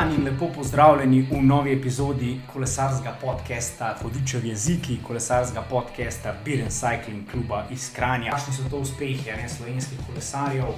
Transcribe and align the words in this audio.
dan 0.00 0.12
in 0.12 0.24
lepo 0.24 0.48
pozdravljeni 0.54 1.26
v 1.30 1.42
novi 1.42 1.72
epizodi 1.72 2.40
kolesarskega 2.52 3.12
podcasta 3.20 3.96
Hodičev 4.02 4.46
jeziki, 4.46 4.96
kolesarskega 5.06 5.62
podcasta 5.70 6.34
Beer 6.44 6.62
and 6.62 6.72
Cycling 6.72 7.30
kluba 7.30 7.66
iz 7.70 7.92
Kranja. 7.92 8.30
Kakšni 8.30 8.54
so 8.54 8.62
to 8.70 8.78
uspehi 8.80 9.18
ne, 9.36 9.48
slovenskih 9.48 9.98
kolesarjev? 10.06 10.72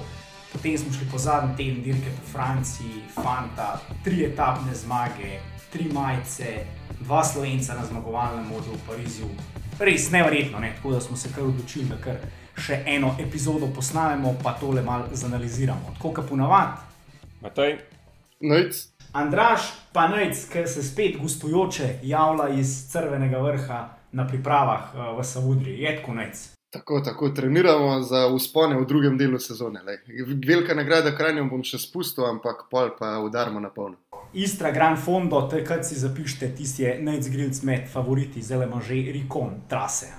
Potem 0.51 0.77
smo 0.77 0.93
šli 0.93 1.07
po 1.11 1.17
zadnji 1.17 1.55
teden 1.57 1.81
dirke 1.83 2.11
po 2.17 2.31
Franciji, 2.31 3.03
Fanta, 3.15 3.79
tri 4.03 4.25
etapne 4.25 4.75
zmage, 4.75 5.39
tri 5.71 5.87
majice, 5.93 6.65
dva 6.99 7.23
slovenca 7.23 7.79
na 7.79 7.85
zmagovalnem 7.85 8.43
modu 8.47 8.75
v 8.75 8.81
Parizu. 8.87 9.29
Res 9.79 10.11
nevrjetno, 10.11 10.59
ne? 10.59 10.73
tako 10.75 10.91
da 10.91 11.01
smo 11.01 11.17
se 11.17 11.31
kar 11.35 11.43
odločili, 11.43 11.85
da 11.85 12.01
kar 12.03 12.19
še 12.59 12.83
eno 12.85 13.15
epizodo 13.19 13.71
posnamemo, 13.75 14.35
pa 14.43 14.57
tole 14.59 14.81
malo 14.81 15.07
zanaliziramo. 15.11 15.95
Tako 15.95 16.13
kot 16.13 16.29
ponavadi. 16.29 16.81
Matej. 17.41 17.77
Najc. 18.43 18.92
Andraš, 19.13 19.61
pa 19.93 20.07
nec, 20.07 20.49
ki 20.49 20.67
se 20.67 20.83
spet 20.83 21.17
gostujoče 21.21 21.99
javlja 22.03 22.47
iz 22.49 22.91
crvenega 22.91 23.37
vrha 23.37 23.89
na 24.11 24.27
pripravah 24.27 24.95
uh, 24.95 25.19
v 25.19 25.23
Savudri, 25.23 25.75
je 25.81 25.95
tako 25.99 26.13
nec. 26.13 26.49
Tako, 26.73 27.01
tako 27.05 27.29
treniramo 27.29 28.01
za 28.01 28.27
uspone 28.27 28.79
v 28.79 28.85
drugem 28.85 29.17
delu 29.17 29.39
sezone. 29.39 29.83
Lej. 29.83 29.97
Velika 30.47 30.73
nagrada 30.73 31.13
Kranjem 31.13 31.49
bom 31.49 31.61
še 31.61 31.77
spustil, 31.77 32.25
ampak 32.25 32.65
pol 32.71 32.89
pa 32.97 33.19
udarmo 33.21 33.61
na 33.61 33.69
polno. 33.69 34.01
Istra 34.33 34.71
Grand 34.73 34.97
Fondo, 34.97 35.43
takrat 35.45 35.85
si 35.85 35.99
zapišite, 36.01 36.49
tisti 36.57 36.83
je 36.83 36.97
najzgrilc 37.05 37.61
med 37.69 37.85
favoriti, 37.93 38.41
zelo 38.41 38.65
ima 38.65 38.81
že 38.81 38.97
rikon 39.13 39.61
trase. 39.69 40.09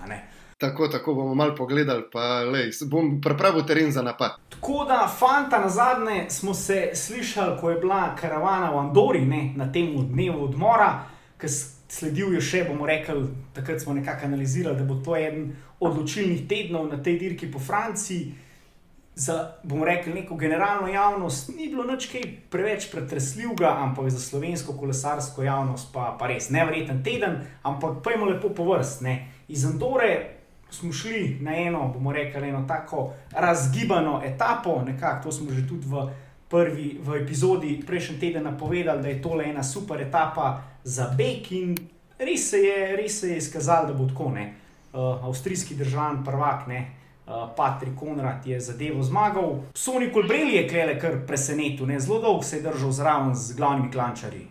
Tako, 0.64 0.88
tako 0.88 1.14
bomo 1.14 1.34
malo 1.34 1.54
pogledali, 1.54 2.02
pa 2.12 2.40
lej, 2.40 2.70
bom 2.88 3.20
pripravil 3.20 3.66
teren 3.66 3.92
za 3.92 4.02
napad. 4.02 4.38
Tako 4.48 4.84
da, 4.88 5.14
fanta, 5.18 5.58
na 5.60 5.68
zadnje 5.68 6.26
smo 6.30 6.54
se 6.54 6.90
slišali, 6.94 7.60
ko 7.60 7.70
je 7.70 7.80
bila 7.80 8.16
karavana 8.16 8.70
v 8.70 8.78
Andori, 8.78 9.20
ne, 9.26 9.52
na 9.56 9.72
tem 9.72 9.92
dnevu 10.08 10.44
odmora, 10.44 11.04
ki 11.40 11.48
sledil 11.88 12.32
je 12.34 12.40
še, 12.40 12.62
bomo 12.68 12.86
rekli, 12.88 13.26
takrat 13.52 13.82
smo 13.82 13.92
nekako 13.94 14.24
analizirali, 14.26 14.78
da 14.78 14.84
bo 14.88 14.96
to 15.04 15.16
eden 15.16 15.52
odločilnih 15.84 16.46
tednov 16.48 16.88
na 16.88 17.02
tej 17.02 17.18
dirki 17.18 17.50
po 17.52 17.60
Franciji. 17.60 18.32
Za, 19.14 19.60
bomo 19.62 19.84
rekli, 19.84 20.14
neko 20.14 20.34
generalno 20.34 20.88
javnost 20.88 21.52
ni 21.54 21.68
bilo 21.68 21.84
nič 21.84 22.08
kaj 22.10 22.24
preveč 22.50 22.88
pretresljivega, 22.90 23.76
ampak 23.84 24.08
za 24.10 24.18
slovensko 24.18 24.72
kolesarsko 24.80 25.44
javnost 25.44 25.92
pa, 25.92 26.16
pa 26.18 26.26
res 26.26 26.48
nevreten 26.50 27.04
teden, 27.04 27.44
ampak 27.62 28.00
pojmo 28.02 28.32
lepo 28.32 28.48
po 28.48 28.64
vrst. 28.72 29.04
ne. 29.04 29.28
Iz 29.48 29.66
Andore 29.68 30.33
smo 30.74 30.92
šli 30.92 31.38
na 31.40 31.56
eno, 31.56 31.88
bomo 31.94 32.12
rekli, 32.12 32.48
eno 32.48 32.64
tako 32.68 33.12
razgibano 33.30 34.20
etapo, 34.24 34.82
nekako 34.86 35.24
to 35.24 35.32
smo 35.32 35.50
že 35.50 35.68
tudi 35.68 35.86
v 35.86 36.08
prvi 36.48 36.98
v 37.02 37.22
epizodi 37.22 37.82
prejšnji 37.86 38.18
teden 38.20 38.44
napovedali, 38.44 39.02
da 39.02 39.08
je 39.08 39.22
tole 39.22 39.44
ena 39.44 39.62
super 39.62 40.00
etapa 40.00 40.62
za 40.84 41.10
Bek 41.18 41.52
in 41.52 41.74
res 42.18 42.50
se 42.50 42.58
je, 42.58 42.96
res 42.96 43.20
se 43.20 43.30
je 43.30 43.36
izkazalo, 43.36 43.86
da 43.86 43.94
bo 43.94 44.08
tako. 44.08 44.30
ne. 44.30 44.54
Uh, 44.94 45.24
avstrijski 45.26 45.74
državni 45.74 46.24
prvak, 46.24 46.66
ne. 46.66 46.90
Uh, 47.26 47.48
Patrik 47.56 47.96
Konrad 47.98 48.46
je 48.46 48.60
zadevo 48.60 49.02
zmagal. 49.02 49.64
Sony 49.74 50.12
Kolbreli 50.12 50.54
je 50.54 50.68
klele 50.68 50.98
kar 51.00 51.16
presenetil, 51.26 51.86
ne? 51.86 52.00
zelo 52.00 52.20
dolgo 52.20 52.42
se 52.42 52.56
je 52.56 52.62
držal 52.62 52.92
zraven 52.92 53.34
z 53.34 53.56
glavnimi 53.56 53.90
klančarji. 53.90 54.46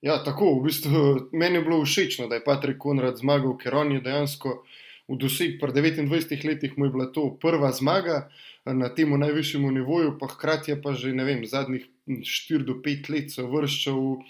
Ja, 0.00 0.24
tako, 0.24 0.54
v 0.58 0.62
bistvu 0.64 1.28
meni 1.32 1.58
je 1.58 1.62
bilo 1.62 1.84
všeč, 1.84 2.18
da 2.28 2.34
je 2.34 2.44
Patrik 2.44 2.78
Konrad 2.78 3.16
zmagal, 3.16 3.56
ker 3.58 3.74
on 3.74 3.92
je 3.92 4.00
dejansko 4.00 4.62
v 5.08 5.18
doseg 5.20 5.58
pri 5.60 5.72
29 5.72 6.44
letih 6.48 6.78
mu 6.78 6.86
je 6.86 6.90
bila 6.90 7.06
to 7.12 7.28
prva 7.40 7.72
zmaga 7.72 8.28
na 8.64 8.88
tem 8.88 9.12
najvišjem 9.12 9.68
nivoju, 9.74 10.16
pa 10.18 10.26
hkrati 10.26 10.72
je 10.72 10.80
pa 10.80 10.94
že 10.96 11.12
ne 11.12 11.24
vem, 11.24 11.44
zadnjih 11.44 11.84
4 12.08 12.64
do 12.64 12.80
5 12.80 13.10
let 13.12 13.30
se 13.30 13.42
vrščal 13.42 14.00
v 14.00 14.24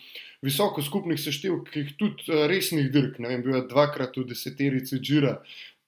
visoko 0.45 0.83
skupnih 0.83 1.21
seštevkih, 1.21 1.95
tudi 1.99 2.27
eh, 2.29 2.47
resnih 2.51 2.91
dirk. 2.91 3.19
Ne 3.19 3.31
vem, 3.31 3.43
bil 3.43 3.57
je 3.57 3.69
dvakrat 3.71 4.17
v 4.19 4.27
deseterici 4.29 4.99
Džira, 4.99 5.39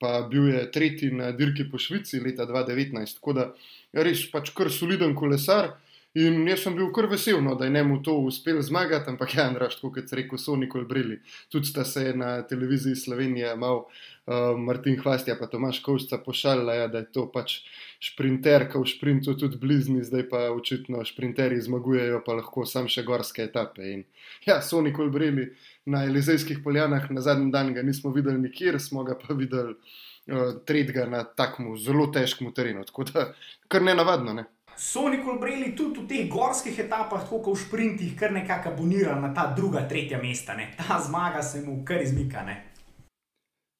pa 0.01 0.23
bil 0.31 0.49
je 0.55 0.63
tretji 0.71 1.11
na 1.11 1.33
dirki 1.33 1.67
po 1.71 1.79
Švici 1.79 2.21
leta 2.23 2.47
2019. 2.47 3.19
Tako 3.19 3.37
da 3.37 3.51
res 3.93 4.25
pač 4.31 4.55
kar 4.57 4.71
soliden 4.71 5.15
kolesar. 5.19 5.75
In 6.17 6.47
jaz 6.49 6.63
sem 6.65 6.73
bil 6.73 6.87
kar 6.97 7.11
vesel, 7.11 7.43
no, 7.45 7.53
da 7.61 7.67
je 7.67 7.71
njemu 7.75 7.99
to 8.03 8.15
uspelo 8.25 8.63
zmagati, 8.65 9.11
ampak 9.11 9.35
ja, 9.37 9.51
raš, 9.61 9.75
kot 9.83 9.99
se 10.09 10.17
reče, 10.17 10.39
so 10.41 10.55
nikoli 10.57 10.87
brili. 10.89 11.19
Tudi 11.53 11.69
sta 11.69 11.85
se 11.85 12.15
na 12.17 12.41
televiziji 12.43 12.97
Slovenije 12.97 13.51
mal 13.57 13.83
uh, 13.83 14.57
Martin 14.57 14.97
Hvastja, 15.03 15.37
pa 15.37 15.47
Tomaš 15.47 15.83
Kovšca 15.85 16.19
pošalila, 16.25 16.75
ja, 16.75 16.87
da 16.89 17.05
je 17.05 17.11
to 17.13 17.27
pač 17.33 17.59
šprinterka 18.01 18.81
v 18.81 18.89
šprintu 18.89 19.37
tudi 19.37 19.61
blizni, 19.61 20.05
zdaj 20.05 20.25
pa 20.33 20.41
očitno 20.57 21.05
šprinterji 21.05 21.61
zmagujejo, 21.69 22.23
pa 22.25 22.41
lahko 22.41 22.65
sam 22.65 22.89
še 22.89 23.05
gorske 23.05 23.45
etape. 23.45 23.85
In 23.85 24.05
ja, 24.49 24.63
so 24.65 24.81
nikoli 24.81 25.13
brili 25.13 25.47
na 25.85 26.07
Elizejskih 26.09 26.65
poljanah, 26.65 27.11
na 27.13 27.21
zadnji 27.21 27.53
dan 27.53 27.77
ga 27.77 27.85
nismo 27.85 28.15
videli 28.17 28.41
nikjer, 28.41 28.81
smo 28.81 29.05
ga 29.05 29.21
pa 29.21 29.37
videli 29.37 29.77
uh, 29.77 30.57
tretjega 30.65 31.05
na 31.13 31.27
takmu 31.29 31.77
zelo 31.77 32.09
težkem 32.09 32.55
terenu. 32.57 32.89
Tako 32.89 33.11
da 33.13 33.33
kar 33.69 33.85
ne 33.85 34.01
navadno, 34.01 34.41
ne. 34.77 34.83
Sony 34.83 35.25
Kolbreli 35.25 35.75
tudi 35.75 36.01
v 36.01 36.07
teh 36.07 36.29
gorskih 36.29 36.79
etapah, 36.79 37.25
tako 37.25 37.41
kot 37.41 37.59
v 37.59 37.61
sprintih, 37.61 38.17
kar 38.19 38.33
nekako 38.33 38.69
abonira 38.69 39.21
na 39.21 39.35
ta 39.35 39.55
druga, 39.57 39.89
tretja 39.89 40.19
mesta. 40.23 40.55
Ne? 40.55 40.75
Ta 40.77 41.01
zmaga 41.01 41.43
se 41.43 41.61
mu 41.61 41.85
kar 41.85 42.03
izmika. 42.03 42.43
Ne? 42.45 42.65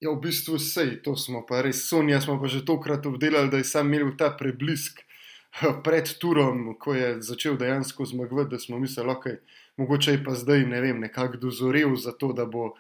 Ja, 0.01 0.11
v 0.11 0.21
bistvu 0.21 0.59
sej, 0.59 1.03
to 1.03 1.17
smo 1.17 1.47
pa 1.47 1.63
res, 1.63 1.89
Sonja 1.89 2.21
smo 2.21 2.41
pa 2.41 2.49
že 2.49 2.65
tokrat 2.65 3.07
obdelali, 3.07 3.51
da 3.51 3.57
je 3.57 3.65
sam 3.65 3.93
imel 3.93 4.17
ta 4.17 4.31
preblisk 4.37 5.01
eh, 5.01 5.73
pred 5.85 6.05
turom, 6.21 6.77
ko 6.79 6.95
je 6.95 7.23
začel 7.23 7.57
dejansko 7.57 8.05
zmagovati, 8.05 8.51
da 8.51 8.59
smo 8.59 8.79
mislili, 8.79 9.11
ok, 9.11 9.27
mogoče 9.77 10.13
je 10.13 10.25
pa 10.25 10.35
zdaj, 10.35 10.67
ne 10.69 10.81
vem, 10.81 11.01
nekako 11.01 11.37
dozorel 11.37 11.97
za 11.97 12.13
to, 12.13 12.33
da 12.33 12.45
bo 12.45 12.77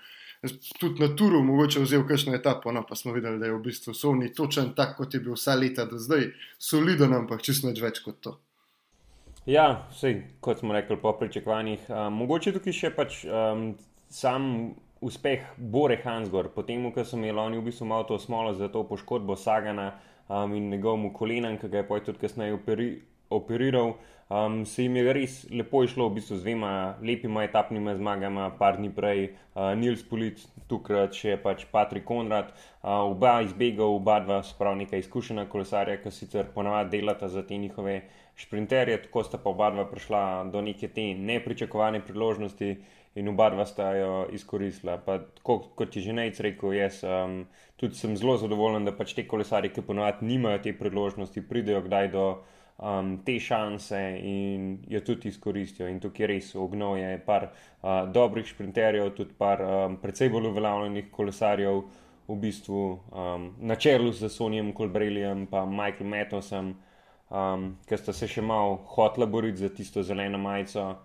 tudi 0.80 1.00
na 1.00 1.08
turu 1.16 1.42
mogoče 1.44 1.80
vzel 1.80 2.06
kakšno 2.08 2.34
etapo, 2.34 2.72
no 2.72 2.84
pa 2.88 2.94
smo 2.94 3.12
videli, 3.12 3.38
da 3.38 3.46
je 3.46 3.54
v 3.54 3.62
bistvu 3.64 3.94
Sonji 3.94 4.32
točen 4.34 4.74
tak, 4.76 4.96
kot 4.96 5.14
je 5.14 5.20
bil 5.20 5.36
vsa 5.36 5.54
leta 5.54 5.84
do 5.84 5.98
zdaj, 5.98 6.30
soliden, 6.58 7.14
ampak 7.16 7.42
čisto 7.42 7.68
nič 7.68 7.80
več 7.82 8.02
kot 8.04 8.20
to. 8.20 8.36
Ja, 9.46 9.86
vse, 9.92 10.14
kot 10.42 10.58
smo 10.58 10.74
rekli, 10.74 10.96
po 10.98 11.12
pričakovanjih. 11.18 11.86
Um, 11.88 12.18
mogoče 12.22 12.56
tukaj 12.56 12.74
še 12.74 12.90
pač 12.96 13.22
um, 13.30 13.68
sam 14.10 14.74
uspeh 15.06 15.44
Bore 15.56 16.00
Hansgor, 16.02 16.50
potem, 16.54 16.82
ko 16.92 17.04
so 17.04 17.18
imeli 17.18 17.38
oni 17.38 17.60
v 17.60 17.68
bistvu 17.68 17.86
malo 17.86 18.08
to 18.08 18.18
smolo 18.18 18.54
za 18.58 18.68
to 18.72 18.82
poškodbo 18.88 19.36
Sagana 19.38 19.92
um, 20.28 20.54
in 20.54 20.70
njegovemu 20.70 21.12
kolenom, 21.14 21.58
ki 21.62 21.70
ga 21.70 21.82
je 21.82 21.88
potem 21.88 22.10
tudi 22.10 22.24
kasneje 22.26 22.58
operi, 22.58 22.90
operiral. 23.30 23.94
Um, 24.28 24.64
se 24.66 24.82
jim 24.82 24.96
je 24.96 25.12
res 25.14 25.34
lepo 25.54 25.84
išlo, 25.86 26.08
v 26.08 26.16
bistvu 26.16 26.36
z 26.40 26.42
dvema 26.42 26.70
lepima 26.98 27.44
etapnima 27.46 27.92
zmagama, 27.94 28.48
par 28.58 28.74
dni 28.74 28.88
prej, 28.90 29.20
uh, 29.54 29.70
Nils 29.78 30.02
Pulic, 30.02 30.40
tukaj 30.66 31.12
še 31.14 31.36
pač 31.44 31.62
Patrik 31.70 32.02
Konrad, 32.08 32.50
uh, 32.50 33.04
oba 33.06 33.36
izbegov, 33.46 33.94
oba 34.00 34.16
dva, 34.24 34.40
sprav 34.42 34.74
neka 34.80 34.98
izkušena 34.98 35.44
kolesarja, 35.52 36.00
ki 36.02 36.10
sicer 36.10 36.50
ponavadi 36.56 36.98
delata 36.98 37.28
za 37.30 37.44
te 37.46 37.54
njihove 37.54 38.00
šprinterje, 38.34 38.98
tako 39.04 39.22
sta 39.28 39.38
pa 39.38 39.54
oba 39.54 39.70
dva 39.70 39.86
prišla 39.92 40.24
do 40.50 40.64
neke 40.72 40.90
te 40.90 41.06
nepričakovane 41.14 42.02
priložnosti 42.02 42.72
in 43.14 43.30
oba 43.30 43.46
dva 43.54 43.62
sta 43.70 43.92
jo 43.94 44.10
izkoristila. 44.34 44.98
Pa, 45.06 45.20
tako, 45.38 45.60
kot 45.78 45.94
je 45.94 46.02
že 46.02 46.18
Nejc 46.18 46.42
rekel, 46.42 46.74
jaz 46.74 46.98
um, 47.06 47.44
tudi 47.78 47.94
sem 47.94 48.18
zelo 48.18 48.34
zadovoljen, 48.42 48.90
da 48.90 48.90
pač 48.90 49.14
te 49.14 49.22
kolesarji, 49.22 49.70
ki 49.70 49.86
ponavadi 49.86 50.26
nimajo 50.26 50.64
te 50.66 50.74
priložnosti, 50.74 51.46
pridejo 51.46 51.86
kdaj 51.86 52.10
do 52.18 52.28
um, 52.78 53.18
te 53.24 53.38
šanse 53.40 54.00
in 54.22 54.78
jo 54.88 55.00
tudi 55.00 55.28
izkoristijo. 55.28 55.88
In 55.88 56.00
tukaj 56.00 56.26
res 56.26 56.54
ognjo 56.54 56.94
je 56.96 57.18
par 57.26 57.48
uh, 57.50 58.04
dobrih 58.12 58.46
šprinterjev, 58.46 59.12
tudi 59.16 59.36
par 59.38 59.62
um, 59.62 59.96
precej 60.02 60.30
bolj 60.32 60.50
uveljavljenih 60.52 61.10
kolesarjev, 61.10 61.84
v 62.28 62.36
bistvu 62.42 62.98
um, 63.14 63.54
na 63.62 63.76
čelu 63.78 64.12
z 64.12 64.28
Sonijem 64.28 64.72
Kolbrelijem 64.72 65.46
in 65.46 65.68
Michael 65.70 66.08
Metosom, 66.10 66.74
um, 67.30 67.76
ki 67.86 67.98
sta 67.98 68.12
se 68.12 68.26
še 68.28 68.42
malo 68.42 68.80
hotla 68.96 69.26
boriti 69.26 69.62
za 69.62 69.68
tisto 69.68 70.02
zeleno 70.02 70.38
majico. 70.38 70.96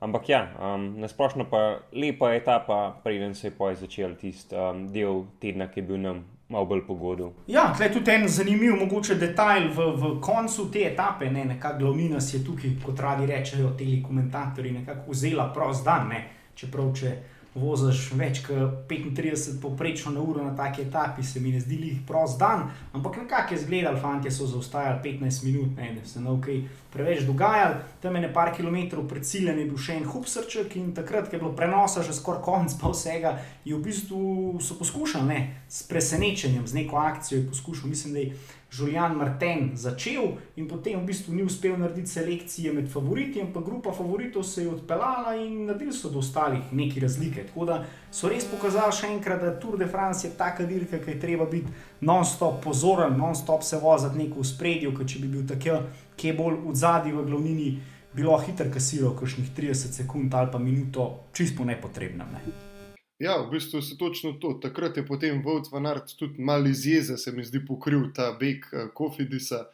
Ampak 0.00 0.28
ja, 0.28 0.40
um, 0.58 0.98
nasplošno 1.00 1.46
pa 1.50 1.78
lepa 1.92 2.34
etapa, 2.34 3.00
preden 3.04 3.34
se 3.34 3.48
je 3.48 3.56
poj 3.56 3.78
začel 3.80 4.16
tisti 4.18 4.56
um, 4.56 4.88
del 4.92 5.24
tedna, 5.40 5.70
ki 5.70 5.80
je 5.80 5.86
bil 5.86 6.02
nam 6.02 6.24
malo 6.48 6.64
bolj 6.66 6.86
pogodil. 6.86 7.30
Ja, 7.46 7.72
tukaj 7.76 7.84
je 7.84 7.92
tudi 7.92 8.10
en 8.10 8.28
zanimiv 8.28 8.76
mogoče 8.76 9.14
detajl 9.14 9.68
v, 9.74 9.90
v 9.96 10.14
koncu 10.20 10.68
te 10.70 10.84
etape. 10.92 11.30
Ne, 11.30 11.44
nekako 11.44 11.78
glavnina 11.78 12.20
si 12.20 12.36
je 12.36 12.44
tukaj, 12.44 12.76
kot 12.84 13.00
radi 13.00 13.26
rečejo, 13.26 13.70
ti 13.78 14.02
komentatorji, 14.02 14.72
nekako 14.72 15.10
vzela 15.10 15.50
prost 15.54 15.84
dan. 15.84 16.08
Ne. 16.08 16.24
Čeprav, 16.54 16.92
če 16.94 17.14
voziš 17.54 18.08
več 18.18 18.40
kot 18.46 18.88
35 18.90 19.60
povprečno 19.62 20.12
na 20.12 20.20
uro 20.20 20.44
na 20.44 20.56
taki 20.56 20.82
etapi, 20.82 21.22
se 21.22 21.40
mi 21.40 21.52
ne 21.54 21.60
zdi 21.62 21.78
jih 21.80 22.00
prost 22.06 22.38
dan, 22.38 22.66
ampak 22.92 23.20
nekako 23.22 23.54
je 23.54 23.60
zgledal, 23.60 23.96
fanti 24.02 24.30
so 24.30 24.46
zaostajali 24.46 24.98
15 25.04 25.44
minut, 25.44 25.76
ne, 25.76 25.92
da 25.94 26.06
se 26.08 26.20
ne 26.20 26.30
ok 26.30 26.48
preveč 26.92 27.22
dogajali. 27.26 27.74
Tam 28.02 28.14
je 28.14 28.24
nekaj 28.26 28.52
kilometrov 28.56 29.06
pred 29.08 29.26
ciljem 29.26 29.58
je 29.58 29.68
bil 29.70 29.78
še 29.78 29.98
en 30.00 30.08
hubsrček 30.10 30.76
in 30.78 30.92
takrat, 30.94 31.30
ko 31.30 31.36
je 31.36 31.42
bilo 31.42 31.54
prenosa 31.54 32.02
že 32.02 32.14
skoraj 32.14 32.42
konc 32.42 32.74
pa 32.80 32.90
vsega, 32.90 33.38
je 33.64 33.74
v 33.74 33.82
bistvu 33.82 34.58
so 34.60 34.78
poskušali 34.78 35.26
ne, 35.30 35.40
s 35.68 35.86
presenečenjem, 35.86 36.66
z 36.66 36.82
neko 36.82 36.98
akcijo 36.98 37.38
je 37.38 37.48
poskušal, 37.48 37.90
mislim, 37.90 38.14
da 38.14 38.20
je 38.20 38.34
Žuljan 38.74 39.16
Martin 39.16 39.70
začel 39.76 40.34
in 40.56 40.66
potem 40.68 40.98
v 40.98 41.06
bistvu 41.06 41.34
ni 41.34 41.44
uspel 41.46 41.76
narediti 41.78 42.10
selekcije 42.10 42.72
med 42.72 42.88
favoriti, 42.90 43.42
ampak 43.42 43.64
grupa 43.64 43.92
favoritov 43.92 44.42
se 44.42 44.64
je 44.64 44.68
odpeljala 44.68 45.36
in 45.36 45.66
naredili 45.66 45.92
so 45.92 46.10
do 46.10 46.18
ostalih 46.18 46.72
neki 46.72 47.00
razlike. 47.00 47.46
Tako 47.46 47.64
da 47.64 47.78
so 48.10 48.28
res 48.28 48.48
pokazali 48.50 48.92
še 48.92 49.12
enkrat, 49.14 49.42
da 49.46 49.54
Tour 49.60 49.78
de 49.78 49.86
France 49.86 50.26
je 50.26 50.34
taka 50.34 50.66
dirka, 50.66 50.98
ki 50.98 51.14
je 51.14 51.20
treba 51.20 51.46
biti 51.46 51.70
non-stop 52.00 52.62
pozoren, 52.64 53.14
non-stop 53.18 53.62
se 53.62 53.78
voziti 53.78 54.24
neko 54.24 54.42
v 54.42 54.50
spredju, 54.50 54.94
ker 54.98 55.06
če 55.06 55.22
bi 55.22 55.32
bil 55.38 55.46
tako, 55.46 55.80
ki 56.16 56.32
je 56.32 56.38
bolj 56.42 56.60
v 56.66 56.74
zadnji 56.74 57.14
v 57.14 57.26
glavnini, 57.30 57.72
bilo 58.14 58.38
hitro 58.42 58.70
kasilo, 58.74 59.14
kakšnih 59.14 59.54
30 59.54 60.02
sekund 60.02 60.34
ali 60.34 60.50
pa 60.50 60.58
minuto, 60.58 61.30
čisto 61.32 61.64
nepotrebno. 61.64 62.26
Ne. 62.32 62.73
Ja, 63.18 63.36
v 63.38 63.50
bistvu 63.50 63.82
se 63.82 63.96
točno 63.98 64.32
to. 64.32 64.52
Takrat 64.62 64.96
je 64.96 65.06
potem 65.06 65.42
Vojt 65.42 65.70
van 65.72 65.86
Art 65.86 66.16
tudi 66.18 66.42
malo 66.42 66.66
iz 66.66 66.86
jeze, 66.86 67.16
se 67.16 67.32
mi 67.32 67.44
zdi, 67.44 67.60
pokril 67.66 68.08
ta 68.14 68.32
beg 68.40 68.66
uh, 68.72 68.88
Kofidisa, 68.94 69.68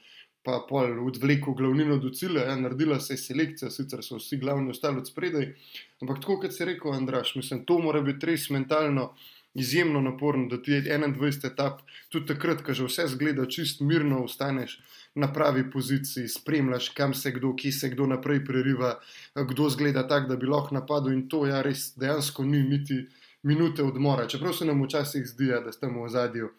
pa 0.45 0.59
pol 0.69 0.99
odvlekel 1.07 1.55
glavnino 1.57 1.97
do 2.01 2.11
cilja, 2.11 2.45
ja, 2.49 2.57
naredila 2.57 3.01
se 3.01 3.15
je 3.15 3.23
selekcija, 3.25 3.71
sicer 3.71 4.05
so 4.05 4.17
vsi 4.17 4.37
glavni 4.41 4.71
ostali 4.71 5.01
od 5.01 5.09
spredaj. 5.09 5.53
Ampak 6.01 6.21
tako 6.21 6.39
kot 6.45 6.57
si 6.57 6.65
rekel, 6.69 6.93
Andraš, 6.93 7.35
mislim, 7.37 7.65
to 7.65 7.79
mora 7.79 8.01
biti 8.05 8.29
res 8.29 8.49
mentalno 8.51 9.11
izjemno 9.55 10.01
naporno, 10.01 10.47
da 10.49 10.63
ti 10.63 10.73
je 10.73 10.83
21 10.83 11.47
etap, 11.47 11.81
tudi 12.09 12.27
takrat, 12.27 12.63
ko 12.63 12.75
že 12.77 12.87
vse 12.87 13.07
zgleda 13.17 13.47
čist 13.51 13.81
mirno, 13.81 14.23
ostaneš 14.25 14.79
na 15.15 15.33
pravi 15.33 15.65
poziciji, 15.71 16.29
spremljaš, 16.29 16.89
kam 16.95 17.15
se 17.15 17.33
kdo, 17.33 17.55
ki 17.57 17.73
se 17.73 17.89
kdo 17.91 18.07
naprej 18.07 18.45
preriva, 18.45 18.99
kdo 19.35 19.69
zgleda 19.69 20.07
tako, 20.09 20.29
da 20.29 20.37
bi 20.37 20.47
lahko 20.47 20.75
napadel 20.75 21.13
in 21.13 21.27
to 21.29 21.47
ja 21.47 21.63
res 21.67 21.91
dejansko 21.99 22.45
ni 22.45 22.63
niti 22.63 23.01
minute 23.43 23.83
odmora. 23.83 24.27
Čeprav 24.27 24.53
se 24.53 24.65
nam 24.65 24.83
včasih 24.85 25.27
zdi, 25.27 25.47
ja, 25.47 25.61
da 25.61 25.73
smo 25.73 26.05
v 26.05 26.09
zadju, 26.09 26.51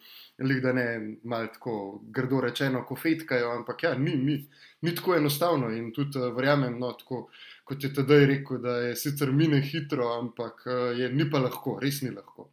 da 0.62 0.72
ne 0.72 1.16
malo 1.22 1.46
tako 1.46 2.00
grdo 2.02 2.40
rečeno, 2.40 2.84
ko 2.84 2.96
fetkajo, 2.96 3.50
ampak 3.58 3.82
ja, 3.82 3.94
ni, 3.98 4.16
ni, 4.16 4.46
ni 4.80 4.94
tako 4.94 5.16
enostavno. 5.16 5.70
In 5.70 5.92
tudi 5.92 6.18
uh, 6.18 6.36
verjamem, 6.36 6.78
no, 6.78 6.92
tako, 6.92 7.28
kot 7.64 7.84
je 7.84 7.94
tedaj 7.94 8.26
rekel, 8.26 8.58
da 8.58 8.76
je 8.76 8.96
sicer 8.96 9.32
mine 9.32 9.60
hitro, 9.60 10.18
ampak 10.18 10.66
uh, 10.66 10.98
je 10.98 11.12
ni 11.12 11.30
pa 11.30 11.38
lahko, 11.38 11.78
res 11.82 12.02
ni 12.02 12.10
lahko. 12.10 12.48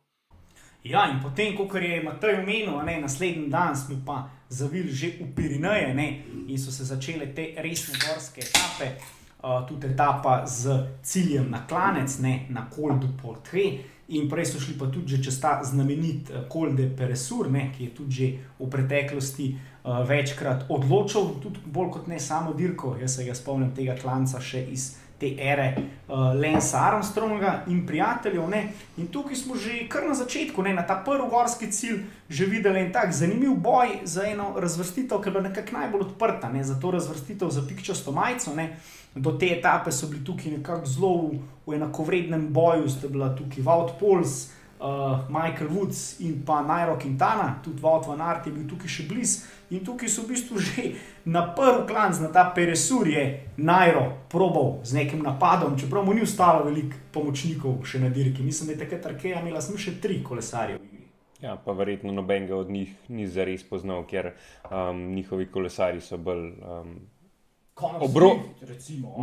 Ja, 0.83 1.09
in 1.11 1.19
potem, 1.19 1.57
kot 1.57 1.75
je 1.75 1.99
Matej 2.03 2.37
omenil, 2.39 2.77
ne, 2.87 3.01
naslednji 3.01 3.49
dan 3.51 3.75
smo 3.75 3.97
pa 4.05 4.29
zavili 4.49 4.91
že 4.91 5.11
v 5.19 5.27
Pirineje 5.35 5.93
ne, 5.93 6.07
in 6.47 6.57
so 6.57 6.71
se 6.71 6.85
začele 6.87 7.33
te 7.35 7.51
resne 7.57 7.99
gorske 7.99 8.41
etape, 8.41 8.93
uh, 9.43 9.67
tudi 9.67 9.87
etapa 9.87 10.45
z 10.45 10.83
ciljem 11.03 11.49
na 11.51 11.65
klanec, 11.67 12.19
ne, 12.19 12.45
na 12.49 12.65
Koldu 12.69 13.07
Portve. 13.21 13.71
In 14.09 14.25
prej 14.29 14.45
so 14.49 14.59
šli 14.59 14.73
pa 14.77 14.87
tudi 14.89 15.19
čez 15.23 15.37
ta 15.41 15.59
znamenit 15.63 16.31
Kol 16.49 16.73
de 16.73 16.87
Peresur, 16.97 17.51
ne, 17.51 17.67
ki 17.77 17.83
je 17.83 17.95
tudi 17.95 18.29
v 18.59 18.69
preteklosti 18.69 19.51
uh, 19.53 20.01
večkrat 20.09 20.65
odločil, 20.69 21.35
tudi 21.43 21.61
bolj 21.65 21.91
kot 21.97 22.07
ne 22.07 22.19
samo 22.19 22.53
dirko. 22.53 22.95
Jaz 23.01 23.15
se 23.15 23.25
ga 23.27 23.35
spomnim 23.37 23.69
tega 23.75 23.95
klanca 24.01 24.41
še 24.41 24.65
iz 24.71 24.95
te 25.19 25.33
ere 25.37 25.73
uh, 25.75 26.33
Lensa 26.35 26.85
Armstronga 26.87 27.63
in 27.67 27.85
prijateljev. 27.87 28.49
Ne. 28.49 28.63
In 28.97 29.07
tukaj 29.07 29.35
smo 29.35 29.55
že 29.55 29.87
kar 29.89 30.07
na 30.07 30.13
začetku, 30.13 30.63
ne, 30.63 30.73
na 30.73 30.85
ta 30.87 31.01
prvi 31.05 31.29
gorski 31.29 31.71
cilj, 31.71 32.03
že 32.29 32.45
videli 32.45 32.79
en 32.79 32.93
tak 32.93 33.11
zanimiv 33.13 33.57
boj 33.59 33.99
za 34.03 34.23
eno 34.27 34.53
razvrstitev, 34.57 35.21
ki 35.21 35.29
je 35.29 35.31
bila 35.31 35.49
nekako 35.49 35.77
najbolj 35.77 36.01
odprta, 36.01 36.49
ne, 36.49 36.63
za 36.63 36.79
to 36.79 36.91
razvrstitev 36.91 37.49
za 37.49 37.67
pikčasto 37.67 38.11
majico. 38.11 38.55
Ne 38.55 38.77
do 39.15 39.31
te 39.31 39.49
etape 39.57 39.91
so 39.91 40.07
bili 40.07 40.23
tukaj 40.23 40.51
nekako 40.51 40.85
zelo 40.85 41.13
v, 41.17 41.39
v 41.65 41.75
enakovrednem 41.75 42.47
boju, 42.53 42.89
sta 42.89 43.07
bila 43.07 43.33
tukaj 43.35 43.63
Vaut 43.63 43.91
Pols, 43.99 44.51
uh, 44.79 45.25
Michael 45.29 45.69
Woods 45.69 46.19
in 46.19 46.43
pa 46.45 46.61
Nairo 46.61 46.97
Quintana, 47.01 47.55
tudi 47.63 47.81
Vaut 47.81 48.07
Van 48.07 48.21
Art 48.21 48.47
je 48.47 48.53
bil 48.53 48.67
tukaj 48.69 48.87
še 48.87 49.07
blizu. 49.09 49.41
In 49.69 49.83
tukaj 49.85 50.09
so 50.09 50.23
v 50.25 50.33
bistvu 50.33 50.57
že 50.57 50.83
na 51.25 51.43
prvi 51.53 51.85
klanc, 51.87 52.17
na 52.19 52.31
ta 52.33 52.49
Peresur 52.55 53.07
je 53.07 53.53
Nairo 53.57 54.25
probal 54.29 54.81
z 54.83 54.97
nekim 54.97 55.21
napadom, 55.21 55.77
čeprav 55.77 56.05
mu 56.05 56.13
ni 56.13 56.25
ostalo 56.25 56.65
veliko 56.65 56.97
pomočnikov 57.13 57.85
še 57.85 58.01
na 58.01 58.09
dirki. 58.09 58.41
Mislim, 58.41 58.67
da 58.67 58.73
je 58.73 58.81
takrat 58.85 59.05
Arkeja 59.13 59.41
imela 59.41 59.61
samo 59.61 59.77
še 59.77 59.99
tri 60.01 60.23
kolesarje. 60.25 60.79
Ja, 61.39 61.55
pa 61.55 61.71
verjetno 61.71 62.11
nobenega 62.11 62.57
od 62.57 62.69
njih 62.69 62.91
ni 63.07 63.27
zares 63.27 63.63
poznal, 63.63 64.03
ker 64.09 64.33
um, 64.67 65.13
njihovi 65.15 65.47
kolesari 65.53 66.01
so 66.01 66.17
bolj. 66.17 66.51
Um, 66.65 66.99
Obro... 67.79 68.33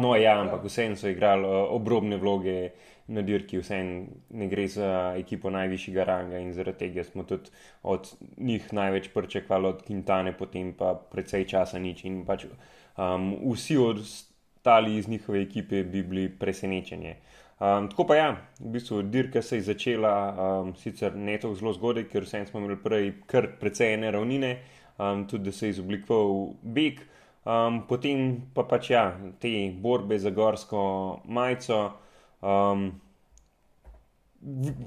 No, 0.01 0.15
ja, 0.17 0.39
ampak 0.41 0.63
vseeno 0.65 0.97
so 0.97 1.11
igrali 1.13 1.45
uh, 1.45 1.67
obrobne 1.77 2.17
vloge 2.17 2.71
na 3.07 3.23
dirki, 3.23 3.59
vseeno 3.59 4.07
ne 4.31 4.49
gre 4.49 4.67
za 4.69 5.15
ekipo 5.19 5.51
najvišjega 5.51 6.05
ranga 6.05 6.39
in 6.43 6.53
zaradi 6.53 6.79
tega 6.79 7.05
smo 7.05 7.23
tudi 7.23 7.51
od 7.83 8.11
njih 8.37 8.73
največ 8.73 9.09
pričakovali, 9.15 9.67
od 9.67 9.83
Quintane, 9.87 10.33
potem 10.39 10.73
pa 10.75 10.95
precej 10.95 11.47
časa 11.47 11.79
nič. 11.79 12.05
In 12.05 12.25
pač 12.27 12.47
um, 12.47 13.33
vsi 13.53 13.77
ostali 13.79 14.97
iz 14.97 15.09
njihove 15.09 15.43
ekipe 15.43 15.85
bi 15.85 16.03
bili 16.03 16.29
presenečeni. 16.29 17.15
Um, 17.57 17.89
tako 17.89 18.05
pa 18.05 18.17
ja, 18.17 18.31
v 18.61 18.71
bistvu 18.75 19.03
dirka 19.03 19.43
se 19.43 19.57
je 19.57 19.63
začela 19.71 20.15
um, 20.37 20.75
sicer 20.77 21.15
ne 21.17 21.39
tako 21.39 21.55
zelo 21.55 21.73
zgodaj, 21.73 22.05
ker 22.11 22.27
smo 22.27 22.61
imeli 22.61 22.77
prej 22.77 23.13
kar 23.27 23.47
precej 23.61 23.95
ene 23.95 24.11
ravnine, 24.11 24.59
um, 24.99 25.25
tudi 25.29 25.45
da 25.45 25.53
se 25.53 25.67
je 25.67 25.71
izoblikoval 25.71 26.53
beg. 26.63 27.01
Um, 27.47 27.85
potem 27.89 28.43
pa 28.55 28.65
pač 28.67 28.91
ja, 28.91 29.15
te 29.41 29.71
borbe 29.71 30.19
za 30.19 30.31
gorsko 30.31 31.23
majico, 31.25 31.93
um, 32.43 32.89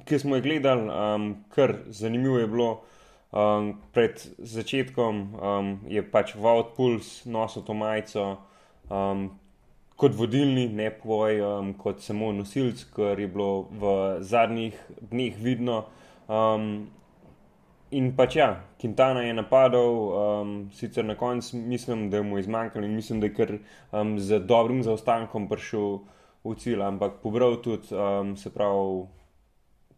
ki 0.05 0.19
smo 0.19 0.37
jih 0.37 0.43
gledali, 0.43 0.89
um, 0.89 1.29
kar 1.55 1.75
zanimivo 1.87 2.39
je 2.39 2.47
bilo. 2.47 2.69
Um, 3.29 3.75
pred 3.93 4.17
začetkom 4.37 5.17
um, 5.37 5.67
je 5.85 6.01
pač 6.01 6.33
Vaut 6.33 6.71
Puls 6.73 7.25
nosil 7.29 7.61
to 7.61 7.75
majico 7.77 8.23
um, 8.89 9.27
kot 9.99 10.15
vodilni, 10.17 10.65
ne 10.73 10.89
poj, 10.89 11.41
um, 11.45 11.73
kot 11.77 12.01
samo 12.01 12.31
nosilc, 12.33 12.81
kar 12.95 13.19
je 13.21 13.27
bilo 13.29 13.67
v 13.69 13.91
zadnjih 14.25 14.79
dneh 15.11 15.37
vidno. 15.37 15.83
Um, 16.25 16.89
In 17.89 18.11
pač 18.13 18.35
ja, 18.37 18.51
Quintana 18.77 19.23
je 19.25 19.33
napadal, 19.33 19.95
um, 20.13 20.49
sicer 20.77 21.05
na 21.05 21.15
koncu 21.17 21.57
mislim, 21.57 22.09
da 22.13 22.21
mu 22.21 22.37
je 22.37 22.43
zmanjkalo 22.45 22.85
in 22.85 22.93
mislim, 22.95 23.19
da 23.19 23.25
je 23.25 23.33
kar 23.33 23.53
um, 23.91 24.19
z 24.19 24.39
dobrim 24.45 24.83
zaostankom 24.85 25.47
prišel 25.49 25.97
v 26.43 26.55
cilj, 26.55 26.81
ampak 26.83 27.19
pobral 27.23 27.59
tudi, 27.63 27.91
um, 27.95 28.35
se 28.37 28.51
pravi, 28.53 29.07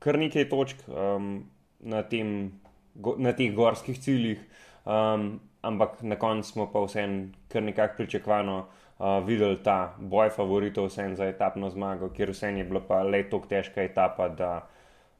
kar 0.01 0.17
nekaj 0.17 0.49
točk 0.49 0.83
um, 0.89 1.45
na, 1.79 2.01
tem, 2.03 2.51
go, 2.95 3.15
na 3.17 3.33
teh 3.37 3.53
gorskih 3.53 3.99
ciljih, 4.01 4.41
um, 4.85 5.39
ampak 5.61 6.01
na 6.01 6.17
koncu 6.17 6.49
smo 6.49 6.67
pa 6.73 6.81
vseeno 6.81 7.29
kar 7.51 7.63
nekako 7.63 8.01
pričakovano 8.01 8.57
uh, 8.65 9.21
videli 9.25 9.59
ta 9.63 9.93
boj 9.99 10.29
favoritov 10.33 10.89
za 10.89 11.27
etapno 11.27 11.69
zmago, 11.69 12.09
ker 12.09 12.33
vseeno 12.33 12.57
je 12.57 12.65
bila 12.65 12.81
pa 12.87 13.03
le 13.03 13.23
tako 13.29 13.47
težka 13.47 13.83
etapa, 13.83 14.29
da 14.29 14.67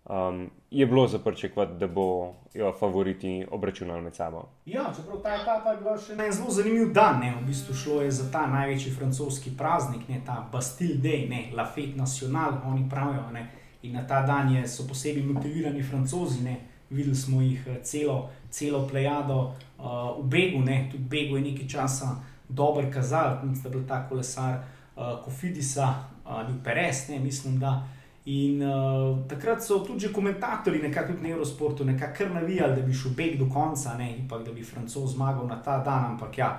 um, 0.05 0.49
je 0.71 0.85
bilo 0.85 1.07
zaprčekovati, 1.07 1.73
da 1.79 1.87
bo 1.87 2.33
jo 2.53 2.73
favoriti 2.79 3.45
obračunali 3.51 4.01
med 4.01 4.15
sabo. 4.15 4.49
Ja, 4.65 4.93
čeprav 4.95 5.21
ta 5.21 5.35
etapa 5.41 5.71
je 5.71 5.77
bila 5.77 5.97
še 5.97 6.13
en 6.13 6.31
zelo 6.31 6.51
zanimiv 6.51 6.93
dan, 6.93 7.19
ne? 7.19 7.33
v 7.41 7.45
bistvu 7.47 7.73
šlo 7.75 8.01
je 8.01 8.11
za 8.11 8.31
ta 8.31 8.45
največji 8.47 8.91
francoski 8.91 9.51
praznik, 9.57 10.07
ne? 10.09 10.21
ta 10.25 10.47
Bastille 10.51 10.97
Day, 11.01 11.29
ne? 11.29 11.51
La 11.55 11.65
Fête 11.65 11.95
Nationale, 11.97 12.61
oni 12.65 12.89
pravijo. 12.89 13.29
Ne? 13.31 13.47
In 13.83 13.93
na 13.93 14.07
ta 14.07 14.21
dan 14.25 14.53
je, 14.55 14.67
so 14.67 14.87
posebej 14.87 15.23
motivirani 15.23 15.83
francozi, 15.83 16.43
ne? 16.43 16.57
videli 16.89 17.15
smo 17.15 17.41
jih 17.41 17.67
eh, 17.67 17.79
celo, 17.83 18.29
celo 18.49 18.87
plejado 18.87 19.39
uh, 19.79 20.19
v 20.19 20.27
Begu, 20.27 20.59
ne? 20.59 20.89
tudi 20.91 21.03
Begu 21.03 21.37
je 21.37 21.43
nekaj 21.43 21.67
časa 21.67 22.15
dober 22.49 22.91
kazal, 22.93 23.39
da 23.43 23.69
je 23.69 23.69
bil 23.69 23.87
ta 23.87 24.03
kolesar 24.09 24.59
uh, 24.95 25.23
Kofidisa, 25.23 25.87
uh, 26.25 26.43
bil 26.47 26.59
Perez, 26.63 27.09
ne? 27.09 27.19
mislim, 27.19 27.59
da. 27.59 27.81
In 28.25 28.61
uh, 28.61 29.27
takrat 29.27 29.63
so 29.65 29.79
tudi 29.85 30.11
komentatorji, 30.13 30.81
nekako 30.81 31.13
tudi 31.13 31.23
na 31.23 31.29
Eurosportu, 31.29 31.85
nekako 31.85 32.25
navijali, 32.33 32.75
da 32.75 32.81
bi 32.81 32.93
šel 32.93 33.11
beg 33.17 33.39
do 33.39 33.47
konca, 33.53 33.95
ne, 33.97 34.11
in 34.17 34.27
pa 34.29 34.37
da 34.37 34.51
bi 34.51 34.63
Francoz 34.63 35.13
zmagal 35.13 35.47
na 35.47 35.61
ta 35.61 35.79
dan. 35.83 36.11
Ampak 36.11 36.37
ja, 36.37 36.51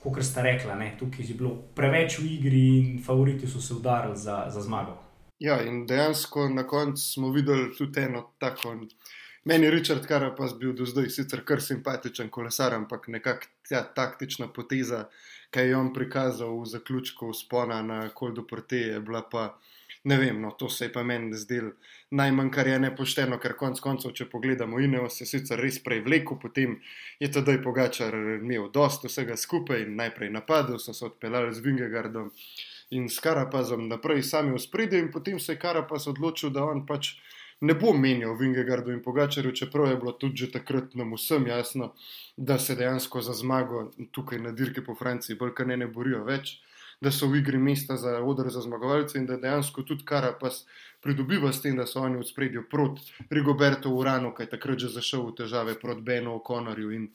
kot 0.00 0.24
ste 0.24 0.42
rekli, 0.42 0.90
tukaj 0.98 1.26
je 1.28 1.34
bilo 1.34 1.56
preveč 1.74 2.18
v 2.18 2.30
igri 2.38 2.64
in 2.78 3.02
favoriti 3.04 3.46
so 3.46 3.60
se 3.60 3.74
udarili 3.74 4.16
za, 4.16 4.46
za 4.48 4.60
zmago. 4.60 4.96
Ja, 5.38 5.62
in 5.62 5.86
dejansko 5.86 6.48
na 6.48 6.66
koncu 6.66 7.02
smo 7.02 7.30
videli 7.30 7.74
tudi 7.76 8.00
eno 8.00 8.30
tako. 8.38 8.76
Meni 9.44 9.64
je 9.64 9.70
Richard 9.70 10.06
Karapas 10.06 10.58
bil 10.58 10.72
do 10.72 10.86
zdaj 10.86 11.10
sicer 11.10 11.44
kar 11.44 11.60
simpatičen 11.60 12.30
kolesar, 12.30 12.74
ampak 12.74 13.08
nekakšna 13.08 13.50
ta 13.68 13.82
taktična 13.94 14.48
poteza, 14.48 15.08
ki 15.50 15.60
je 15.60 15.76
on 15.76 15.92
prikazal 15.92 16.60
v 16.60 16.66
zaključku 16.66 17.32
spona 17.32 17.82
na 17.82 18.08
Koldu 18.08 18.46
Porte, 18.46 18.76
je 18.76 19.00
bila 19.00 19.22
pa 19.30 19.58
ne 20.04 20.18
vem, 20.20 20.40
no, 20.40 20.50
to 20.50 20.68
se 20.68 20.84
je 20.84 20.92
pa 20.92 21.02
meni 21.02 21.36
zdelo 21.36 21.72
najmanj, 22.10 22.50
kar 22.50 22.68
je 22.68 22.78
nepošteno, 22.78 23.38
ker 23.42 23.56
konec 23.58 23.80
koncev, 23.80 24.12
če 24.14 24.28
pogledamo, 24.30 24.80
Ineos 24.80 25.20
je 25.20 25.26
sicer 25.26 25.60
res 25.60 25.80
prej 25.82 26.02
vlekel, 26.04 26.38
potem 26.40 26.76
je 27.20 27.30
tedaj 27.32 27.62
Pogačar 27.64 28.14
imel 28.14 28.68
dosto 28.74 29.08
vsega 29.08 29.36
skupaj 29.40 29.82
in 29.86 29.96
najprej 29.98 30.30
napadel, 30.34 30.78
so 30.78 30.94
se 30.94 31.06
odpeljali 31.08 31.54
z 31.54 31.64
Vingegardom 31.64 32.30
in 32.94 33.08
s 33.08 33.18
Karapazom 33.24 33.88
naprej 33.88 34.22
sami 34.22 34.52
v 34.52 34.60
spredje 34.60 35.00
in 35.00 35.10
potem 35.12 35.40
se 35.40 35.56
je 35.56 35.62
Karapaz 35.62 36.06
odločil, 36.12 36.52
da 36.52 36.66
on 36.68 36.84
pač 36.86 37.16
ne 37.60 37.74
bo 37.74 37.92
menjal 37.96 38.36
Vingegardu 38.36 38.92
in 38.92 39.02
Pogačarju, 39.02 39.54
čeprav 39.56 39.88
je 39.90 39.96
bilo 39.96 40.12
tudi 40.12 40.44
že 40.44 40.50
takrat 40.52 40.94
nam 40.94 41.16
vsem 41.16 41.46
jasno, 41.46 41.94
da 42.36 42.58
se 42.58 42.76
dejansko 42.76 43.22
za 43.22 43.32
zmago 43.32 43.90
tukaj 44.12 44.38
na 44.38 44.52
dirke 44.52 44.84
po 44.84 44.94
Franciji 44.94 45.38
bolj 45.40 45.54
kaj 45.54 45.66
ne, 45.72 45.76
ne 45.76 45.86
borijo 45.86 46.24
več, 46.28 46.58
da 47.00 47.10
so 47.10 47.28
v 47.28 47.40
igri 47.42 47.58
mesta 47.58 47.96
za 47.96 48.18
odre 48.22 48.50
za 48.50 48.60
zmagovalce 48.60 49.18
in 49.18 49.26
da 49.26 49.36
dejansko 49.36 49.82
tudi 49.82 50.04
Karapas 50.04 50.64
pridobiva 51.00 51.52
s 51.52 51.62
tem, 51.62 51.76
da 51.76 51.86
so 51.86 52.00
oni 52.00 52.18
v 52.18 52.26
spredju 52.26 52.66
proti 52.70 53.02
Rigobertu 53.30 53.92
Uranu, 53.92 54.34
ki 54.34 54.42
je 54.42 54.50
takrat 54.50 54.78
že 54.78 54.88
zašel 54.88 55.26
v 55.26 55.34
težave 55.42 55.78
proti 55.80 56.02
Benu 56.02 56.34
O'Connorju 56.38 56.92
in 56.94 57.08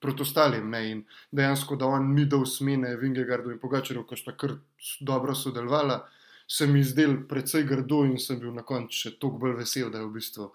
proti 0.00 0.22
ostalim. 0.22 0.70
Ne? 0.70 0.90
In 0.90 1.04
dejansko, 1.32 1.76
da 1.76 1.86
on 1.86 2.14
ni 2.14 2.26
dal 2.26 2.46
smene 2.46 2.96
Vingegardu 2.96 3.50
in 3.50 3.58
Pogačarju, 3.58 4.04
ko 4.04 4.16
sta 4.16 4.36
kar 4.36 4.58
dobro 5.00 5.34
sodelovala 5.34 6.04
se 6.46 6.66
mi 6.66 6.82
zdel 6.84 7.16
precej 7.28 7.64
grdo 7.64 8.04
in 8.04 8.18
sem 8.18 8.38
bil 8.38 8.52
na 8.52 8.62
koncu 8.62 8.92
še 8.92 9.16
toliko 9.18 9.40
bolj 9.46 9.56
vesel, 9.62 9.90
da 9.90 10.02
je 10.02 10.08
v 10.08 10.14
bistvu 10.18 10.50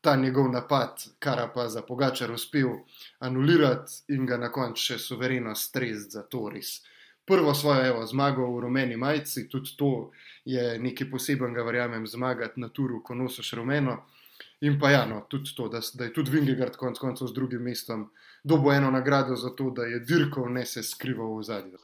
ta 0.00 0.16
njegov 0.16 0.48
napad, 0.52 1.02
kar 1.18 1.42
pa 1.54 1.68
za 1.68 1.82
Pogačar 1.82 2.30
uspel 2.32 2.70
anulirati 3.18 4.14
in 4.14 4.26
ga 4.26 4.38
na 4.38 4.52
koncu 4.52 4.82
še 4.82 4.98
suvereno 5.02 5.54
strezati 5.54 6.18
za 6.18 6.22
to 6.22 6.48
res. 6.52 6.80
Prvo 7.26 7.54
svojo 7.54 7.86
evo, 7.86 8.06
zmago 8.06 8.46
v 8.54 8.60
rumeni 8.60 8.96
majici, 8.96 9.48
tudi 9.48 9.72
to 9.76 10.10
je 10.44 10.78
nekaj 10.78 11.10
posebenega, 11.10 11.62
verjamem, 11.62 12.06
zmagati 12.06 12.60
na 12.60 12.68
turu, 12.68 13.02
ko 13.02 13.14
nosiš 13.14 13.52
rumeno. 13.52 13.96
In 14.60 14.78
pa 14.80 14.90
ja, 14.90 15.06
no, 15.06 15.24
tudi 15.28 15.50
to, 15.56 15.68
da, 15.68 15.80
da 15.94 16.04
je 16.04 16.12
tudi 16.12 16.30
Vingegard 16.30 16.76
konec 16.76 16.98
koncev 16.98 17.28
z 17.28 17.34
drugim 17.34 17.62
mestom 17.62 18.10
dobil 18.44 18.72
eno 18.72 18.90
nagrado 18.90 19.36
za 19.36 19.50
to, 19.50 19.70
da 19.70 19.82
je 19.82 20.00
dirkal, 20.00 20.52
ne 20.52 20.66
se 20.66 20.82
skrival 20.82 21.36
v 21.36 21.42
zadnjem. 21.42 21.80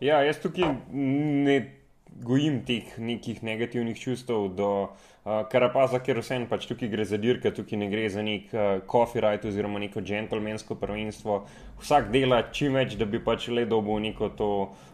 Ja, 0.00 0.20
jaz 0.22 0.38
tukaj 0.42 0.74
ne 0.92 1.83
gojim 2.22 2.62
teh 2.66 2.98
nekih 2.98 3.42
negativnih 3.42 3.98
čustev 3.98 4.48
do 4.54 4.68
uh, 4.82 5.42
Karapaza, 5.50 5.98
ker 5.98 6.20
vsem 6.22 6.46
pač 6.46 6.68
tukaj 6.70 6.88
gre 6.92 7.04
za 7.08 7.18
dirke, 7.18 7.50
tukaj 7.54 7.78
ne 7.80 7.88
gre 7.90 8.06
za 8.10 8.22
nek 8.22 8.52
uh, 8.54 8.78
copyright 8.86 9.46
oziroma 9.48 9.82
neko 9.82 10.02
džentlmensko 10.04 10.78
prvenstvo. 10.78 11.42
Vsak 11.82 12.12
dela 12.14 12.42
čim 12.54 12.78
več, 12.78 12.94
da 13.00 13.08
bi 13.08 13.18
pač 13.18 13.48
le 13.50 13.66
dobil 13.66 13.98
neko 14.06 14.30
to 14.38 14.50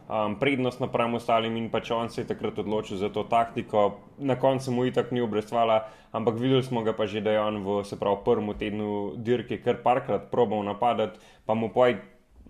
um, 0.09 0.39
prednost 0.41 0.81
napram 0.81 1.19
ostalim 1.19 1.59
in 1.61 1.69
pač 1.71 1.91
on 1.95 2.09
se 2.09 2.23
je 2.23 2.31
takrat 2.33 2.59
odločil 2.65 2.97
za 2.97 3.13
to 3.13 3.27
taktiko. 3.29 4.01
Na 4.19 4.39
koncu 4.41 4.73
mu 4.73 4.87
itak 4.89 5.13
ni 5.13 5.21
obrestvala, 5.21 5.83
ampak 6.13 6.41
videli 6.41 6.63
smo 6.65 6.85
ga 6.87 6.97
pa 6.97 7.07
že, 7.07 7.21
da 7.21 7.37
je 7.37 7.43
on 7.43 7.61
v 7.67 7.83
se 7.85 8.01
pravi 8.01 8.25
prvem 8.25 8.55
tednu 8.57 9.13
dirke 9.17 9.61
kar 9.61 9.83
parkrat 9.85 10.31
probal 10.33 10.65
napadati, 10.65 11.21
pa 11.45 11.55
mu 11.55 11.69
pojdi 11.69 12.01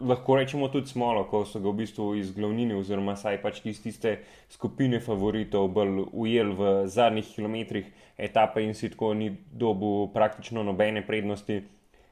lahko 0.02 0.36
rečemo 0.36 0.68
tudi 0.68 0.86
smolo, 0.86 1.24
ko 1.30 1.44
so 1.44 1.60
ga 1.60 1.68
v 1.70 1.82
bistvu 1.82 2.14
iz 2.18 2.32
glavnine, 2.36 2.76
oziroma 2.78 3.16
saj 3.16 3.40
pač 3.42 3.60
iz 3.64 3.80
tiste 3.82 4.18
skupine 4.52 5.00
favoritov, 5.00 5.68
bolj 5.74 6.04
ujel 6.12 6.54
v 6.56 6.70
zadnjih 6.88 7.28
kilometrih 7.34 7.90
etape 8.18 8.64
in 8.64 8.74
si 8.74 8.90
tako 8.92 9.14
ni 9.14 9.30
dobil 9.52 10.08
praktično 10.14 10.62
nobene 10.62 11.04
prednosti. 11.06 11.62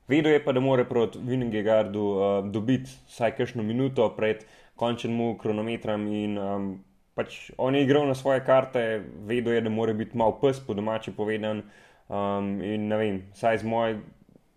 Vedel 0.09 0.33
je 0.33 0.45
pa, 0.45 0.53
da 0.57 0.61
mora 0.61 0.85
proti 0.89 1.21
Vingegardu 1.21 2.05
uh, 2.05 2.27
dobiti 2.49 2.91
vsaj 3.09 3.35
kakšno 3.37 3.63
minuto 3.63 4.07
pred 4.17 4.45
končnim 4.77 5.37
kronometrom 5.39 6.07
in 6.09 6.39
um, 6.39 6.71
pač 7.19 7.51
on 7.59 7.75
je 7.75 7.83
igral 7.85 8.07
na 8.09 8.15
svoje 8.15 8.41
karte, 8.47 9.03
vedel 9.29 9.59
je, 9.59 9.67
da 9.67 9.71
mora 9.71 9.93
biti 9.93 10.17
mal 10.17 10.39
pes, 10.41 10.61
po 10.65 10.75
domači 10.75 11.13
povedan. 11.13 11.65
Um, 12.09 12.63
in 12.65 12.89
ne 12.89 12.97
vem, 12.97 13.19
saj 13.37 13.61
z 13.61 13.69
mojega 13.69 14.01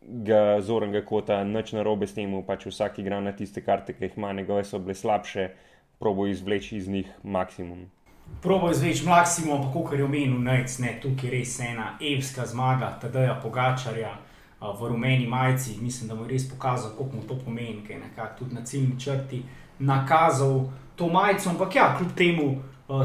ga 0.01 0.62
zornega 0.62 1.05
kota, 1.05 1.43
nič 1.43 1.74
na 1.74 1.84
robe 1.84 2.08
s 2.08 2.13
tem, 2.17 2.31
pač 2.43 2.65
vsak 2.65 3.00
igra 3.00 3.22
na 3.22 3.31
tiste 3.31 3.62
karte, 3.62 3.93
ki 3.93 4.05
jih 4.05 4.17
ima, 4.17 4.34
njegove 4.34 4.63
so 4.63 4.79
bile 4.79 4.96
slabše, 4.96 5.50
probo 6.00 6.27
izvleči 6.27 6.77
iz 6.77 6.89
njih 6.89 7.08
maksimum. 7.24 7.86
Probo 8.41 8.72
izvleči 8.72 9.05
maksimum, 9.05 9.62
pa 9.62 9.72
kot 9.74 9.93
je 9.93 10.03
omenil, 10.03 10.39
nec, 10.41 10.79
ne, 10.79 10.98
tukaj 11.01 11.29
je 11.29 11.31
res 11.38 11.60
ena 11.60 11.96
evska 12.01 12.46
zmaga, 12.46 12.96
tedaj 13.01 13.36
Pogačarja 13.43 14.15
v 14.62 14.89
rumeni 14.89 15.27
majici. 15.27 15.77
Mislim, 15.81 16.10
da 16.10 16.15
mu 16.15 16.25
je 16.25 16.34
res 16.34 16.50
pokazal, 16.50 16.96
koliko 16.98 17.15
mu 17.15 17.24
to 17.27 17.38
pomeni, 17.46 17.84
ker 17.88 17.98
je 18.01 18.29
tudi 18.39 18.55
na 18.55 18.65
ciljni 18.65 19.00
črti 19.00 19.43
nakazal 19.79 20.70
to 20.96 21.08
majico, 21.08 21.50
ampak 21.50 21.75
ja, 21.75 21.96
kljub 21.98 22.12
temu 22.17 22.62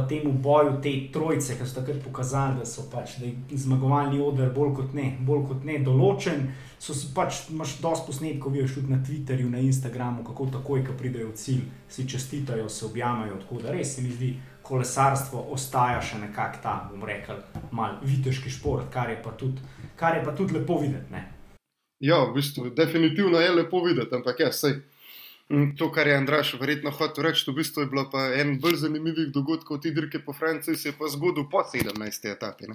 temu 0.09 0.33
boju 0.33 0.78
te 0.83 0.93
trojice, 1.12 1.55
ki 1.59 1.66
so 1.66 1.81
takrat 1.81 2.02
pokazali, 2.05 2.59
da 2.59 2.66
so 2.66 2.87
pač 2.93 3.16
da 3.21 3.31
zmagovalni 3.50 4.21
odr 4.23 4.50
bolj 4.55 4.75
kot 4.81 4.97
ne, 4.97 5.11
bolj 5.26 5.45
kot 5.50 5.66
ne 5.69 5.78
določen. 5.85 6.49
So 6.78 6.95
si 6.95 7.12
pač, 7.14 7.47
imaš 7.52 7.78
dosti 7.83 8.11
posnetkov, 8.11 8.52
vidiš 8.52 8.76
tudi 8.78 8.93
na 8.93 8.99
Twitterju, 9.05 9.49
na 9.52 9.62
Instagramu, 9.64 10.25
kako 10.26 10.49
takoj, 10.59 10.83
ko 10.87 10.97
pridejo 10.99 11.31
v 11.31 11.38
cilj, 11.40 11.62
si 11.88 12.09
čestitajo, 12.09 12.69
se 12.69 12.85
objamajo. 12.87 13.38
Tako 13.45 13.62
da 13.62 13.73
res 13.76 13.95
se 13.97 14.05
mi 14.05 14.12
zdi, 14.12 14.35
kolesarstvo 14.66 15.47
ostaja 15.55 16.02
še 16.02 16.21
nekako 16.25 16.62
ta, 16.62 16.75
bom 16.90 17.07
rekel, 17.07 17.40
mal 17.71 17.97
viteški 18.02 18.52
šport, 18.52 18.90
kar 18.93 19.12
je 19.12 19.21
pa 19.23 19.33
tudi, 19.38 19.62
kar 19.97 20.19
je 20.19 20.25
pa 20.26 20.35
tudi 20.37 20.59
lepo 20.59 20.81
videti. 20.83 21.12
Ne? 21.14 21.23
Ja, 22.02 22.25
v 22.26 22.37
bistvu, 22.37 22.71
definitivno 22.76 23.40
je 23.40 23.55
lepo 23.57 23.81
videti, 23.85 24.14
ampak 24.19 24.43
ja, 24.43 24.52
sej. 24.52 24.81
To, 25.79 25.93
kar 25.93 26.07
je 26.07 26.17
Andraš 26.17 26.55
verjetno 26.61 26.91
hotel 26.91 27.25
reči, 27.25 27.50
v 27.50 27.55
bistvu 27.61 27.85
je 27.85 27.87
bilo 27.87 28.09
pa 28.11 28.25
en 28.35 28.57
bolj 28.61 28.81
zanimivih 28.83 29.29
dogodkov 29.35 29.79
te 29.81 29.93
dirke 29.95 30.19
po 30.19 30.33
Franciji, 30.33 30.76
se 30.76 30.88
je 30.88 30.95
pa 30.99 31.07
zgodil 31.09 31.47
po 31.50 31.62
17. 31.62 32.31
etapi. 32.33 32.67
Ne? 32.67 32.75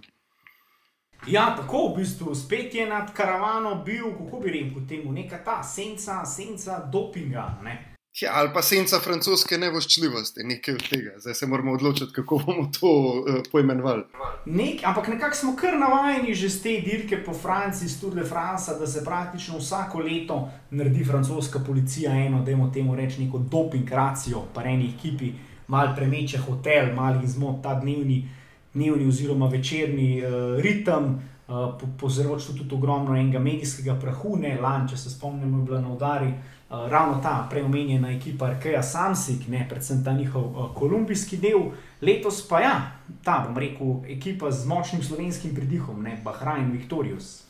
Ja, 1.28 1.52
tako 1.58 1.90
v 1.92 1.98
bistvu 2.00 2.36
spet 2.36 2.76
je 2.76 2.88
nad 2.88 3.12
karavano 3.14 3.76
bil, 3.86 4.14
kako 4.16 4.40
bi 4.40 4.56
rekel, 4.56 4.88
temu 4.88 5.12
neka 5.12 5.44
ta 5.44 5.64
senca, 5.64 6.24
senca 6.26 6.80
dopinga. 6.92 7.60
Ne? 7.64 7.91
Ja, 8.20 8.32
ali 8.34 8.50
pa 8.54 8.60
senca 8.62 8.98
francoske 9.00 9.56
nevoščljivosti, 9.58 10.44
nekaj 10.44 10.74
od 10.76 10.88
tega. 10.90 11.14
Zdaj 11.24 11.36
se 11.40 11.48
moramo 11.48 11.72
odločiti, 11.78 12.12
kako 12.14 12.42
bomo 12.46 12.66
to 12.80 12.90
uh, 12.90 13.38
poimenovali. 13.52 14.04
Nek, 14.46 14.84
ampak 14.84 15.08
nekako 15.14 15.36
smo 15.36 15.54
kar 15.56 15.78
navajeni 15.80 16.36
že 16.36 16.50
z 16.50 16.62
te 16.62 16.74
dirke 16.84 17.22
po 17.24 17.34
Franciji, 17.34 17.88
z 17.90 18.02
Tour 18.02 18.20
de 18.20 18.28
France, 18.28 18.76
da 18.80 18.88
se 18.88 19.06
praktično 19.06 19.58
vsako 19.58 20.04
leto 20.04 20.42
naredi 20.72 21.06
francoska 21.08 21.64
policija 21.68 22.12
eno, 22.26 22.44
da 22.44 22.52
imamo 22.52 22.72
temu 22.74 22.96
reči 22.96 23.24
neko 23.24 23.38
doping 23.38 23.90
racijo, 23.90 24.44
pa 24.54 24.64
eni 24.64 24.92
ekipi, 24.98 25.32
malo 25.68 25.96
premeče 25.96 26.38
hotel, 26.38 26.94
malo 26.96 27.24
izmot 27.24 27.64
ta 27.64 27.80
dnevni, 27.80 28.26
dnevni 28.74 29.08
oziroma 29.08 29.48
večerni 29.48 30.18
uh, 30.20 30.60
ritem. 30.60 31.14
Uh, 31.48 31.80
Povzročil 32.00 32.56
tudi 32.56 32.76
ogromno 32.76 33.16
enega 33.16 33.40
medijskega 33.40 33.98
prahu, 34.00 34.38
ne 34.40 34.54
lan, 34.62 34.86
če 34.88 34.98
se 34.98 35.10
spomnimo, 35.10 35.58
je 35.60 35.66
bila 35.66 35.82
na 35.82 35.90
udari. 35.92 36.30
Eh, 36.72 36.90
ravno 36.90 37.22
ta 37.22 37.48
preomenjena 37.50 38.12
ekipa 38.12 38.46
Arkeja 38.46 38.84
Samsik, 38.84 39.48
ne, 39.48 39.66
predvsem 39.70 40.04
ta 40.04 40.14
njihov 40.14 40.44
uh, 40.44 40.76
kolumbijski 40.76 41.38
del, 41.38 41.66
letos 42.02 42.48
pa 42.48 42.62
ja, 42.62 42.76
ta, 43.24 43.42
bom 43.48 43.58
rekel, 43.60 44.06
ekipa 44.08 44.52
z 44.52 44.68
močnim 44.68 45.04
slovenskim 45.04 45.52
pridihom, 45.56 46.00
ne, 46.04 46.16
Bahrajn 46.24 46.72
Victorius. 46.72 47.44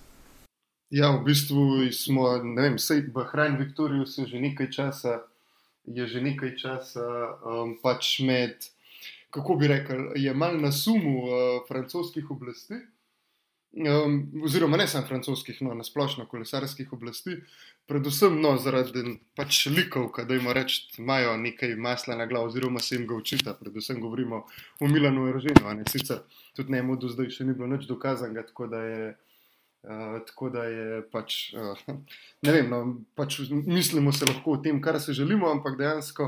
Ja, 0.90 1.12
v 1.12 1.22
bistvu 1.28 1.92
smo, 1.94 2.32
ne 2.42 2.62
vem, 2.62 2.80
vse 2.82 2.98
Bahrajn 3.14 3.60
Victorius 3.62 4.18
je 4.18 4.26
že 4.26 4.42
nekaj 4.42 4.72
časa, 4.74 5.20
je 5.86 6.08
že 6.08 6.22
nekaj 6.22 6.56
časa 6.58 7.06
um, 7.46 7.78
pač 7.84 8.24
med, 8.26 8.58
kako 9.30 9.60
bi 9.62 9.70
rekel, 9.70 10.18
je 10.18 10.34
mal 10.34 10.58
na 10.58 10.72
sumu 10.74 11.14
uh, 11.22 11.62
francoskih 11.70 12.26
oblasti. 12.32 12.82
Um, 13.72 14.44
oziroma, 14.44 14.78
ne 14.78 14.88
samo 14.88 15.08
francoskih, 15.08 15.62
no, 15.64 15.72
na 15.74 15.84
splošno 15.88 16.26
kolesarskih 16.28 16.90
oblasti, 16.94 17.38
predvsem 17.88 18.36
no, 18.44 18.58
zaradi 18.60 19.14
pač 19.40 19.62
likov, 19.72 20.10
da 20.28 20.36
jim 20.36 20.50
reč, 20.52 20.76
imajo 21.00 21.38
nekaj 21.40 21.78
masla 21.80 22.18
na 22.20 22.26
glavu, 22.28 22.52
oziroma 22.52 22.84
se 22.84 22.98
jim 22.98 23.08
ga 23.08 23.16
učita. 23.16 23.54
Predvsem 23.62 24.02
govorimo 24.04 24.44
o 24.80 24.92
Milanu 24.92 25.30
in 25.30 25.34
Roženu. 25.38 25.86
Sicer 25.88 26.20
tudi 26.56 26.76
ne, 26.76 26.84
do 27.00 27.08
zdaj 27.08 27.32
še 27.32 27.48
ni 27.48 27.56
bilo 27.56 27.72
nič 27.72 27.88
dokazanega, 27.88 28.44
tako 28.52 28.68
da 28.68 28.84
je. 28.84 29.12
Uh, 29.82 30.20
tako 30.28 30.52
da 30.54 30.62
je 30.70 31.00
pač, 31.10 31.36
uh, 31.58 31.80
ne 32.46 32.52
vem, 32.54 32.68
no, 32.70 32.82
pač 33.18 33.40
mislimo 33.50 34.12
se 34.14 34.28
lahko 34.30 34.54
o 34.54 34.60
tem, 34.62 34.78
kar 34.78 35.00
se 35.02 35.16
želimo, 35.18 35.48
ampak 35.50 35.80
dejansko 35.80 36.28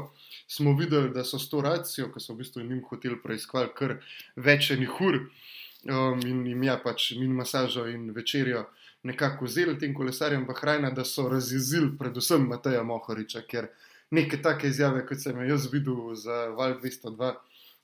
smo 0.50 0.74
videli, 0.80 1.12
da 1.14 1.22
so 1.22 1.38
s 1.38 1.52
to 1.52 1.62
racijo, 1.62 2.08
ki 2.10 2.24
so 2.24 2.34
v 2.34 2.40
bistvu 2.40 2.64
njim 2.66 2.80
hoteli 2.90 3.20
preiskovati 3.22 3.76
kar 3.78 3.94
več 4.42 4.72
enih 4.74 4.98
ur, 5.06 5.20
uh, 5.20 5.44
um, 5.90 6.20
in 6.26 6.46
jim 6.48 6.64
je 6.64 6.78
pač 6.84 7.12
min 7.20 7.32
masažo 7.36 7.88
in 7.88 8.12
večerjo 8.12 8.66
nekako 9.04 9.46
vzeli 9.46 9.80
tem 9.80 9.94
kolesarjem 9.94 10.46
Bahrajna, 10.46 10.92
da 10.92 11.06
so 11.06 11.30
razjezili 11.30 11.98
predvsem 12.00 12.48
Mateja 12.48 12.84
Mohoriča, 12.84 13.42
ker 13.50 13.68
neke 14.12 14.42
take 14.42 14.68
izjave, 14.68 15.06
kot 15.08 15.20
sem 15.20 15.42
jaz 15.48 15.68
videl 15.72 16.16
za 16.16 16.46
Val 16.58 16.80
202. 16.80 17.34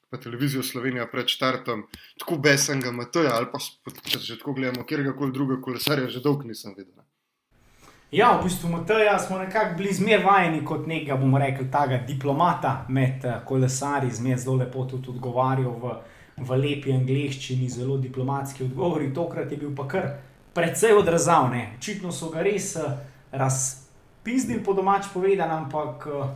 Pa 0.09 0.17
televizijo 0.17 0.63
Slovenija 0.63 1.05
pred 1.05 1.27
štartom, 1.29 1.83
tako 2.17 2.37
besenga 2.41 2.91
Mateja, 2.91 3.35
ali 3.35 3.45
pa 3.51 3.59
če 4.09 4.19
že 4.19 4.37
tako 4.39 4.55
gledamo, 4.57 4.85
kjer 4.85 5.03
koli 5.17 5.31
drugega 5.31 5.61
kolesarja, 5.61 6.07
že 6.09 6.21
dolgo 6.25 6.47
nisem 6.49 6.73
videl. 6.77 7.03
Ja, 8.11 8.31
v 8.39 8.47
bistvu 8.47 8.69
Mateja 8.69 9.19
smo 9.19 9.37
nekako 9.37 9.77
bili 9.77 9.93
zmer 9.93 10.23
vajeni 10.25 10.63
kot 10.65 10.87
nekega, 10.87 11.15
bomo 11.15 11.37
rekli, 11.37 11.67
tega 11.69 11.99
diplomata 12.07 12.85
med 12.89 13.25
eh, 13.25 13.35
kolesarji, 13.45 14.09
zmer 14.11 14.37
zelo 14.37 14.55
lepo 14.63 14.87
tudi 14.89 15.13
odgovarjal 15.13 15.77
v 16.41 16.57
lepi 16.57 16.93
angliščini, 16.93 17.69
zelo 17.69 17.97
diplomatski 17.97 18.63
odgovori, 18.63 19.13
tokrat 19.13 19.51
je 19.51 19.57
bil 19.57 19.73
pa 19.75 19.87
kar 19.87 20.09
precej 20.53 20.95
odrazavne. 20.97 21.75
Očitno 21.77 22.11
so 22.11 22.29
ga 22.33 22.43
res 22.45 22.75
uh, 22.79 22.93
razpizdili 23.31 24.63
po 24.63 24.73
domač 24.73 25.11
povedan, 25.13 25.51
ampak 25.51 26.07
uh, 26.09 26.29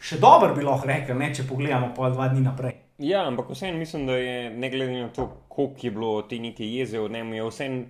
še 0.00 0.20
dobro 0.22 0.54
bi 0.54 0.64
lahko 0.66 0.90
rekel, 0.90 1.18
ne, 1.18 1.32
če 1.34 1.46
pogledamo 1.48 1.92
pa 1.96 2.10
dva 2.12 2.30
dni 2.32 2.44
naprej. 2.44 2.80
Ja, 3.02 3.24
ampak 3.26 3.50
vseeno 3.50 3.78
mislim, 3.78 4.06
da 4.06 4.16
je 4.16 4.50
ne 4.50 4.70
glede 4.70 5.00
na 5.00 5.08
to, 5.08 5.26
koliko 5.48 5.80
je 5.82 5.90
bilo 5.90 6.22
te 6.22 6.38
neke 6.38 6.66
jeze 6.66 7.00
od 7.00 7.10
njega, 7.10 7.34
je 7.34 7.46
vseeno 7.48 7.84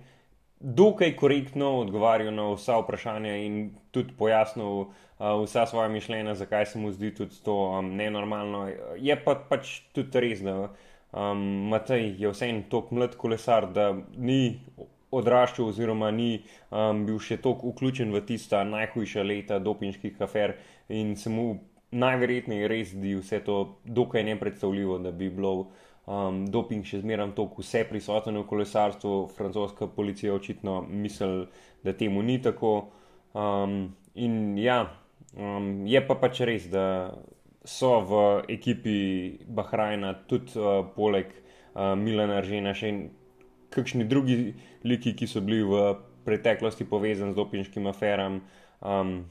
dokaj 0.59 1.15
korektno 1.15 1.79
odgovarjal 1.79 2.33
na 2.33 2.47
vsa 2.53 2.79
vprašanja 2.79 3.35
in 3.37 3.75
tudi 3.91 4.15
pojasnil 4.17 4.79
uh, 4.79 5.43
vsa 5.43 5.65
svoja 5.65 5.89
mišljenja, 5.89 6.35
zakaj 6.35 6.65
se 6.65 6.79
mu 6.79 6.91
zdi 6.91 7.13
tudi 7.15 7.35
to 7.43 7.55
um, 7.79 7.95
nenormalno. 7.95 8.67
Je 8.97 9.15
pa 9.23 9.35
pač 9.49 9.81
tudi 9.93 10.19
res, 10.19 10.41
da 10.41 10.71
um, 11.15 11.69
Matej 11.71 12.11
je 12.19 12.31
vseeno 12.31 12.65
tako 12.69 12.99
mlad 12.99 13.15
kolesar, 13.15 13.71
da 13.73 13.93
ni 14.17 14.59
odraščal 15.15 15.69
oziroma 15.71 16.11
ni 16.11 16.43
um, 16.69 17.05
bil 17.07 17.19
še 17.23 17.39
tako 17.43 17.71
vključen 17.71 18.11
v 18.13 18.21
tista 18.27 18.63
najhujša 18.67 19.23
leta 19.23 19.59
dopinških 19.63 20.21
afer 20.21 20.57
in 20.89 21.15
se 21.15 21.31
mu 21.31 21.47
najverjetneje 21.95 22.67
res 22.67 22.91
zdi 22.91 23.15
vse 23.15 23.39
to 23.45 23.57
dokaj 23.85 24.23
nepredstavljivo, 24.27 24.97
da 24.99 25.11
bi 25.11 25.29
bilo 25.31 25.53
um, 26.05 26.43
doping 26.51 26.85
še 26.85 26.99
zmeraj 27.03 27.31
tako 27.37 27.63
vse 27.63 27.85
prisoten 27.89 28.37
v 28.41 28.45
kolesarstvu. 28.49 29.13
Francoska 29.37 29.87
policija 29.87 30.33
očitno 30.35 30.81
misli, 30.89 31.47
da 31.83 31.93
temu 31.93 32.23
ni 32.23 32.41
tako. 32.41 32.89
Um, 33.35 33.95
in 34.15 34.57
ja, 34.57 34.85
um, 35.35 35.85
je 35.87 36.01
pa 36.07 36.15
pač 36.19 36.41
res, 36.47 36.69
da 36.71 37.13
so 37.65 37.99
v 38.05 38.21
ekipi 38.53 38.97
Bahrajna 39.47 40.13
tudi 40.29 40.55
uh, 40.59 40.85
poleg 40.95 41.33
uh, 41.33 41.93
Milana 41.97 42.41
Žena 42.45 42.73
še 42.77 42.93
kakšni 43.73 44.05
drugi 44.07 44.53
liki, 44.85 45.15
ki 45.17 45.27
so 45.27 45.41
bili 45.43 45.65
v 45.65 45.95
preteklosti 46.25 46.85
povezani 46.87 47.33
z 47.33 47.41
dopinškim 47.41 47.87
aferam. 47.91 48.41
Um, 48.81 49.25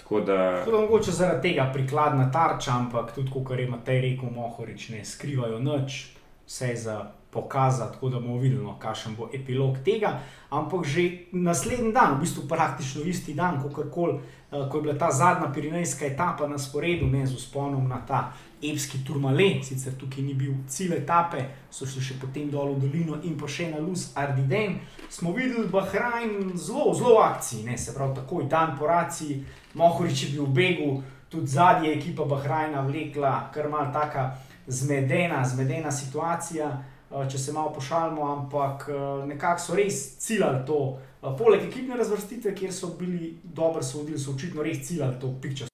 Tako 0.00 0.20
da... 0.20 0.36
Tako 0.64 0.70
da 0.70 0.80
mogoče 0.80 1.12
zaradi 1.12 1.48
tega 1.48 1.70
prikladna 1.72 2.30
tarča, 2.32 2.72
ampak 2.72 3.12
tudi, 3.14 3.30
kot 3.30 3.58
je 3.58 3.66
Matej 3.68 4.00
rekel, 4.00 4.30
mohorič 4.32 4.88
ne 4.94 5.04
skrivajo 5.04 5.58
nič, 5.60 6.06
vse 6.46 6.74
za 6.76 6.96
pokazati, 7.30 7.92
tako 7.92 8.08
da 8.08 8.20
bomo 8.20 8.38
videli, 8.38 8.64
no, 8.64 8.78
kakšen 8.78 9.14
bo 9.16 9.28
epilog 9.34 9.76
tega. 9.84 10.18
Ampak 10.50 10.86
že 10.86 11.30
naslednji 11.32 11.92
dan, 11.92 12.16
v 12.16 12.24
bistvu 12.24 12.48
praktično 12.48 13.04
isti 13.06 13.34
dan, 13.34 13.60
kol, 13.92 14.16
eh, 14.16 14.20
ko 14.50 14.78
je 14.78 14.82
bila 14.82 14.94
ta 14.98 15.10
zadnja 15.10 15.52
pirinejska 15.54 16.06
etapa 16.06 16.46
na 16.46 16.58
sporedu, 16.58 17.06
ne 17.06 17.26
z 17.26 17.34
usponom 17.34 17.88
na 17.88 18.00
ta 18.06 18.32
epski 18.62 19.04
turmale, 19.06 19.62
sicer 19.62 19.94
tukaj 19.98 20.24
ni 20.24 20.34
bil 20.34 20.52
cilj 20.68 20.96
etape, 20.96 21.44
so 21.70 21.86
šli 21.86 22.02
še 22.02 22.18
potem 22.20 22.50
dol 22.50 22.74
v 22.74 22.82
dolino 22.82 23.20
in 23.22 23.38
pa 23.38 23.48
še 23.48 23.70
na 23.70 23.78
Luz 23.78 24.10
Ardiden, 24.18 24.80
smo 25.08 25.32
videli 25.32 25.70
Bahrajn 25.70 26.52
zelo, 26.58 26.92
zelo 26.94 27.22
akcij, 27.22 27.62
ne 27.64 27.78
se 27.78 27.94
pravi, 27.94 28.18
takoj 28.20 28.48
dan 28.50 28.76
po 28.78 28.90
raciji, 28.90 29.44
Mohorič 29.74 30.24
je 30.24 30.28
bil 30.34 30.48
v 30.50 30.54
begu, 30.54 30.90
tudi 31.30 31.46
zadnja 31.46 31.94
ekipa 31.94 32.26
Bahrajna 32.26 32.82
vlekla, 32.82 33.50
kar 33.54 33.70
mal 33.70 33.92
taka 33.94 34.32
zmedena, 34.66 35.44
zmedena 35.46 35.92
situacija. 35.94 36.70
Eh, 37.10 37.30
če 37.30 37.38
se 37.38 37.52
malo 37.52 37.72
pošalimo, 37.74 38.22
ampak 38.32 38.84
eh, 38.88 39.26
nekako 39.26 39.60
so 39.60 39.74
res 39.74 39.96
ciljali 40.22 40.62
to. 40.66 40.78
Eh, 41.22 41.32
poleg 41.38 41.64
ekipne 41.66 41.96
razvrstitve, 41.98 42.54
kjer 42.54 42.72
so 42.72 42.92
bili 42.98 43.32
dobri, 43.42 43.82
so 43.82 44.04
so 44.16 44.34
očitno 44.34 44.62
res 44.62 44.86
ciljali 44.86 45.18
to 45.20 45.32
pikčo. 45.42 45.66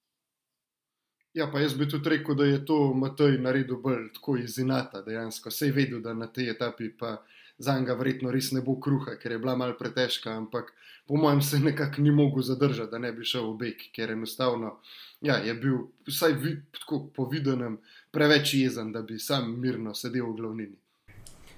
Ja, 1.37 1.51
pa 1.53 1.61
jaz 1.61 1.75
bi 1.77 1.89
tudi 1.89 2.09
rekel, 2.09 2.35
da 2.35 2.45
je 2.45 2.65
to 2.65 2.95
Matej 2.95 3.37
naredil 3.39 3.77
bolj 3.77 4.07
tako 4.15 4.39
iz 4.41 4.57
inata, 4.59 5.03
dejansko. 5.03 5.51
Sej 5.51 5.75
vedel, 5.77 6.01
da 6.01 6.15
na 6.15 6.27
tej 6.27 6.49
etapi 6.51 6.89
pa 6.97 7.19
za 7.59 7.77
njega 7.79 7.95
verjetno 7.95 8.33
res 8.33 8.49
ne 8.57 8.63
bo 8.65 8.79
kruha, 8.81 9.19
ker 9.21 9.33
je 9.33 9.39
bila 9.39 9.57
mal 9.57 9.77
pretežka, 9.77 10.33
ampak 10.33 10.73
po 11.07 11.21
mojem 11.21 11.43
se 11.43 11.61
nekako 11.61 12.01
ni 12.03 12.11
mogel 12.11 12.43
zadržati, 12.43 12.91
da 12.91 12.99
ne 12.99 13.13
bi 13.13 13.25
šel 13.25 13.53
v 13.53 13.59
beg, 13.61 13.85
ker 13.93 14.11
enostavno 14.17 14.79
ja, 15.21 15.37
je 15.37 15.55
bil, 15.55 15.77
vsaj 16.09 16.33
vid, 16.41 16.65
tako 16.81 17.05
po 17.13 17.29
videnem, 17.29 17.77
preveč 18.11 18.55
jezen, 18.55 18.93
da 18.93 19.03
bi 19.03 19.19
sam 19.19 19.53
mirno 19.61 19.95
sedel 19.95 20.33
v 20.33 20.37
glavnini. 20.41 20.77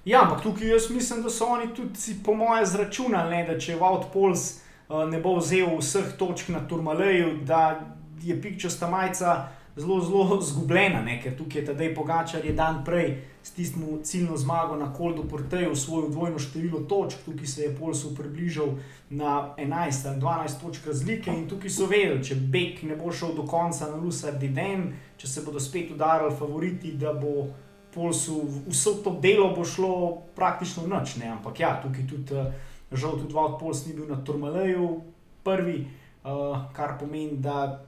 Ja, 0.05 0.21
ampak 0.23 0.43
tukaj 0.43 0.67
jaz 0.67 0.89
mislim, 0.89 1.21
da 1.23 1.29
so 1.29 1.45
oni 1.45 1.73
tudi, 1.75 2.15
po 2.25 2.33
mojem, 2.33 2.65
zračunali, 2.65 3.43
da 3.47 3.57
če 3.59 3.75
Vaut 3.75 4.07
Pols 4.13 4.59
uh, 4.87 5.03
ne 5.09 5.19
bo 5.19 5.35
vzel 5.39 5.75
vseh 5.79 6.13
točk 6.17 6.49
na 6.49 6.63
Turmaleju, 6.67 7.41
da 7.45 7.81
je 8.23 8.41
pikčasta 8.41 8.87
majica 8.89 9.49
zelo, 9.75 10.01
zelo 10.01 10.41
zgubljena, 10.41 11.01
ne? 11.01 11.19
ker 11.21 11.35
tukaj 11.37 11.61
je 11.61 11.65
tedaj 11.65 11.93
Pogačar 11.95 12.45
je 12.45 12.53
dan 12.53 12.83
prej 12.85 13.17
s 13.43 13.51
tistim 13.51 13.99
ciljno 14.03 14.37
zmago 14.37 14.75
na 14.75 14.93
Koldu 14.93 15.23
Porteju 15.29 15.75
svojo 15.75 16.09
dvojno 16.09 16.39
število 16.39 16.79
točk, 16.79 17.17
tukaj 17.25 17.47
se 17.47 17.61
je 17.61 17.75
Polsu 17.75 18.15
približal 18.15 18.67
na 19.09 19.53
11 19.57 20.07
ali 20.09 20.21
12 20.21 20.61
točk 20.61 20.87
razlike 20.87 21.31
in 21.31 21.47
tukaj 21.49 21.69
so 21.69 21.85
vedeli, 21.85 22.23
če 22.23 22.35
Bek 22.35 22.83
ne 22.83 22.95
bo 22.95 23.11
šel 23.11 23.33
do 23.35 23.45
konca 23.47 23.91
na 23.91 23.95
Lusardi 23.95 24.47
den, 24.47 24.93
če 25.17 25.27
se 25.27 25.41
bodo 25.45 25.59
spet 25.59 25.91
udarili 25.91 26.35
favoriti, 26.35 26.91
da 26.91 27.13
bo 27.13 27.47
Polsu 27.93 28.41
vse 28.67 28.99
to 29.03 29.15
delo 29.21 29.49
bo 29.55 29.65
šlo 29.65 30.21
praktično 30.35 30.87
noč, 30.87 31.15
ne? 31.15 31.29
ampak 31.33 31.59
ja, 31.59 31.75
tukaj 31.81 32.07
tudi 32.09 32.35
eh, 32.35 32.51
žal 32.91 33.19
tudi 33.19 33.33
Vaut 33.33 33.59
Pols 33.59 33.85
ni 33.87 33.93
bil 33.93 34.07
na 34.09 34.19
Turmaleju 34.25 35.01
prvi, 35.43 35.87
uh, 36.23 36.57
kar 36.75 36.97
pomeni, 36.99 37.37
da 37.37 37.79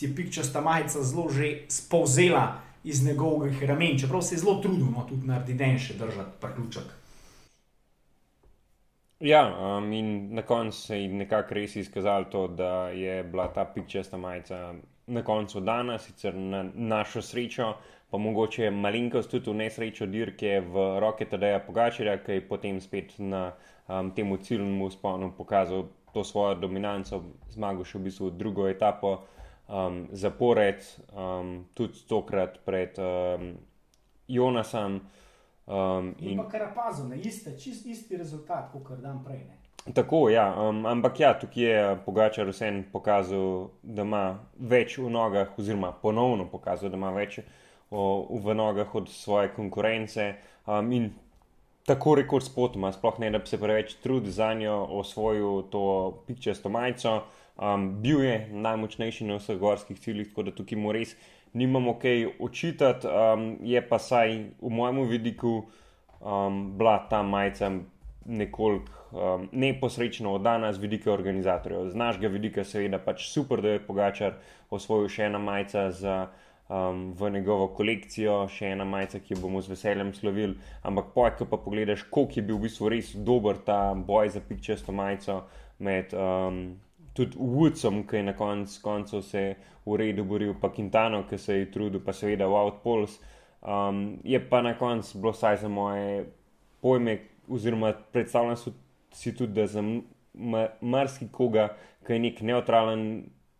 je 0.00 0.08
pikčasta 0.16 0.60
majica 0.60 1.02
zelo 1.02 1.28
že 1.28 1.64
spovzela 1.68 2.60
iz 2.84 3.04
njegovih 3.06 3.62
ramen, 3.62 3.98
čeprav 3.98 4.22
se 4.22 4.34
je 4.34 4.38
zelo 4.38 4.60
trudil, 4.62 4.86
no, 4.86 5.04
tudi 5.08 5.26
narediti 5.26 5.58
den 5.58 5.78
še 5.78 5.94
držati 5.94 6.40
priključek. 6.40 6.96
Ja, 9.20 9.42
um, 9.76 9.92
in 9.92 10.34
na 10.34 10.42
koncu 10.42 10.78
se 10.78 11.02
je 11.02 11.08
nekako 11.08 11.54
res 11.54 11.76
izkazalo 11.76 12.24
to, 12.32 12.46
da 12.48 12.88
je 12.88 13.22
bila 13.24 13.50
ta 13.52 13.64
pikčasta 13.64 14.16
majica 14.16 14.72
na 15.06 15.22
koncu 15.22 15.60
dana, 15.60 15.98
sicer 15.98 16.34
na 16.34 16.64
našo 16.74 17.22
srečo, 17.22 17.74
pa 18.10 18.18
mogoče 18.18 18.70
malenkost 18.70 19.30
tudi 19.30 19.50
v 19.50 19.54
nesrečo 19.62 20.06
dirke 20.06 20.60
v 20.60 20.86
roke 21.00 21.24
Tadeja 21.30 21.60
Pogačarja, 21.62 22.18
ki 22.24 22.38
je 22.38 22.46
potem 22.48 22.80
spet 22.80 23.14
na 23.18 23.52
um, 23.88 24.10
tem 24.10 24.36
ciljnem 24.42 24.82
usponu 24.82 25.32
pokazal 25.36 25.86
to 26.12 26.24
svojo 26.24 26.54
dominanco, 26.58 27.22
zmagal 27.54 27.86
še 27.86 27.98
v 27.98 28.08
bistvu 28.08 28.30
drugo 28.34 28.66
etapo 28.68 29.20
um, 29.68 30.08
zapored, 30.12 30.82
um, 31.14 31.68
tudi 31.74 32.02
tokrat 32.08 32.58
pred 32.66 32.98
um, 32.98 33.54
Jonasom. 34.28 35.00
Um, 35.70 36.14
in 36.18 36.42
pa 36.42 36.48
kar 36.50 36.66
opazil, 36.72 37.06
ne 37.12 37.20
iste, 37.22 37.54
čist 37.58 37.86
isti 37.86 38.18
rezultat, 38.18 38.72
kot 38.74 38.98
dan 38.98 39.22
prej. 39.22 39.44
Ne. 39.46 39.60
Tako, 39.94 40.28
ja, 40.28 40.50
um, 40.60 40.82
ampak 40.86 41.20
ja, 41.20 41.30
tukaj 41.38 41.64
je 41.64 41.96
Pogačar 42.04 42.50
vsem 42.50 42.82
pokazal, 42.92 43.70
da 43.82 44.02
ima 44.02 44.24
več 44.58 44.98
v 44.98 45.08
nogah, 45.08 45.54
oziroma 45.58 45.92
ponovno 46.02 46.50
pokazal, 46.50 46.90
da 46.90 46.98
ima 46.98 47.14
več 47.14 47.38
o, 47.90 48.38
v 48.44 48.54
nogah 48.54 48.94
od 48.94 49.08
svoje 49.08 49.50
konkurence. 49.56 50.34
Um, 50.66 50.92
in 50.92 51.10
tako 51.86 52.14
rekoč 52.14 52.46
spotoma, 52.46 52.92
sploh 52.92 53.18
ne 53.18 53.30
da 53.30 53.38
bi 53.38 53.50
se 53.50 53.58
preveč 53.58 53.94
trudil 54.02 54.30
za 54.30 54.54
njo, 54.54 54.76
osvojil 55.00 55.62
to 55.70 55.84
pikčasto 56.26 56.68
majico. 56.68 57.22
Um, 57.60 57.90
bil 58.02 58.22
je 58.24 58.48
najmočnejši 58.52 59.26
na 59.28 59.36
vseh 59.36 59.58
gorskih 59.58 60.00
ciljih, 60.00 60.30
tako 60.30 60.48
da 60.48 60.54
tukaj 60.54 60.78
mu 60.78 60.92
res 60.96 61.16
nimamo 61.52 61.98
kaj 61.98 62.26
očitati. 62.40 63.06
Um, 63.06 63.56
je 63.62 63.82
pa 63.88 63.98
saj 63.98 64.38
v 64.60 64.70
mojem 64.70 65.02
vidiku 65.08 65.64
um, 66.20 66.78
bila 66.78 66.98
ta 67.10 67.22
majica 67.22 67.70
nekoliko 68.24 68.92
um, 69.12 69.48
neposrečno 69.52 70.34
oddana 70.34 70.72
z 70.72 70.78
vidika 70.78 71.12
organizatorjev. 71.12 71.90
Z 71.90 71.96
našega 71.96 72.28
vidika, 72.28 72.64
seveda, 72.64 72.98
pač 72.98 73.28
super, 73.32 73.62
da 73.62 73.74
je 73.74 73.86
Pogačar 73.86 74.38
osvojil 74.70 75.08
še 75.08 75.26
ena 75.30 75.38
majica 75.38 75.90
za. 75.90 76.20
Um, 76.70 77.08
v 77.18 77.32
njegovo 77.34 77.64
kolekcijo, 77.74 78.44
še 78.46 78.68
ena 78.76 78.84
majica, 78.86 79.18
ki 79.18 79.34
jo 79.34 79.40
bomo 79.42 79.58
z 79.58 79.72
veseljem 79.72 80.12
slovili. 80.14 80.54
Ampak, 80.86 81.08
pojka 81.16 81.48
pa 81.50 81.58
pogledaš, 81.58 82.04
koliko 82.14 82.38
je 82.38 82.44
bil 82.46 82.60
v 82.60 82.68
bistvu 82.68 82.90
res 82.92 83.08
dober 83.26 83.58
ta 83.66 83.90
boj 83.94 84.30
za 84.30 84.38
pikčasto 84.38 84.94
majico 84.94 85.40
med 85.82 86.14
um, 86.14 86.60
tudi 87.18 87.34
Woodsom, 87.38 88.04
ki 88.06 88.16
je 88.16 88.22
na 88.22 88.36
konc, 88.38 88.78
koncu 88.84 89.22
se 89.22 89.42
v 89.86 89.96
redu 89.98 90.24
boril, 90.24 90.54
pa 90.60 90.70
Quintano, 90.70 91.24
ki 91.26 91.38
se 91.38 91.58
je 91.58 91.70
trudil, 91.74 92.04
pa 92.06 92.14
seveda 92.14 92.46
Woutpols. 92.46 93.18
Um, 93.60 94.20
je 94.24 94.38
pa 94.38 94.62
na 94.62 94.76
koncu 94.78 95.18
bilo 95.18 95.32
vsaj 95.34 95.56
za 95.64 95.68
moje 95.68 96.24
pojme, 96.80 97.18
oziroma 97.48 97.92
predstavljam 98.12 98.56
si 99.12 99.34
tudi, 99.36 99.52
da 99.52 99.66
za 99.66 99.82
marsikoga, 100.80 101.72
ki 102.06 102.12
je 102.12 102.18
nek 102.18 102.40
neutralen 102.46 103.02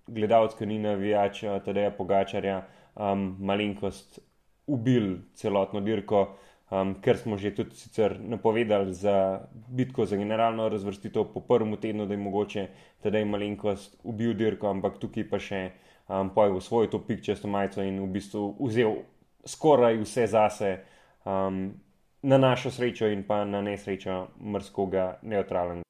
gledalec, 0.06 0.54
ki 0.54 0.66
ni 0.66 0.78
navijač, 0.78 1.42
teda 1.64 1.88
je 1.88 1.96
pogačarja, 1.96 2.60
um, 2.94 3.36
malenkost 3.38 4.18
ubil 4.66 5.16
celotno 5.34 5.80
dirko 5.80 6.26
um, 6.70 6.94
ker 7.02 7.18
smo 7.18 7.36
že 7.36 7.54
tudi 7.54 7.74
napovedali 8.18 8.94
za 8.94 9.40
bitko 9.68 10.06
za 10.06 10.16
generalno 10.16 10.68
razvrstitev 10.68 11.24
po 11.34 11.40
prvem 11.40 11.76
tednu, 11.76 12.06
da 12.06 12.14
je 12.14 12.18
mogoče 12.18 12.68
tedaj 13.02 13.24
malenkost 13.24 13.96
ubil 14.04 14.34
dirko, 14.34 14.70
ampak 14.70 14.98
tukaj 14.98 15.28
pa 15.30 15.38
še 15.38 15.70
um, 16.08 16.30
pojjo 16.34 16.60
svoj 16.60 16.90
to 16.90 16.98
pikčesto 16.98 17.48
majico 17.48 17.82
in 17.82 18.00
v 18.00 18.06
bistvu 18.06 18.54
vzel 18.60 19.02
skoraj 19.44 20.00
vse 20.02 20.26
zase. 20.26 20.78
Um, 21.24 21.80
Na 22.22 22.36
našo 22.36 22.68
srečo 22.68 23.08
in 23.08 23.22
pa 23.24 23.46
na 23.48 23.62
nesrečo 23.64 24.28
mrskoga 24.44 25.24
neutralnega. 25.24 25.89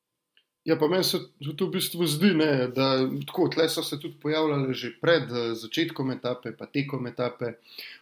Ja, 0.71 0.77
pa 0.79 0.87
meni 0.89 1.05
se 1.05 1.19
tudi 1.43 1.65
v 1.67 1.73
bistvu 1.75 2.07
zdi, 2.07 2.29
ne, 2.39 2.69
da 2.71 2.93
tako, 3.27 3.49
tle 3.51 3.65
so 3.69 3.83
se 3.83 3.97
tudi 3.99 4.15
pojavljale 4.23 4.75
že 4.75 4.93
pred 5.03 5.33
uh, 5.33 5.51
začetkom 5.59 6.13
etape, 6.15 6.53
pa 6.55 6.69
tekom 6.71 7.09
etape, 7.11 7.57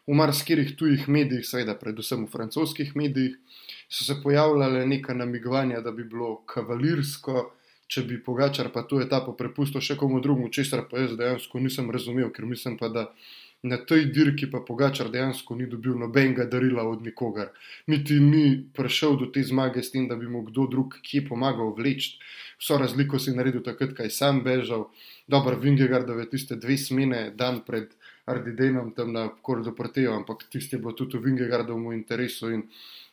v 0.04 0.16
marsikih 0.20 0.74
tujih 0.76 1.06
medijih, 1.08 1.46
seveda, 1.48 1.78
predvsem 1.80 2.26
v 2.26 2.32
francoskih 2.34 2.92
medijih, 2.96 3.38
so 3.88 4.04
se 4.04 4.18
pojavljale 4.20 4.84
neka 4.86 5.16
namigovanja, 5.16 5.80
da 5.80 5.94
bi 5.96 6.04
bilo 6.04 6.42
kavalirsko, 6.44 7.46
če 7.88 8.04
bi 8.04 8.20
Pogačar 8.20 8.68
pa 8.68 8.84
to 8.84 9.00
etapo 9.00 9.32
prepustil 9.32 9.80
še 9.80 9.96
komu 9.96 10.20
drugemu, 10.20 10.52
česar 10.52 10.84
pa 10.90 11.06
jaz 11.06 11.16
dejansko 11.16 11.64
nisem 11.64 11.88
razumel, 11.90 12.28
ker 12.36 12.44
mislim 12.44 12.76
pa, 12.76 12.92
da 12.92 13.08
na 13.62 13.76
tej 13.76 14.04
dirki 14.14 14.46
pa 14.50 14.60
Pogačar 14.62 15.10
dejansko 15.10 15.56
ni 15.58 15.66
dobil 15.66 15.98
nobenega 15.98 16.44
darila 16.46 16.84
od 16.86 17.02
nikogar. 17.02 17.50
Niti 17.86 18.20
ni 18.20 18.70
prišel 18.74 19.16
do 19.18 19.26
te 19.34 19.42
zmage 19.42 19.82
s 19.82 19.90
tem, 19.90 20.06
da 20.08 20.16
bi 20.16 20.28
mu 20.28 20.44
kdo 20.46 20.66
drug 20.70 21.00
kje 21.02 21.24
pomagal 21.28 21.74
vleči. 21.74 22.18
Vso 22.58 22.78
razliko 22.78 23.18
si 23.18 23.34
naredil 23.34 23.62
takrat, 23.62 23.96
kaj 23.98 24.10
sam 24.10 24.42
bežal. 24.46 24.88
Dobro, 25.26 25.58
Vingegardove 25.58 26.28
tiste 26.30 26.56
dve 26.56 26.78
smene 26.78 27.30
dan 27.34 27.62
pred 27.66 27.90
Ardidenom 28.28 28.92
tam 28.94 29.12
na 29.12 29.28
Kordo 29.42 29.72
Protejo, 29.72 30.12
ampak 30.14 30.44
tiste 30.52 30.76
je 30.76 30.82
bilo 30.82 30.92
tudi 30.92 31.18
v 31.18 31.30
Vingegardovem 31.30 31.92
interesu 31.96 32.50
in 32.52 32.66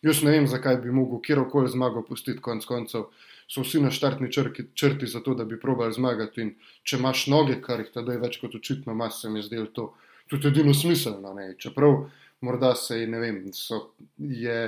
jaz 0.03 0.21
ne 0.23 0.31
vem, 0.31 0.47
zakaj 0.47 0.81
bi 0.83 0.91
mogel 0.91 1.21
kjerokoli 1.23 1.71
zmago 1.71 2.03
pustiti 2.03 2.41
konc 2.41 2.65
koncev. 2.65 3.09
So 3.47 3.61
vsi 3.61 3.79
na 3.81 3.91
štartni 3.93 4.31
črki, 4.33 4.71
črti 4.73 5.07
za 5.07 5.21
to, 5.21 5.35
da 5.37 5.45
bi 5.45 5.59
probali 5.59 5.93
zmagati. 5.93 6.41
In 6.41 6.55
če 6.83 6.97
imaš 6.97 7.27
noge, 7.29 7.61
kar 7.61 7.79
jih 7.79 7.93
tada 7.93 8.13
je 8.13 8.21
več 8.21 8.39
kot 8.41 8.57
očitno, 8.57 8.95
mas 8.97 9.21
se 9.21 9.29
mi 9.29 9.43
zdelo 9.45 9.69
to 9.69 9.93
tudi 10.29 10.47
edino 10.47 10.73
smiselno. 10.73 11.33
Ne? 11.33 11.53
Čeprav 11.57 12.05
morda 12.41 12.75
se 12.75 12.99
je, 12.99 13.07
vem, 13.19 13.41
so, 13.53 13.91
je, 14.17 14.59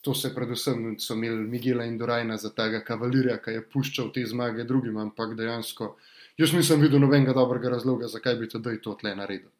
to 0.00 0.14
se 0.14 0.34
predvsem 0.34 0.94
so 0.98 1.14
imeli 1.14 1.48
Miguela 1.48 1.84
in 1.84 1.98
Dorajna 1.98 2.36
za 2.36 2.52
tega 2.54 2.82
kavalirja, 2.84 3.40
ki 3.42 3.58
je 3.58 3.66
puščal 3.72 4.12
te 4.14 4.26
zmage 4.26 4.64
drugim, 4.64 4.96
ampak 5.02 5.34
dejansko 5.38 5.96
jaz 6.38 6.52
nisem 6.52 6.80
videl 6.80 7.00
nobenega 7.00 7.34
dobrega 7.34 7.72
razloga, 7.72 8.08
zakaj 8.12 8.36
bi 8.40 8.48
to 8.48 8.94
tle 9.00 9.14
naredil 9.16 9.50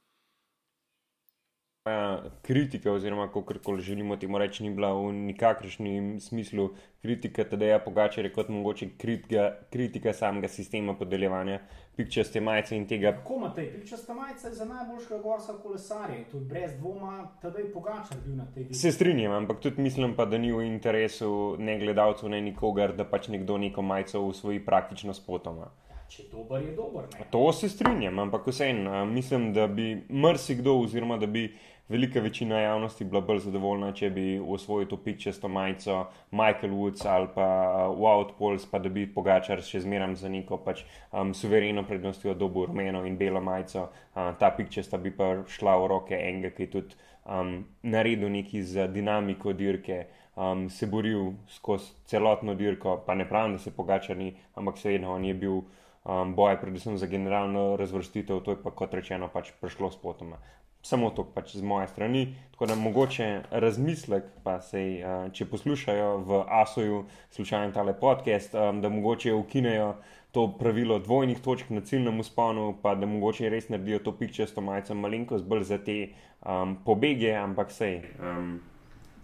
kritika, 2.42 2.92
oziroma 2.92 3.26
kako 3.26 3.54
koli 3.64 3.82
želimo 3.82 4.16
temu 4.16 4.38
reči, 4.38 4.62
ni 4.62 4.70
bila 4.70 4.92
v 4.92 5.12
nikakršnem 5.12 6.20
smislu 6.20 6.70
kritika, 7.02 7.44
da 7.44 7.64
je 7.64 7.84
Pogačar 7.84 8.32
kot 8.34 8.48
mogoče 8.48 8.88
kritika, 8.98 9.52
kritika 9.70 10.12
samega 10.12 10.48
sistema 10.48 10.94
podeljevanja 10.94 11.60
pikčaste 11.96 12.40
majice 12.40 12.76
in 12.76 12.86
tega. 12.86 13.12
Kako 13.12 13.34
ima 13.34 13.54
te 13.54 13.72
pikčaste 13.72 14.14
majice 14.14 14.50
za 14.50 14.64
najboljšega 14.64 15.22
gorska 15.22 15.52
kolesarja? 15.62 16.24
Tudi 16.30 16.44
brez 16.44 16.72
dvoma, 16.78 17.28
da 17.42 17.58
je 17.58 17.72
Pogačar 17.72 18.18
bil 18.26 18.36
na 18.36 18.46
tej. 18.54 18.72
Se 18.72 18.92
strinjam, 18.92 19.32
ampak 19.32 19.60
tudi 19.60 19.82
mislim 19.82 20.14
pa, 20.16 20.24
da 20.24 20.38
ni 20.38 20.52
v 20.52 20.66
interesu 20.66 21.56
ne 21.58 21.78
gledalcev, 21.78 22.28
ne 22.28 22.40
nikogar, 22.40 22.96
da 22.96 23.04
pač 23.04 23.28
nekdo 23.28 23.58
neko 23.58 23.82
majico 23.82 24.20
usvoji 24.20 24.64
praktično 24.64 25.14
spotoma. 25.14 25.70
Če 26.08 26.22
je 26.22 26.28
dober, 26.30 26.62
je 26.62 26.74
dober. 26.76 27.06
Ne? 27.18 27.24
To 27.30 27.52
se 27.52 27.68
strinjam, 27.68 28.18
ampak 28.18 28.46
vseeno 28.46 29.04
mislim, 29.04 29.52
da 29.52 29.66
bi 29.66 30.04
mrsikdo, 30.10 30.76
oziroma 30.84 31.16
da 31.18 31.26
bi 31.26 31.48
velika 31.88 32.20
večina 32.20 32.60
javnosti 32.60 33.04
bila 33.04 33.20
bolj 33.20 33.38
zadovoljna, 33.38 33.92
če 33.94 34.10
bi 34.10 34.24
usvojil 34.40 34.88
to 34.90 34.96
pičesto 34.96 35.48
majico 35.48 36.06
Michael 36.30 36.74
Woods 36.74 37.06
ali 37.06 37.28
pa 37.34 37.46
uh, 37.88 37.98
Wout 37.98 38.32
Pols, 38.38 38.66
pa 38.70 38.78
da 38.78 38.88
bi 38.88 39.06
Pogačar 39.14 39.62
še 39.62 39.80
zmeraj 39.84 40.16
za 40.22 40.28
neko 40.28 40.58
pač, 40.64 40.82
um, 41.12 41.34
suvereno 41.34 41.86
prednostjo 41.86 42.34
dobil 42.34 42.66
rumeno 42.66 43.04
in 43.06 43.16
belo 43.16 43.40
majico. 43.40 43.88
Uh, 44.14 44.32
ta 44.38 44.50
pičesta 44.50 44.98
bi 44.98 45.14
pa 45.14 45.46
šla 45.46 45.76
v 45.82 45.88
roke 45.94 46.18
enega, 46.18 46.50
ki 46.56 46.66
je 46.66 46.70
tudi 46.74 47.00
um, 47.24 47.60
naredil 47.82 48.32
neki 48.34 48.62
za 48.62 48.88
dinamiko 48.90 49.52
dirke. 49.52 50.06
Um, 50.36 50.66
se 50.68 50.86
boril 50.86 51.32
skozi 51.48 51.94
celotno 52.04 52.54
dirko, 52.54 52.98
pa 53.06 53.14
ne 53.14 53.24
pravim, 53.28 53.56
da 53.56 53.62
se 53.62 53.72
Pogačar 53.72 54.18
ni, 54.18 54.34
ampak 54.54 54.76
vseeno 54.76 55.14
on 55.14 55.24
je 55.24 55.38
bil 55.38 55.62
um, 55.62 56.34
boj, 56.36 56.58
predvsem 56.60 56.98
za 56.98 57.06
generalno 57.06 57.76
razvrstitev, 57.80 58.42
to 58.44 58.52
je 58.52 58.62
pa 58.62 58.74
kot 58.74 58.94
rečeno 58.94 59.30
pač 59.32 59.54
prišlo 59.62 59.94
s 59.94 60.02
potoma 60.02 60.42
samo 60.88 61.10
to 61.10 61.24
pač 61.24 61.56
z 61.56 61.62
moje 61.62 61.88
strani. 61.88 62.34
Tako 62.52 62.66
da 62.66 62.74
mogoče 62.74 63.26
razmislek, 63.50 64.24
pa 64.44 64.60
se, 64.60 64.82
uh, 65.00 65.32
če 65.32 65.48
poslušajo 65.50 66.12
v 66.28 66.44
ASO-ju, 66.60 67.02
slušajo 67.36 67.72
tale 67.74 67.94
podcast, 68.00 68.54
um, 68.54 68.80
da 68.80 68.88
mogoče 68.88 69.34
ukinejo 69.34 69.96
to 70.32 70.46
pravilo 70.58 70.98
dvojnih 70.98 71.40
točk 71.40 71.70
na 71.70 71.80
ciljnem 71.80 72.20
usponu, 72.20 72.74
pa 72.82 72.94
da 72.94 73.06
mogoče 73.06 73.48
res 73.48 73.68
naredijo 73.68 73.98
to 74.04 74.12
pikčesto 74.16 74.60
majico 74.60 74.94
malenkost 74.94 75.44
bolj 75.44 75.68
za 75.68 75.78
te 75.78 75.98
um, 76.06 76.78
pobege, 76.84 77.34
ampak 77.34 77.72
sej. 77.72 78.00
Um, 78.20 78.58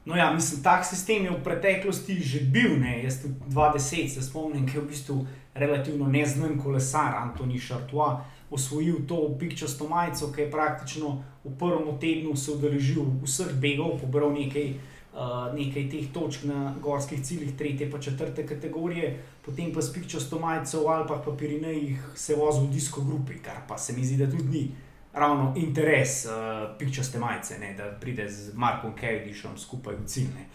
No, 0.04 0.16
ja, 0.16 0.32
mislim, 0.34 0.62
tak 0.62 0.84
sistem 0.84 1.24
je 1.24 1.30
v 1.30 1.42
preteklosti 1.44 2.14
že 2.18 2.40
bil, 2.50 2.74
ne? 2.80 3.04
jaz 3.04 3.20
tudi 3.22 3.38
20, 3.46 4.08
se 4.10 4.22
spomnim, 4.22 4.66
ki 4.66 4.76
je 4.76 4.82
v 4.82 4.88
bistvu 4.90 5.18
relativno 5.54 6.08
neznan 6.10 6.58
kolesar, 6.58 7.14
Antoni 7.20 7.58
Šartua, 7.58 8.24
osvojil 8.52 9.06
to 9.08 9.36
pikčasto 9.38 9.88
majico, 9.88 10.32
ki 10.32 10.40
je 10.40 10.50
praktično 10.50 11.24
v 11.44 11.58
prvem 11.58 11.98
tednu 11.98 12.36
se 12.36 12.52
udeležil 12.52 13.02
vseh 13.24 13.52
begov, 13.60 13.98
pobral 14.00 14.32
nekaj, 14.32 14.74
uh, 15.14 15.50
nekaj 15.56 15.88
teh 15.90 16.06
točk 16.14 16.44
na 16.44 16.74
gorskih 16.82 17.22
ciljih, 17.24 17.56
tretje 17.58 17.90
pa 17.90 17.98
četrte 17.98 18.46
kategorije, 18.46 19.16
potem 19.42 19.72
pa 19.72 19.82
s 19.82 19.92
pikčasto 19.92 20.38
majico 20.38 20.84
v 20.84 20.88
Alpah, 20.88 21.20
pa 21.24 21.34
Pirinejih 21.36 22.12
se 22.14 22.36
vozil 22.36 22.68
v 22.68 22.72
disko 22.72 23.02
grupi, 23.02 23.40
kar 23.42 23.64
pa 23.68 23.78
se 23.78 23.92
mi 23.92 24.04
zdi, 24.04 24.16
da 24.24 24.30
tudi 24.30 24.48
ni. 24.48 24.70
Ravno 25.12 25.52
interes 25.56 26.24
uh, 26.24 26.32
pikčaste 26.78 27.18
majice, 27.18 27.58
ne, 27.58 27.74
da 27.76 27.90
pride 28.00 28.28
z 28.28 28.54
Markom 28.54 28.94
Kevdišom 28.96 29.58
skupaj 29.58 29.96
v 29.96 30.06
cilj. 30.06 30.30
Ne. 30.36 30.48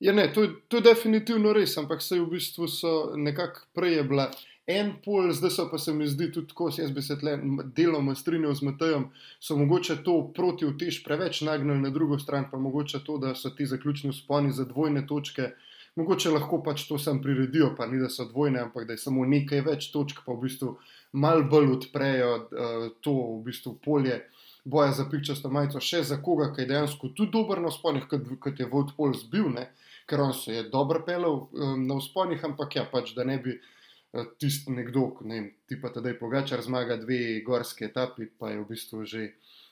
Ja, 0.00 0.12
ne, 0.12 0.32
to, 0.32 0.46
to 0.68 0.76
je 0.76 0.82
definitivno 0.82 1.52
res, 1.52 1.78
ampak 1.78 2.02
se 2.02 2.18
v 2.20 2.26
bistvu 2.28 2.68
so 2.68 3.14
nekako 3.16 3.64
prej 3.72 4.02
bila 4.02 4.28
en 4.66 4.94
pol, 5.04 5.32
zdaj 5.32 5.50
so 5.50 5.66
pa 5.70 5.78
se 5.78 5.92
mi 5.92 6.06
zdi 6.08 6.30
tudi 6.32 6.48
tako, 6.48 6.70
jaz 6.78 6.90
bi 6.92 7.02
se 7.02 7.18
tle 7.20 7.36
deloma 7.76 8.14
strinjal 8.14 8.54
z 8.54 8.62
Matejem, 8.68 9.08
so 9.40 9.56
mogoče 9.56 9.98
to 10.04 10.16
proti 10.36 10.66
vtež 10.66 11.02
preveč 11.04 11.42
nagnili 11.44 11.82
na 11.82 11.90
drugo 11.90 12.18
stran, 12.18 12.48
pa 12.50 12.58
mogoče 12.58 13.04
to, 13.04 13.18
da 13.18 13.34
so 13.34 13.50
ti 13.50 13.66
zaključni 13.66 14.12
sponi 14.12 14.52
za 14.52 14.64
dvojne 14.64 15.06
točke. 15.06 15.50
Mogoče 15.96 16.30
lahko 16.30 16.58
pač 16.62 16.88
to 16.88 16.98
sam 16.98 17.20
priredijo, 17.22 17.74
pa 17.76 17.86
ni 17.86 18.00
da 18.00 18.08
so 18.10 18.24
dvojne, 18.24 18.60
ampak 18.60 18.86
da 18.86 18.96
je 18.96 19.04
samo 19.04 19.26
nekaj 19.26 19.60
več 19.62 19.92
točk, 19.92 20.24
pa 20.26 20.32
v 20.32 20.48
bistvu 20.48 20.72
malo 21.12 21.44
bolj 21.46 21.70
odprejo 21.76 22.32
uh, 22.34 22.88
to 23.00 23.12
v 23.14 23.42
bistvu 23.46 23.76
polje 23.84 24.24
boja 24.64 24.92
za 24.92 25.04
pikčasto 25.10 25.50
majico, 25.52 25.80
še 25.80 26.02
za 26.08 26.16
koga, 26.24 26.48
ki 26.54 26.64
je 26.64 26.70
dejansko 26.72 27.12
tudi 27.16 27.30
dober 27.36 27.60
na 27.60 27.70
sponih, 27.70 28.08
kot, 28.08 28.26
kot 28.40 28.60
je 28.60 28.68
Vodpol 28.70 29.12
zbil, 29.18 29.50
ne? 29.52 29.68
ker 30.08 30.20
on 30.20 30.34
se 30.36 30.52
je 30.52 30.62
dobro 30.68 31.00
pelil 31.06 31.46
um, 31.52 31.86
na 31.86 32.00
sponih, 32.00 32.42
ampak 32.44 32.76
ja, 32.76 32.84
pač 32.90 33.14
da 33.16 33.24
ne 33.24 33.38
bi. 33.40 33.54
Eh, 34.14 34.26
tisti 34.38 34.70
nekdo, 34.70 35.08
ne 35.26 35.34
vem, 35.34 35.46
ti 35.66 35.74
pa 35.80 35.90
tedaj 35.90 36.14
pogačar 36.20 36.60
zmaga 36.62 36.94
dve 37.00 37.40
gorske 37.42 37.88
etapi, 37.88 38.28
pa 38.38 38.52
je 38.52 38.60
v 38.60 38.66
bistvu 38.68 39.02
že 39.02 39.22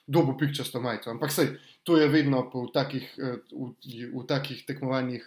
dobo 0.02 0.34
pikčasto 0.34 0.80
majico. 0.82 1.12
Ampak 1.14 1.30
sej, 1.30 1.52
to 1.86 1.94
je 1.94 2.08
vedno 2.10 2.42
v 2.50 2.66
takih, 2.74 3.06
eh, 3.22 3.38
v, 3.54 3.70
v 4.10 4.22
takih 4.26 4.64
tekmovanjih 4.66 5.22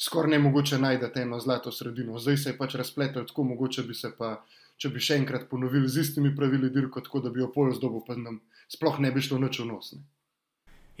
skoraj 0.00 0.34
ne 0.34 0.38
mogoče 0.42 0.80
najti 0.82 1.22
eno 1.22 1.38
zlato 1.38 1.70
sredino. 1.70 2.18
Zdaj 2.18 2.36
se 2.36 2.50
je 2.50 2.58
pač 2.58 2.74
razpletel 2.74 3.26
tako, 3.26 3.44
mogoče 3.54 3.86
bi 3.86 3.94
se 3.94 4.10
pa, 4.18 4.42
če 4.82 4.90
bi 4.90 4.98
še 4.98 5.20
enkrat 5.22 5.46
ponovili 5.46 5.86
z 5.86 6.02
istimi 6.02 6.34
pravili 6.34 6.74
dirko, 6.74 7.00
tako 7.06 7.20
da 7.20 7.30
bi 7.30 7.44
jo 7.44 7.52
pol 7.54 7.70
zdobo, 7.70 8.02
pa 8.02 8.18
nam 8.18 8.40
sploh 8.66 8.98
ne 8.98 9.12
bi 9.14 9.22
šlo 9.22 9.38
noč 9.38 9.62
v 9.62 9.70
nos. 9.70 9.94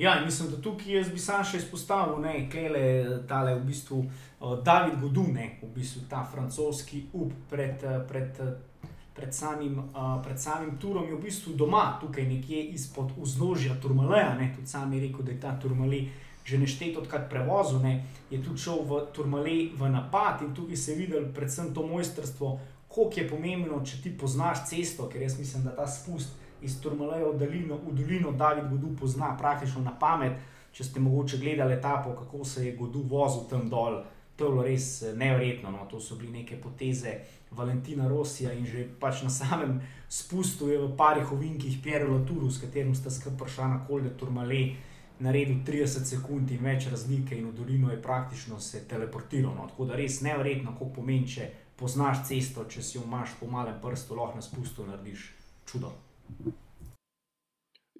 Ne. 0.00 0.04
Ja, 0.04 0.24
mislim, 0.24 0.50
da 0.50 0.62
tukaj 0.62 0.96
jaz 0.96 1.10
bi 1.12 1.18
sam 1.18 1.44
še 1.44 1.58
izpostavil, 1.60 2.22
da 2.22 2.30
je 2.30 3.20
tale 3.28 3.54
v 3.54 3.64
bistvu 3.66 3.98
uh, 3.98 4.54
David 4.64 4.96
Godune, 5.00 5.58
v 5.62 5.68
bistvu 5.74 6.06
ta 6.08 6.24
francoski 6.24 7.02
up 7.12 7.32
pred, 7.50 7.84
pred, 8.08 8.40
pred, 9.14 9.34
samim, 9.34 9.78
uh, 9.78 10.22
pred 10.24 10.40
samim 10.40 10.78
turom, 10.80 11.04
je 11.04 11.18
v 11.18 11.20
bistvu 11.20 11.52
doma, 11.52 11.98
tukaj 12.00 12.24
nekje 12.24 12.62
izpod 12.78 13.12
vznožja 13.18 13.76
Turmaleja. 13.82 14.34
Ne? 14.40 14.54
Tudi 14.56 14.72
sam 14.72 14.92
je 14.92 15.00
rekel, 15.04 15.24
da 15.24 15.32
je 15.32 15.40
ta 15.40 15.54
Turmalej 15.60 16.08
že 16.44 16.58
neštet 16.58 16.96
odkrat 16.96 17.28
prevozu, 17.30 17.78
ne? 17.78 18.00
je 18.30 18.40
tudi 18.42 18.58
šel 18.58 18.80
v 18.88 19.04
Turmalej 19.12 19.76
v 19.76 19.90
napad 19.92 20.40
in 20.42 20.54
tukaj 20.56 20.76
se 20.76 20.92
je 20.92 20.98
videl 20.98 21.28
predvsem 21.34 21.74
to 21.74 21.84
mojstrstvo, 21.86 22.58
koliko 22.88 23.20
je 23.20 23.28
pomembno, 23.28 23.84
če 23.84 24.00
ti 24.02 24.10
poznaš 24.18 24.64
cesto, 24.70 25.06
ker 25.12 25.22
jaz 25.22 25.36
mislim, 25.38 25.68
da 25.68 25.76
ta 25.76 25.86
spust 25.86 26.32
iz 26.62 26.80
Turmaleja 26.80 27.28
v 27.28 27.38
dolino, 27.38 27.78
v 27.86 27.94
dolino 27.94 28.32
David 28.32 28.70
Godu 28.70 28.94
pozna 29.00 29.36
praktično 29.36 29.82
na 29.82 29.94
pamet. 29.98 30.32
Če 30.72 30.84
ste 30.84 31.00
mogoče 31.00 31.38
gledali 31.38 31.74
etapo, 31.74 32.14
kako 32.14 32.44
se 32.44 32.66
je 32.66 32.76
Godu 32.76 33.02
vozil 33.02 33.48
tam 33.50 33.68
dol, 33.70 34.02
to 34.36 34.44
je 34.44 34.50
bilo 34.50 34.62
res 34.62 35.02
eh, 35.02 35.16
nevrjetno. 35.16 35.70
No? 35.70 35.86
To 35.90 36.00
so 36.00 36.16
bile 36.16 36.32
neke 36.32 36.60
poteze 36.60 37.18
Valentina 37.50 38.08
Rosija 38.08 38.52
in 38.52 38.66
že 38.66 38.86
pač 39.00 39.22
na 39.22 39.30
samem 39.30 39.80
spustu 40.08 40.68
je 40.70 40.78
v 40.78 40.92
parih 40.96 41.32
ovinkih 41.32 41.80
Pierre 41.82 42.08
Latour, 42.08 42.46
s 42.50 42.62
katerim 42.62 42.94
sta 42.94 43.10
skupaj 43.10 43.38
prišla 43.38 43.68
na 43.68 43.80
kolde 43.86 44.14
Turmale. 44.16 44.62
Naredil 45.20 45.58
30 45.66 46.08
sekund 46.08 46.50
in 46.50 46.62
več 46.64 46.86
razlike, 46.88 47.36
in 47.36 47.50
v 47.50 47.52
dolino 47.52 47.90
je 47.90 48.00
praktično 48.00 48.60
se 48.60 48.86
teleportiral. 48.88 49.52
No. 49.52 49.66
Tako 49.68 49.90
da 49.90 49.98
res 49.98 50.22
nevrjetno, 50.24 50.72
kako 50.72 50.94
pomeni, 50.96 51.28
če 51.28 51.50
poznaš 51.76 52.24
cesto, 52.28 52.64
če 52.64 52.82
si 52.82 52.96
jo 52.96 53.04
imaš 53.04 53.36
po 53.40 53.50
malem 53.50 53.76
prstu, 53.82 54.16
lahko 54.16 54.40
na 54.40 54.46
spustu 54.46 54.86
narediš 54.88 55.26
čudo. 55.68 55.92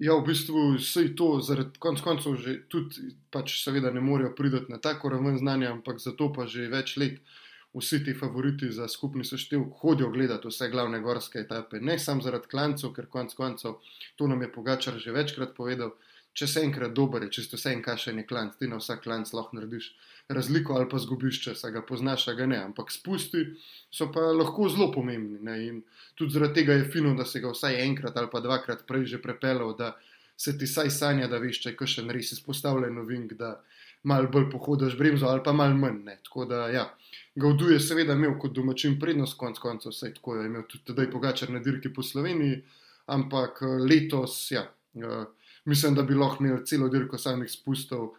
Ja, 0.01 0.15
v 0.17 0.25
bistvu 0.25 0.61
vse 0.79 1.11
to, 1.13 1.35
zaradi 1.45 1.77
konc 1.79 2.01
koncev, 2.01 2.39
že 2.41 2.55
tudi, 2.73 3.13
pač 3.29 3.59
seveda 3.61 3.91
ne 3.93 4.01
morejo 4.01 4.31
priti 4.33 4.65
na 4.73 4.79
tako 4.81 5.11
raven 5.13 5.37
znanja, 5.37 5.75
ampak 5.75 6.01
zato 6.01 6.31
pa 6.33 6.47
že 6.49 6.71
več 6.73 6.97
let 6.97 7.19
vsi 7.77 8.03
ti 8.03 8.13
favoriti 8.13 8.71
za 8.71 8.87
skupni 8.87 9.23
seštev 9.25 9.63
hodijo 9.79 10.09
gledati 10.09 10.47
vse 10.47 10.69
glavne 10.69 10.99
gorske 10.99 11.39
etape, 11.39 11.79
ne 11.79 11.99
samo 11.99 12.21
zaradi 12.21 12.49
klancev, 12.51 12.93
ker 12.95 13.07
konec 13.13 13.33
koncev 13.37 13.77
to 14.15 14.27
nam 14.27 14.41
je 14.41 14.51
Pogačar 14.51 14.97
že 14.99 15.11
večkrat 15.11 15.55
povedal. 15.55 15.93
Če 16.33 16.47
se 16.47 16.61
enkrat 16.63 16.93
dober, 16.95 17.25
če 17.27 17.43
si 17.43 17.57
vse 17.57 17.73
en 17.75 17.81
kašen 17.83 18.21
je 18.21 18.27
klanc, 18.27 18.55
ti 18.59 18.69
na 18.71 18.79
vsak 18.79 19.03
klanc 19.03 19.33
lahko 19.35 19.57
narediš 19.57 19.91
razliko 20.33 20.73
ali 20.73 20.87
pa 20.89 20.99
zgubiš, 20.99 21.41
če 21.43 21.55
se 21.55 21.71
ga 21.71 21.81
poznaš, 21.87 22.27
ga 22.37 22.45
ne. 22.47 22.59
Ampak 22.63 22.91
spusti 22.91 23.43
so 23.91 24.07
pa 24.13 24.31
lahko 24.31 24.69
zelo 24.69 24.91
pomembni. 24.93 25.41
Ne? 25.43 25.57
In 25.67 25.81
tudi 26.15 26.37
zaradi 26.37 26.61
tega 26.61 26.77
je 26.79 26.87
fino, 26.93 27.13
da 27.17 27.25
se 27.25 27.41
ga 27.43 27.51
vsaj 27.51 27.81
enkrat 27.83 28.17
ali 28.17 28.31
pa 28.31 28.39
dvakrat 28.43 28.85
prej 28.87 29.05
že 29.15 29.21
prepeljal, 29.21 29.75
da 29.77 29.95
se 30.37 30.57
ti 30.57 30.67
saj 30.67 30.89
sanja, 30.89 31.27
da 31.27 31.37
veš, 31.41 31.61
če 31.61 31.73
je 31.73 31.77
kakšen 31.77 32.09
res 32.09 32.31
izpostavljen 32.33 32.95
novink, 32.97 33.35
da 33.37 33.59
mal 34.03 34.25
bolj 34.31 34.47
pohodiš 34.49 34.95
bremzo 34.97 35.27
ali 35.29 35.43
pa 35.45 35.53
mal 35.53 35.75
manj. 35.77 35.99
Ne? 36.05 36.17
Tako 36.23 36.45
da 36.49 36.67
ja. 36.73 36.87
Gaudu 37.35 37.69
je 37.71 37.79
seveda 37.79 38.15
imel 38.17 38.37
kot 38.39 38.55
domačin 38.55 38.97
prednost, 38.99 39.37
konc 39.39 39.59
koncev, 39.59 39.93
vse 39.93 40.13
tako 40.15 40.39
je 40.39 40.47
imel 40.49 40.65
tudi 40.67 40.89
tedaj 40.91 41.11
pogačar 41.11 41.51
na 41.51 41.61
dirki 41.63 41.93
po 41.93 42.03
Sloveniji, 42.03 42.61
ampak 43.11 43.61
eh, 43.63 43.77
letos, 43.87 44.35
ja, 44.51 44.65
uh, 44.99 45.23
mislim, 45.65 45.95
da 45.95 46.03
bi 46.03 46.15
lahko 46.15 46.43
imel 46.43 46.63
celo 46.65 46.89
dirko 46.89 47.17
samih 47.17 47.51
spustov, 47.51 48.11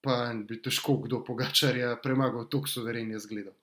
pa 0.00 0.32
bi 0.48 0.60
težko 0.62 0.96
kdo 1.04 1.24
pogačarja 1.24 1.96
premagal, 2.02 2.48
tako 2.50 2.68
suveren 2.68 3.10
je 3.10 3.18
zgledal. 3.18 3.54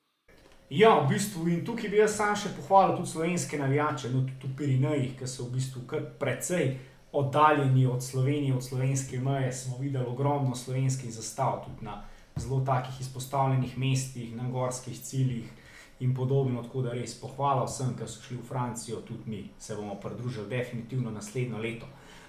Ja, 0.70 0.96
v 1.00 1.14
bistvu 1.14 1.48
in 1.54 1.62
tukaj 1.66 1.92
bi 1.94 2.00
jaz 2.00 2.16
sam 2.18 2.34
še 2.36 2.50
pohvalil 2.58 2.96
tudi 2.98 3.12
slovenske 3.12 3.58
navijače, 3.62 4.10
no 4.10 4.24
tudi 4.26 4.50
v 4.50 4.56
Pirinejih, 4.58 5.12
ki 5.20 5.28
so 5.30 5.46
v 5.46 5.60
bistvu 5.60 5.84
kar 5.88 6.08
precej 6.20 6.72
oddaljeni 7.16 7.86
od 7.86 8.04
Slovenije, 8.04 8.56
od 8.56 8.64
slovenske 8.64 9.20
meje, 9.20 9.54
smo 9.54 9.78
videli 9.78 10.06
ogromno 10.06 10.56
slovenskih 10.56 11.14
zastav 11.14 11.62
tudi 11.66 11.86
na 11.86 12.02
zelo 12.36 12.64
takih 12.66 13.02
izpostavljenih 13.02 13.78
mestih, 13.78 14.36
na 14.36 14.50
gorskih 14.50 15.00
ciljih 15.00 15.46
in 16.00 16.16
podobno. 16.16 16.64
Tako 16.64 16.82
da 16.82 16.98
res 16.98 17.14
pohvala 17.22 17.64
vsem, 17.70 17.94
ki 17.96 18.08
so 18.08 18.26
šli 18.26 18.38
v 18.42 18.48
Francijo, 18.50 19.00
tudi 19.06 19.30
mi 19.30 19.44
se 19.60 19.76
bomo 19.76 19.96
pridružili 20.02 20.50
definitivno 20.50 21.12
naslednjo 21.12 21.62
leto. 21.62 21.88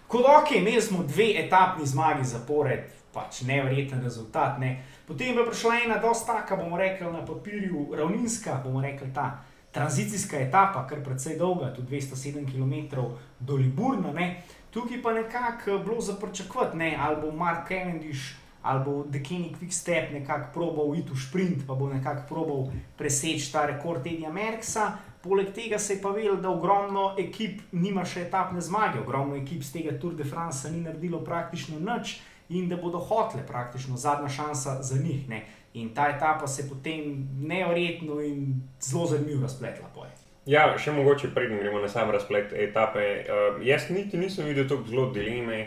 Kot 0.08 0.24
ok, 0.24 0.52
imeli 0.56 0.82
smo 0.82 1.02
dve 1.02 1.32
etapni 1.44 1.86
zmagi 1.86 2.24
zapored, 2.24 2.86
pač 3.12 3.40
nevreten 3.42 4.02
rezultat. 4.02 4.58
Ne. 4.58 4.84
Potem 5.06 5.38
je 5.38 5.46
prišla 5.46 5.80
ena 5.84 5.98
dosta 5.98 6.38
taka, 6.40 6.56
bomo 6.56 6.78
rekli 6.78 7.10
na 7.10 7.24
papirju, 7.26 7.88
ravninska, 7.96 8.60
bomo 8.64 8.80
rekli 8.80 9.10
ta. 9.14 9.42
Tranzicijska 9.72 10.38
etapa, 10.40 10.86
kar 10.88 11.02
precej 11.04 11.36
dolga, 11.36 11.72
tudi 11.74 11.98
207 11.98 12.46
km 12.48 13.02
do 13.40 13.56
Liburna, 13.56 14.12
ne. 14.12 14.42
tukaj 14.70 15.02
pa 15.02 15.12
nekako 15.12 15.78
bilo 15.84 16.00
za 16.00 16.14
pričakovati, 16.14 16.96
ali 16.98 17.20
bo 17.20 17.32
Mark 17.32 17.68
Cavendish 17.68 18.46
ali 18.66 18.84
bo 18.84 19.04
Dekeni 19.08 19.54
Quick 19.54 19.72
Step 19.72 20.12
nekako 20.12 20.50
probal 20.54 20.94
iti 20.98 21.12
v 21.12 21.16
sprint, 21.16 21.66
pa 21.66 21.74
bo 21.74 21.86
nekako 21.86 22.22
probal 22.28 22.66
preseči 22.98 23.52
ta 23.52 23.66
rekord 23.66 24.06
Edija 24.06 24.32
Merksa. 24.32 24.98
Poleg 25.26 25.50
tega 25.54 25.78
se 25.78 25.94
je 25.94 26.02
pa 26.02 26.10
vedel, 26.14 26.36
da 26.40 26.50
ogromno 26.50 27.14
ekip 27.18 27.60
nima 27.72 28.04
še 28.04 28.28
etapne 28.28 28.60
zmage, 28.60 29.00
ogromno 29.02 29.36
ekip 29.36 29.64
z 29.66 29.78
tega 29.78 29.96
Tour 29.98 30.14
de 30.14 30.24
France 30.24 30.70
ni 30.70 30.84
naredilo 30.84 31.24
praktično 31.24 31.80
nič 31.82 32.20
in 32.48 32.68
da 32.68 32.76
bodo 32.78 32.98
hotele 33.02 33.42
praktično 33.46 33.96
zadnja 33.96 34.28
šansa 34.28 34.82
za 34.82 34.98
njih. 35.02 35.28
Ne. 35.28 35.42
In 35.74 35.90
ta 35.94 36.08
etapa 36.08 36.46
se 36.46 36.62
je 36.62 36.68
potem 36.68 37.28
nevrjetno 37.42 38.20
in 38.20 38.62
zelo 38.80 39.06
zanimivo 39.06 39.42
razpletla. 39.42 39.90
Poje. 39.94 40.14
Ja, 40.46 40.68
še 40.78 40.94
mogoče 40.94 41.32
prednjo 41.34 41.58
gremo 41.58 41.82
na 41.82 41.88
sam 41.90 42.10
razplet 42.14 42.52
etape. 42.54 43.02
Uh, 43.02 43.58
jaz 43.66 43.90
niti 43.90 44.18
nisem 44.18 44.46
videl 44.46 44.68
tako 44.70 44.88
zelo 44.88 45.10
dileme. 45.12 45.66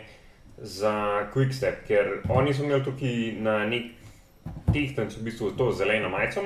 Za 0.60 0.92
Quickstep, 1.32 1.86
ker 1.88 2.18
oni 2.28 2.52
so 2.52 2.66
imeli 2.66 2.84
tukaj 2.84 3.14
na 3.40 3.54
nek 3.64 3.99
tehten, 4.72 5.08
v 5.08 5.24
bistvu 5.24 5.50
to 5.58 5.72
zeleno 5.72 6.08
majico, 6.08 6.42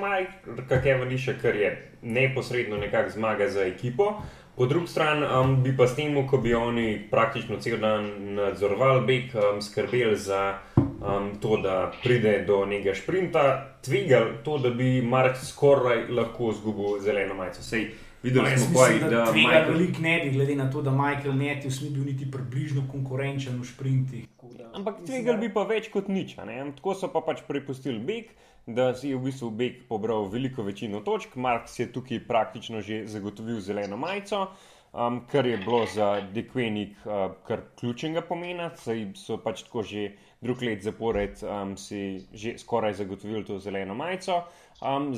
kaj 0.69 0.89
je 0.89 0.97
vniše, 1.05 1.37
kar 1.43 1.57
je 1.57 1.71
neposredno 2.03 2.77
nekako 2.77 3.11
zmaga 3.11 3.49
za 3.49 3.65
ekipo. 3.65 4.23
Po 4.57 4.67
drugi 4.67 4.87
strani 4.87 5.27
um, 5.27 5.63
bi 5.63 5.77
pa 5.77 5.87
s 5.87 5.97
tem, 5.97 6.15
ko 6.29 6.39
bi 6.39 6.55
oni 6.55 7.09
praktično 7.11 7.57
cel 7.59 7.81
dan 7.83 8.07
nadzorovali 8.37 9.07
beg, 9.07 9.35
um, 9.35 9.59
skrbeli 9.63 10.17
za 10.17 10.59
um, 10.77 11.33
to, 11.43 11.57
da 11.57 11.93
pride 12.03 12.45
do 12.47 12.61
nekega 12.67 12.95
sprinta, 12.95 13.45
tvegali 13.83 14.39
to, 14.45 14.59
da 14.59 14.71
bi 14.71 15.03
Mark 15.03 15.37
skoraj 15.43 16.07
lahko 16.09 16.53
izgubil 16.55 17.01
zeleno 17.03 17.35
majico. 17.35 17.63
Sej, 17.63 17.91
Videli 18.25 18.59
smo, 18.59 18.81
mislim, 18.81 19.01
da, 19.01 19.09
da 19.09 19.25
tega 19.25 19.49
Michael... 19.49 19.73
veliko 19.73 20.01
ne 20.03 20.21
bi, 20.21 20.31
glede 20.31 20.55
na 20.57 20.71
to, 20.71 20.83
da 20.83 20.91
Michael 20.91 21.33
Matthews 21.33 21.83
ni 21.83 21.91
bil 21.91 22.05
niti 22.05 22.31
približno 22.31 22.87
konkurenčen 22.93 23.61
v 23.61 23.67
sprintih. 23.69 24.29
Ampak 24.73 25.05
tvegali 25.07 25.45
bi 25.45 25.51
pa 25.53 25.67
več 25.69 25.91
kot 25.93 26.09
nič. 26.09 26.37
Tako 26.41 26.95
so 26.97 27.11
pa 27.13 27.21
pač 27.21 27.43
prepustili 27.45 28.01
beg, 28.01 28.31
da 28.67 28.95
si 28.97 29.13
je 29.13 29.19
v 29.19 29.29
bistvu 29.29 29.51
beg 29.53 29.83
pobral 29.89 30.31
veliko 30.33 30.65
večino 30.65 31.03
točk. 31.05 31.37
Marks 31.37 31.77
je 31.79 31.91
tukaj 31.93 32.25
praktično 32.25 32.81
že 32.81 33.05
zagotovil 33.07 33.61
zeleno 33.61 34.01
majico, 34.01 34.47
um, 34.93 35.21
kar 35.29 35.47
je 35.47 35.61
bilo 35.61 35.85
za 35.93 36.25
Dekvenik 36.33 36.97
uh, 37.05 37.37
kar 37.45 37.69
ključnega 37.77 38.25
pomena. 38.25 38.71
Saj 38.81 39.11
so 39.21 39.37
pač 39.37 39.67
tako 39.69 39.85
že 39.85 40.15
drug 40.41 40.65
let 40.65 40.81
zapored 40.81 41.45
um, 41.45 41.77
si 41.77 42.25
že 42.33 42.57
skoraj 42.59 42.97
zagotovili 43.05 43.45
to 43.45 43.61
zeleno 43.61 43.95
majico. 43.95 44.47
Um, 44.81 45.13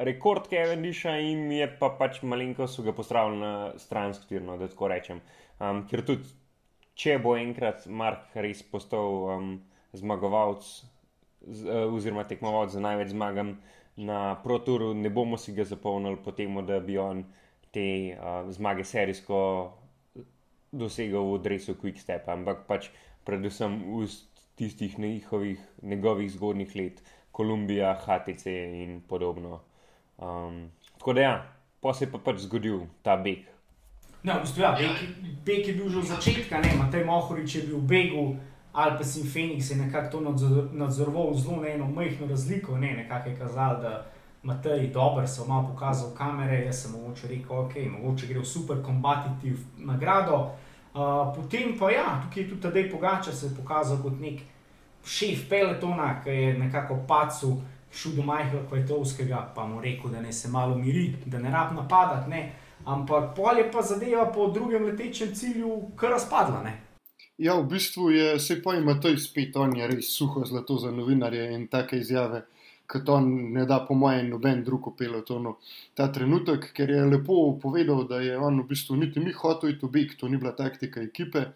rekord 0.00 0.48
Kevindisha 0.48 1.16
in 1.20 1.50
je 1.52 1.66
pa 1.78 1.90
pač 1.98 2.22
malenkost 2.22 2.78
so 2.78 2.84
ga 2.86 2.92
postavili 2.96 3.40
na 3.40 3.72
stransko 3.78 4.28
tirno, 4.28 4.56
da 4.56 4.68
tako 4.68 4.88
rečem. 4.88 5.20
Um, 5.60 5.84
ker 5.90 6.04
tudi, 6.06 6.28
če 6.96 7.18
bo 7.20 7.36
enkrat 7.36 7.86
Mark 7.86 8.32
res 8.34 8.62
postal 8.64 9.18
um, 9.34 9.50
zmagovalec, 9.96 10.64
z, 11.44 11.66
uh, 11.66 11.92
oziroma 11.92 12.24
tekmovalec 12.28 12.72
za 12.72 12.80
največ 12.84 13.12
zmagam 13.12 13.58
na 14.00 14.40
ProTouru, 14.40 14.94
ne 14.96 15.12
bomo 15.12 15.36
si 15.36 15.52
ga 15.52 15.68
zapolnili 15.68 16.20
po 16.24 16.32
tem, 16.32 16.56
da 16.66 16.80
bi 16.80 16.96
on 16.98 17.24
te 17.74 17.86
uh, 18.16 18.48
zmage 18.54 18.88
serijsko 18.88 19.38
dosegel 20.72 21.26
v 21.28 21.38
adresu 21.40 21.76
Quickstep, 21.76 22.28
ampak 22.30 22.64
pač 22.68 22.88
predvsem 23.28 23.76
v 23.90 24.06
tistih 24.56 24.98
njihovih, 24.98 25.60
njegovih 25.82 26.30
zgodnih 26.32 26.76
let, 26.76 27.02
Kolumbija, 27.32 27.94
HTC 28.00 28.46
in 28.80 29.00
podobno. 29.08 29.60
Um, 30.20 30.70
tako 30.98 31.12
da, 31.12 31.20
ja, 31.20 31.46
pa 31.80 31.94
se 31.94 32.04
je 32.04 32.12
pa 32.12 32.18
pač 32.18 32.44
zgodil 32.44 32.84
ta 33.02 33.16
beg. 33.16 33.48
No, 34.22 34.36
v 34.36 34.44
bistvu, 34.44 34.62
ja, 34.62 34.74
beg, 34.76 35.00
beg 35.44 35.68
je 35.68 35.74
bil 35.74 35.88
že 35.88 35.98
od 35.98 36.08
začetka, 36.12 36.60
ne, 36.60 36.76
Matej 36.76 37.04
Mohorič 37.08 37.54
je 37.54 37.62
bil 37.70 37.78
v 37.80 37.88
begu, 37.88 38.24
Alpes 38.72 39.16
in 39.16 39.24
Phoenix 39.24 39.70
je 39.70 39.76
nekako 39.80 40.10
to 40.12 40.20
nadzor, 40.20 40.68
nadzoroval 40.72 41.34
zelo 41.34 41.62
na 41.64 41.68
eno 41.68 41.88
majhno 41.88 42.28
razliko, 42.28 42.78
ne, 42.78 42.92
nekako 42.96 43.28
je 43.28 43.36
kazal, 43.36 43.80
da 43.80 44.06
Matej 44.42 44.92
dober 44.92 45.28
se 45.28 45.42
je 45.42 45.48
malo 45.48 45.72
pokazal 45.72 46.12
kamere, 46.14 46.64
jaz 46.64 46.82
sem 46.82 46.92
mogoče 46.92 47.28
rekel, 47.28 47.56
ok, 47.56 47.74
mogoče 47.90 48.26
gre 48.26 48.40
v 48.40 48.44
super 48.44 48.82
kompetitiv 48.84 49.58
nagrado. 49.76 50.50
Uh, 50.94 51.32
potem 51.36 51.78
pa 51.78 51.90
ja, 51.90 52.22
tukaj 52.22 52.42
je 52.42 52.48
tudi 52.48 52.60
tedaj 52.60 52.90
pogača 52.90 53.32
se 53.32 53.46
je 53.46 53.56
pokazal 53.56 54.02
kot 54.02 54.20
nek 54.20 54.40
šef 55.04 55.48
peletona, 55.48 56.20
ki 56.24 56.30
je 56.30 56.58
nekako 56.58 56.98
pacel 57.08 57.60
šel 57.92 58.12
do 58.12 58.22
Majhna 58.22 58.66
Kvajtovskega, 58.68 59.52
pa 59.54 59.66
mu 59.66 59.80
rekel, 59.80 60.10
da 60.10 60.20
ne 60.22 60.32
se 60.32 60.48
malo 60.48 60.78
miri, 60.78 61.14
da 61.26 61.38
ne 61.38 61.50
rab 61.50 61.74
napadati. 61.76 62.30
Ne. 62.30 62.52
Ampak 62.84 63.34
pol 63.36 63.58
je 63.58 63.70
pa 63.72 63.82
zadeva 63.82 64.30
po 64.32 64.48
drugem 64.50 64.84
letečem 64.84 65.34
cilju 65.34 65.90
kar 65.96 66.10
razpadla. 66.10 66.62
Ne. 66.62 66.78
Ja, 67.38 67.54
v 67.60 67.66
bistvu 67.72 68.10
je 68.10 68.38
se 68.40 68.62
pa 68.62 68.74
ima 68.74 69.00
to 69.00 69.08
izpet, 69.08 69.56
on 69.56 69.76
je 69.76 69.86
res 69.88 70.12
suho 70.12 70.44
zlato 70.44 70.76
za 70.78 70.90
novinarje 70.90 71.52
in 71.54 71.66
take 71.72 71.96
izjave, 71.96 72.42
kot 72.86 73.08
on 73.08 73.28
ne 73.54 73.64
da, 73.66 73.78
po 73.88 73.94
mojem, 73.94 74.28
noben 74.28 74.64
drug 74.64 74.90
peloton 74.98 75.54
ta 75.94 76.10
trenutek, 76.12 76.70
ker 76.76 76.90
je 76.90 77.04
lepo 77.06 77.38
povedal, 77.62 78.04
da 78.08 78.20
je 78.20 78.36
on 78.38 78.60
v 78.60 78.66
bistvu 78.72 78.96
niti 78.96 79.24
ni 79.24 79.32
hotel 79.32 79.72
iti 79.72 79.86
v 79.86 79.90
beg, 79.94 80.16
to 80.20 80.28
ni 80.28 80.36
bila 80.36 80.52
taktika 80.56 81.00
ekipe, 81.00 81.46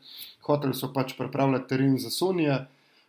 hoteli 0.48 0.74
so 0.74 0.92
pač 0.92 1.12
pripravljati 1.18 1.68
teren 1.68 1.98
za 1.98 2.10
Sonija, 2.10 2.62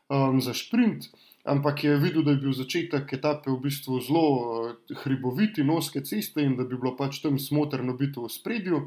um, 0.10 0.42
za 0.42 0.54
sprint 0.54 1.08
ampak 1.46 1.84
je 1.84 1.98
videl, 1.98 2.24
da 2.24 2.32
je 2.32 2.42
bil 2.42 2.54
začetek 2.54 3.14
etape 3.14 3.52
v 3.54 3.60
bistvu 3.62 4.00
zelo 4.02 4.26
uh, 4.26 4.96
hriboviti, 5.04 5.64
noske 5.64 6.02
ceste 6.02 6.42
in 6.42 6.58
da 6.58 6.66
bi 6.66 6.78
bilo 6.78 6.96
pač 6.98 7.22
tam 7.22 7.38
smotrno 7.40 7.94
biti 7.94 8.20
v 8.20 8.30
spredju. 8.30 8.80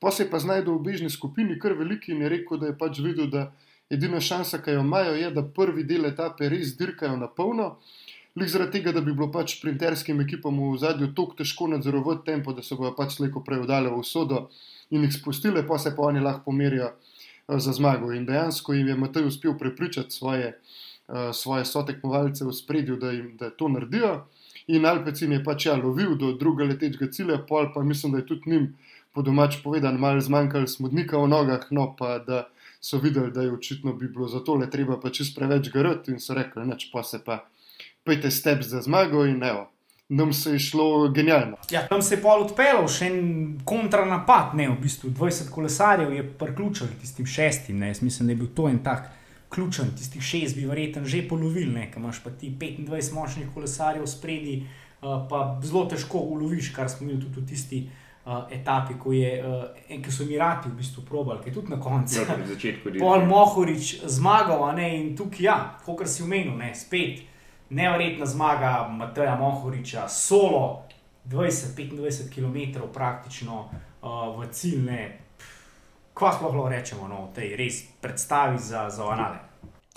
Pa 0.00 0.12
se 0.12 0.26
je 0.26 0.30
pa 0.30 0.38
znašel 0.38 0.76
v 0.76 0.82
bežni 0.84 1.10
skupini, 1.10 1.56
kar 1.58 1.72
veliki 1.72 2.12
in 2.12 2.20
je 2.20 2.28
rekel, 2.28 2.60
da 2.60 2.68
je 2.68 2.76
pač 2.76 3.00
videl, 3.00 3.30
da 3.32 3.48
edina 3.88 4.20
šansa, 4.20 4.60
ki 4.60 4.76
jo 4.76 4.84
imajo, 4.84 5.14
je, 5.16 5.30
da 5.32 5.42
prvi 5.42 5.86
del 5.88 6.04
etape 6.04 6.50
res 6.52 6.76
dirkajo 6.76 7.16
na 7.16 7.32
polno. 7.32 7.78
Lik 8.36 8.52
zaradi 8.52 8.76
tega, 8.76 8.92
da 8.92 9.00
bi 9.00 9.16
bilo 9.16 9.30
pač 9.32 9.56
sprinterskim 9.56 10.20
ekipam 10.20 10.60
v 10.60 10.76
zadju 10.76 11.14
tako 11.16 11.40
težko 11.40 11.70
nadzorovati 11.72 12.26
tempo, 12.28 12.52
da 12.52 12.60
se 12.60 12.76
bojo 12.76 12.92
pač 12.92 13.16
slejko 13.16 13.40
prej 13.40 13.64
vdale 13.64 13.88
v 13.88 14.04
sodo 14.04 14.50
in 14.92 15.00
jih 15.00 15.16
spustile, 15.16 15.64
pa 15.64 15.80
se 15.80 15.96
pa 15.96 16.04
oni 16.04 16.20
lahko 16.20 16.50
pomerijo 16.50 16.92
uh, 16.92 17.56
za 17.56 17.72
zmago. 17.72 18.12
In 18.12 18.28
dejansko 18.28 18.76
jim 18.76 18.92
je 18.92 19.00
Matej 19.00 19.30
uspel 19.32 19.56
prepričati 19.56 20.12
svoje 20.12 20.52
uh, 20.52 20.84
svoje 21.32 21.64
sotekmovalce 21.64 22.44
v 22.44 22.52
spredju, 22.52 22.96
da 22.96 23.10
jim 23.10 23.36
da 23.36 23.50
to 23.50 23.68
naredijo. 23.68 24.24
In 24.66 24.86
Alpecin 24.86 25.32
je 25.32 25.44
pač 25.44 25.66
ja, 25.66 25.76
lovil 25.78 26.16
do 26.18 26.32
drugega 26.34 26.72
letečega 26.72 27.10
cilja, 27.12 27.38
pol 27.48 27.70
pa 27.74 27.82
mislim, 27.82 28.12
da 28.12 28.18
je 28.18 28.26
tudi 28.26 28.50
njim 28.50 28.72
po 29.14 29.22
domač 29.22 29.60
povedan, 29.64 30.00
malo 30.00 30.20
zmanjkalo 30.20 30.66
smodnika 30.66 31.18
v 31.18 31.28
nogah, 31.28 31.68
no 31.70 31.94
pa 31.98 32.18
da 32.18 32.48
so 32.80 32.98
videli, 32.98 33.32
da 33.32 33.42
je 33.42 33.52
očitno 33.52 33.92
bi 33.92 34.08
bilo 34.08 34.28
za 34.28 34.42
tole 34.44 34.70
treba 34.70 35.00
pa 35.00 35.10
čist 35.10 35.36
preveč 35.38 35.70
garati 35.72 36.10
in 36.10 36.20
so 36.20 36.34
rekli, 36.34 36.66
neč 36.66 36.90
pa 36.92 37.02
se 37.02 37.22
pa, 37.24 37.44
pojte 38.04 38.30
step 38.30 38.62
za 38.62 38.82
zmago 38.82 39.24
in 39.24 39.42
evo. 39.42 39.70
nam 40.08 40.32
se 40.32 40.52
je 40.52 40.58
šlo 40.58 41.08
genialno. 41.08 41.56
Ja, 41.70 41.86
tam 41.88 42.02
se 42.02 42.14
je 42.14 42.20
pol 42.22 42.44
odpeljal, 42.44 42.84
še 42.88 43.08
en 43.10 43.22
kontranapad, 43.66 44.54
ne 44.54 44.68
v 44.70 44.76
bistvu 44.78 45.10
20 45.10 45.50
kolesarjev 45.50 46.12
je 46.14 46.22
priključil 46.38 46.92
tistim 47.00 47.26
šestim. 47.26 47.80
Ne. 47.82 47.88
Jaz 47.90 48.02
mislim, 48.02 48.28
da 48.28 48.32
je 48.32 48.36
bil 48.36 48.52
to 48.54 48.68
en 48.70 48.78
tak 48.84 49.10
ključen, 49.50 49.92
tistih 49.98 50.22
šest 50.22 50.56
bi 50.56 50.66
verjetno 50.66 51.04
že 51.04 51.28
polovil, 51.28 51.74
ker 51.74 52.02
imaš 52.02 52.22
pa 52.24 52.30
ti 52.30 52.50
25 52.50 53.14
močnih 53.14 53.52
kolesarjev 53.54 54.06
spredi, 54.06 54.66
uh, 55.02 55.26
pa 55.30 55.60
zelo 55.62 55.84
težko 55.84 56.18
uloviš, 56.18 56.72
kar 56.74 56.90
smo 56.90 57.06
imeli 57.06 57.22
tudi 57.22 57.40
v 57.40 57.46
tisti. 57.46 57.86
Uh, 58.26 58.40
etapi, 58.50 58.96
ko, 58.98 59.12
je, 59.14 59.28
uh, 59.38 59.68
en, 59.88 60.00
ki 60.02 60.10
so 60.10 60.24
Emirati 60.24 60.66
v 60.66 60.80
bistvu 60.80 61.04
probali, 61.06 61.38
ki 61.44 61.52
je 61.52 61.54
tudi 61.54 61.70
na 61.70 61.76
koncu. 61.78 62.16
Ja, 62.18 62.34
na 62.38 62.46
začetku 62.46 62.90
je 62.90 62.98
Pol 62.98 63.22
Mohorič 63.22 64.00
zmagal, 64.02 64.64
ne 64.74 64.88
in 64.96 65.12
tukaj, 65.14 65.44
ja, 65.44 65.54
kot 65.86 66.02
si 66.10 66.24
omenil, 66.26 66.56
ne, 66.58 66.72
spet 66.74 67.22
nevrjetna 67.70 68.26
zmaga 68.26 68.88
Mateja 68.90 69.36
Mohoriča, 69.38 70.08
solo 70.08 70.82
20-25 71.30 72.34
km 72.34 72.82
praktično 72.94 73.70
uh, 74.02 74.42
v 74.42 74.50
cilj. 74.50 74.90
Kaj 76.16 76.38
sploh 76.38 76.54
lahko 76.54 76.68
rečemo 76.72 77.06
no, 77.08 77.16
v 77.28 77.34
tej 77.36 77.48
res 77.60 77.82
predstavi 78.00 78.56
za, 78.56 78.86
za 78.88 79.04
anale? 79.04 79.36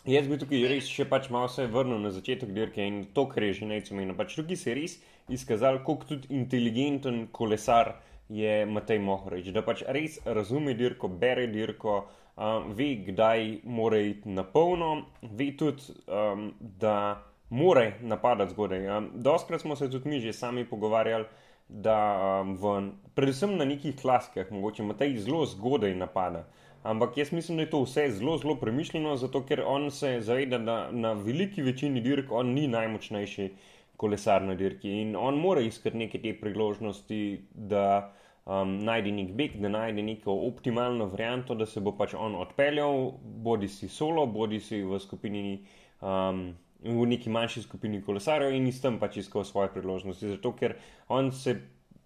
Jaz 0.04 0.26
bi 0.28 0.36
tukaj 0.36 0.66
res 0.68 0.90
še 0.92 1.06
pač 1.08 1.30
malo 1.32 1.48
se 1.48 1.64
vrnil 1.72 2.02
na 2.04 2.12
začetek 2.12 2.52
dirke 2.52 2.84
in 2.84 3.06
to, 3.16 3.24
kar 3.32 3.46
je 3.48 3.62
že 3.62 3.70
najcomejno. 3.70 4.18
Pač 4.20 4.36
tukaj 4.36 4.60
se 4.60 4.68
je 4.68 4.76
res 4.76 4.96
izkazal, 5.32 5.80
koliko 5.88 6.10
tudi 6.10 6.28
inteligenten 6.36 7.30
kolesar 7.32 7.94
je 8.28 8.66
Matej 8.68 9.00
Mohorič. 9.00 9.48
Da 9.56 9.64
pač 9.64 9.86
res 9.88 10.20
razume 10.28 10.76
dirko, 10.76 11.08
bere 11.08 11.48
dirko, 11.48 12.02
um, 12.36 12.74
ve, 12.76 12.90
kdaj 13.08 13.64
mora 13.64 14.04
iti 14.04 14.28
na 14.28 14.44
polno, 14.44 15.06
ve 15.24 15.54
tudi, 15.56 15.88
um, 16.12 16.50
da 16.60 17.24
more 17.48 17.94
napadati 18.04 18.52
zgodaj. 18.58 18.90
Um, 18.92 19.12
Doskrat 19.16 19.64
smo 19.64 19.80
se 19.80 19.88
tudi 19.88 20.12
mi 20.12 20.20
že 20.20 20.36
sami 20.36 20.68
pogovarjali, 20.68 21.32
da 21.70 22.42
um, 22.42 22.56
v, 22.58 22.92
predvsem 23.16 23.58
na 23.58 23.66
nekih 23.66 23.96
klaskah, 24.02 24.52
mogoče 24.52 24.84
ima 24.84 24.98
taj 24.98 25.18
zelo 25.18 25.46
zgodaj 25.46 25.96
napada. 25.96 26.48
Ampak 26.84 27.18
jaz 27.18 27.32
mislim, 27.32 27.58
da 27.58 27.64
je 27.64 27.70
to 27.70 27.82
vse 27.84 28.10
zelo, 28.10 28.38
zelo 28.38 28.56
premišljeno, 28.56 29.16
zato 29.18 29.44
ker 29.46 29.62
on 29.68 29.92
se 29.92 30.22
zaveda, 30.22 30.58
da 30.58 30.92
na 30.92 31.14
veliki 31.14 31.62
večini 31.62 32.02
dirk 32.02 32.32
on 32.32 32.54
ni 32.54 32.68
najmočnejši 32.68 33.50
kolesar 33.98 34.42
na 34.42 34.56
dirki 34.56 35.02
in 35.02 35.16
on 35.16 35.38
mora 35.38 35.62
iskati 35.62 35.98
neke 35.98 36.22
te 36.22 36.34
priložnosti, 36.40 37.42
da 37.54 38.14
um, 38.46 38.78
najde 38.88 39.12
nek 39.12 39.36
beg, 39.36 39.60
da 39.62 39.70
najde 39.70 40.02
neko 40.04 40.38
optimalno 40.48 41.10
varianto, 41.12 41.56
da 41.56 41.66
se 41.66 41.84
bo 41.84 41.92
pač 41.98 42.16
on 42.16 42.36
odpeljal, 42.40 43.12
bodi 43.22 43.68
si 43.68 43.92
solo, 43.92 44.26
bodi 44.26 44.60
si 44.64 44.82
v 44.84 45.00
skupini. 45.04 45.60
Um, 46.00 46.56
v 46.84 47.06
neki 47.12 47.30
manjši 47.30 47.63
skupini 47.65 48.02
kolesarjev 48.02 48.54
in 48.56 48.68
iz 48.68 48.82
tam 48.82 49.00
pač 49.00 49.20
iskal 49.20 49.44
svoje 49.44 49.72
priložnosti. 49.74 50.36
Zato, 50.36 50.54
ker 50.56 50.78
on 51.08 51.32
se, 51.32 51.58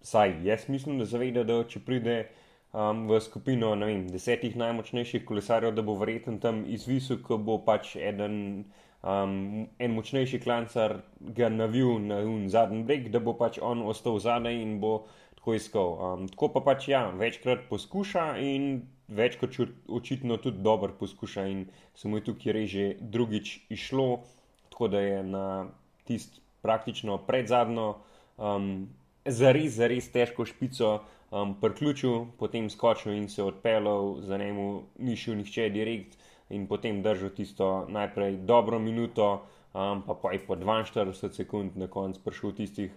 saj 0.02 0.40
jaz 0.46 0.68
mislim, 0.68 0.98
da 0.98 1.06
zaveda, 1.06 1.44
da 1.46 1.60
če 1.68 1.82
pride 1.86 2.16
um, 2.72 3.06
v 3.10 3.20
skupino 3.22 3.74
vem, 3.78 4.08
desetih 4.10 4.56
najmočnejših 4.58 5.24
kolesarjev, 5.28 5.74
da 5.76 5.84
bo 5.86 5.94
verjetno 6.00 6.38
tam 6.42 6.64
izvisel, 6.66 7.22
ko 7.22 7.38
bo 7.38 7.60
pač 7.66 7.96
eden. 7.96 8.64
Um, 9.04 9.66
en 9.84 9.92
močnejši 9.92 10.38
klancar 10.40 10.94
ga 11.36 11.50
navil 11.52 11.98
na 12.00 12.22
zadnji 12.48 12.86
breg, 12.88 13.10
da 13.12 13.20
bo 13.20 13.34
pač 13.36 13.58
on 13.60 13.82
ostal 13.84 14.16
zadaj 14.16 14.56
in 14.56 14.78
bo 14.80 14.94
tako 15.36 15.58
iskal. 15.58 15.90
Um, 16.00 16.22
tako 16.32 16.48
pa 16.54 16.62
pač 16.64 16.88
ja, 16.88 17.02
večkrat 17.12 17.66
poskuša 17.68 18.24
in 18.40 18.86
več 19.12 19.36
kot 19.36 19.58
očitno 19.92 20.38
tudi 20.40 20.64
dobro 20.64 20.96
poskuša, 20.96 21.44
in 21.52 21.66
se 21.94 22.08
mu 22.08 22.16
je 22.16 22.24
tukaj 22.30 22.56
reže 22.56 22.86
drugič 23.00 23.58
išlo 23.76 24.24
tako 24.74 24.88
da 24.88 25.00
je 25.00 25.22
na 25.22 25.66
tisti 26.04 26.40
praktično 26.62 27.18
predzadnjo, 27.18 27.94
um, 28.36 28.88
zares, 29.24 29.76
zares 29.78 30.08
težko 30.10 30.46
špico 30.50 30.88
um, 31.30 31.52
priključil, 31.60 32.24
potem 32.38 32.66
skočil 32.70 33.14
in 33.14 33.28
se 33.28 33.42
odpeljal, 33.42 34.16
za 34.26 34.38
njim 34.38 34.80
ni 34.98 35.14
šel 35.16 35.36
nihče 35.38 35.68
direkt 35.70 36.16
in 36.50 36.66
potem 36.66 37.02
držal 37.02 37.30
tisto 37.36 37.68
najprej 37.88 38.40
dobro 38.48 38.78
minuto, 38.78 39.28
um, 39.74 40.02
pa 40.06 40.16
pa 40.22 40.32
je 40.32 40.40
po 40.46 40.56
42 40.56 41.30
sekund 41.30 41.76
na 41.76 41.86
koncu 41.86 42.20
prišel 42.24 42.52
tistih 42.58 42.96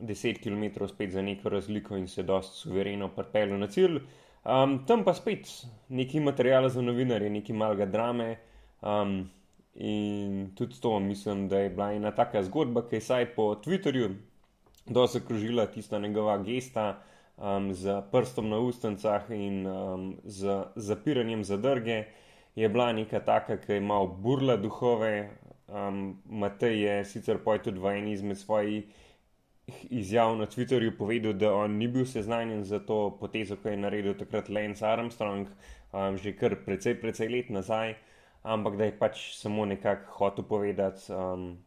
10 0.00 0.40
km 0.40 0.86
spet 0.88 1.10
za 1.12 1.22
neko 1.22 1.48
razliko 1.48 1.96
in 1.96 2.08
se 2.08 2.22
dost 2.22 2.62
suvereno 2.62 3.08
pripeljal 3.08 3.58
na 3.58 3.66
cilj. 3.66 4.00
Um, 4.44 4.86
tam 4.86 5.04
pa 5.04 5.14
spet 5.14 5.52
neki 5.88 6.20
material 6.20 6.68
za 6.68 6.80
novinarje, 6.82 7.30
neki 7.30 7.52
malga 7.52 7.86
drame. 7.86 8.38
Um, 8.80 9.28
In 9.74 10.50
tudi 10.54 10.80
to 10.80 10.98
mislim, 11.00 11.48
da 11.48 11.58
je 11.58 11.70
bila 11.70 11.92
ena 11.92 12.10
taka 12.10 12.42
zgodba, 12.42 12.82
ki 12.88 12.96
je 12.96 13.00
saj 13.00 13.26
po 13.34 13.54
Twitterju 13.54 14.14
dosti 14.86 15.18
zakrožila 15.18 15.66
tista 15.66 15.98
njegova 15.98 16.38
gesta 16.42 17.02
um, 17.36 17.72
z 17.74 18.02
prstom 18.12 18.48
na 18.48 18.58
ustnicah 18.58 19.30
in 19.30 19.66
um, 19.66 20.16
z 20.24 20.64
zapiranjem 20.76 21.44
zadrge. 21.44 22.04
Je 22.56 22.68
bila 22.68 22.92
neka 22.92 23.20
taka, 23.20 23.56
ki 23.56 23.72
je 23.72 23.80
malo 23.80 24.06
burla 24.06 24.56
duhove. 24.56 25.30
Um, 25.68 26.18
Matej 26.26 26.82
je 26.82 27.04
sicer 27.04 27.38
tudi 27.64 27.78
v 27.78 27.86
eni 27.86 28.12
izmed 28.12 28.38
svojih 28.38 28.84
izjav 29.90 30.36
na 30.36 30.46
Twitterju 30.46 30.98
povedal, 30.98 31.32
da 31.32 31.54
on 31.54 31.78
ni 31.78 31.88
bil 31.88 32.04
seznanjen 32.06 32.64
za 32.64 32.78
to 32.78 33.16
potezo, 33.20 33.56
ki 33.56 33.68
je 33.68 33.76
naredil 33.76 34.14
takrat 34.14 34.48
Lance 34.48 34.86
Armstrong, 34.86 35.48
um, 35.92 36.16
že 36.16 36.32
kar 36.32 36.56
precej, 36.66 37.00
precej 37.00 37.28
let 37.28 37.50
nazaj 37.50 37.94
ampak 38.42 38.76
da 38.76 38.84
je 38.84 38.98
pač 38.98 39.24
samo 39.36 39.64
nekako 39.64 40.12
hotel 40.18 40.44
povedati, 40.44 41.12
um, 41.12 41.58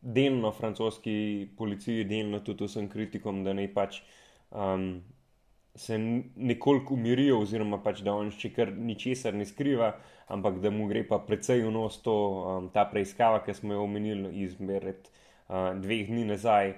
delno 0.00 0.52
francoski 0.52 1.48
policiji, 1.56 2.04
delno 2.04 2.40
tudi 2.40 2.66
vsem 2.66 2.88
kritikom, 2.90 3.44
da 3.44 3.54
naj 3.54 3.68
pač 3.74 4.00
um, 4.50 5.02
se 5.74 5.98
nekoliko 6.36 6.94
umirijo, 6.94 7.40
oziroma 7.40 7.78
pač, 7.82 8.02
da 8.04 8.14
on 8.14 8.30
še 8.34 8.52
kar 8.52 8.72
ničesar 8.76 9.34
ne 9.34 9.46
skriva, 9.48 9.94
ampak 10.32 10.60
da 10.60 10.70
mu 10.70 10.88
gre 10.90 11.04
pa 11.08 11.18
precej 11.22 11.64
v 11.64 11.70
nos 11.72 12.00
to, 12.04 12.14
um, 12.14 12.70
ta 12.74 12.84
preiskava, 12.90 13.40
ki 13.46 13.54
smo 13.56 13.78
jo 13.78 13.86
omenili 13.86 14.34
izmed 14.44 14.88
uh, 14.90 15.72
dveh 15.78 16.10
dni 16.10 16.26
nazaj. 16.32 16.74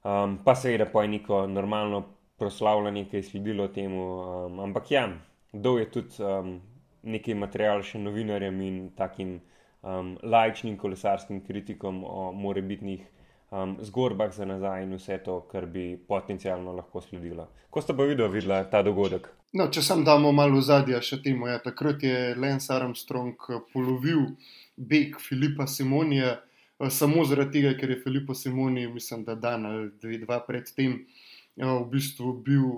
Um, 0.00 0.38
pa 0.44 0.56
seveda 0.56 0.88
pa 0.88 1.04
je 1.04 1.12
neko 1.18 1.44
normalno 1.46 2.02
proslavljanje, 2.40 3.04
ki 3.10 3.20
je 3.20 3.22
sledilo 3.22 3.68
temu. 3.68 4.04
Um, 4.24 4.60
ampak 4.64 4.90
ja, 4.90 5.04
kdo 5.52 5.76
je 5.78 5.90
tudi 5.92 6.24
um, 6.24 6.56
nekaj 7.02 7.34
materiala 7.34 7.82
še 7.82 7.98
novinarjem 7.98 8.60
in 8.60 8.78
takim 8.96 9.38
um, 9.82 10.16
lajčnim 10.22 10.76
kolesarskim 10.76 11.40
kritikom 11.46 12.04
o 12.04 12.30
morebitnih 12.32 13.04
um, 13.50 13.76
zgodbah 13.82 14.32
za 14.32 14.44
nazaj 14.44 14.84
in 14.84 14.94
vse 14.96 15.18
to, 15.24 15.40
kar 15.50 15.66
bi 15.66 15.96
potencialno 16.08 16.72
lahko 16.76 17.00
sledilo. 17.00 17.48
Ko 17.70 17.82
ste 17.82 17.96
pa 17.96 18.04
videli 18.04 18.64
ta 18.70 18.82
dogodek? 18.82 19.28
No, 19.52 19.66
če 19.66 19.82
sem 19.82 20.04
damo 20.06 20.30
malo 20.30 20.60
zadja 20.62 21.00
še 21.02 21.20
temu, 21.24 21.48
ja, 21.50 21.58
takrat 21.58 22.04
je 22.06 22.36
Lance 22.38 22.70
Armstrong 22.70 23.34
eh, 23.50 23.58
polovil 23.72 24.28
beg 24.76 25.18
Filipa 25.18 25.66
Simonija. 25.66 26.36
Eh, 26.78 26.90
samo 26.94 27.24
zaradi 27.26 27.58
tega, 27.58 27.74
ker 27.80 27.90
je 27.90 28.02
Filipo 28.04 28.34
Simoni, 28.34 28.86
mislim, 28.86 29.24
da 29.26 29.34
dan 29.34 29.66
ali 29.66 29.88
dve, 30.02 30.20
dva 30.22 30.38
predtem, 30.46 31.00
eh, 31.00 31.66
v 31.66 31.82
bistvu 31.90 32.36
bil 32.46 32.68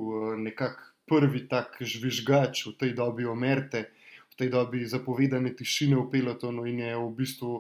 nekako 0.41 0.89
prvi 1.13 1.45
tak 1.51 1.77
žvižgač 1.81 2.65
v 2.71 2.73
tej 2.81 2.95
dobi 2.97 3.27
omerte, 3.29 3.91
v 4.33 4.39
tej 4.39 4.49
dobi 4.49 4.87
zapovedane 4.89 5.53
tišine 5.57 5.97
v 6.01 6.09
pelotonu 6.11 6.65
in 6.65 6.81
je 6.81 6.97
v 6.97 7.09
bistvu 7.17 7.53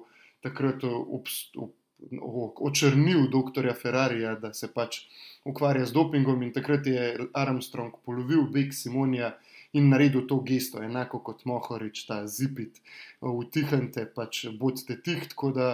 takrat 0.42 0.82
očrnil 2.60 3.28
dr. 3.30 3.72
Ferrarija, 3.76 4.34
da 4.40 4.52
se 4.52 4.72
pač 4.72 5.04
ukvarja 5.44 5.86
z 5.86 5.92
dopingom 5.92 6.42
in 6.42 6.52
takrat 6.52 6.86
je 6.86 7.28
Armstrong 7.32 7.94
polovil 8.04 8.48
beg 8.50 8.72
Simonija. 8.74 9.36
In 9.72 9.86
naredil 9.88 10.26
to 10.28 10.36
gesto, 10.44 10.82
enako 10.84 11.22
kot 11.24 11.46
Mohorič, 11.48 12.02
ta 12.04 12.26
zipit, 12.28 12.82
utihnite, 13.24 14.04
pač 14.04 14.42
bodite 14.60 14.98
tih. 15.00 15.22
Tako 15.30 15.48
da, 15.56 15.68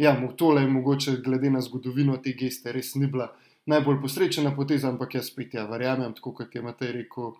ja, 0.00 0.14
tole 0.32 0.62
je 0.62 0.70
mogoče, 0.72 1.18
glede 1.20 1.50
na 1.52 1.60
zgodovino 1.60 2.16
te 2.24 2.32
geste, 2.32 2.72
res 2.72 2.94
ni 2.96 3.04
bila 3.04 3.34
najbolj 3.68 4.00
posrečena 4.00 4.54
poteza, 4.56 4.88
ampak 4.88 5.18
jaz 5.18 5.28
spet 5.28 5.58
ja, 5.58 5.66
verjamem, 5.68 6.16
tako 6.16 6.32
kot 6.40 6.56
je 6.56 6.62
Matej 6.64 6.92
rekel, 6.96 7.34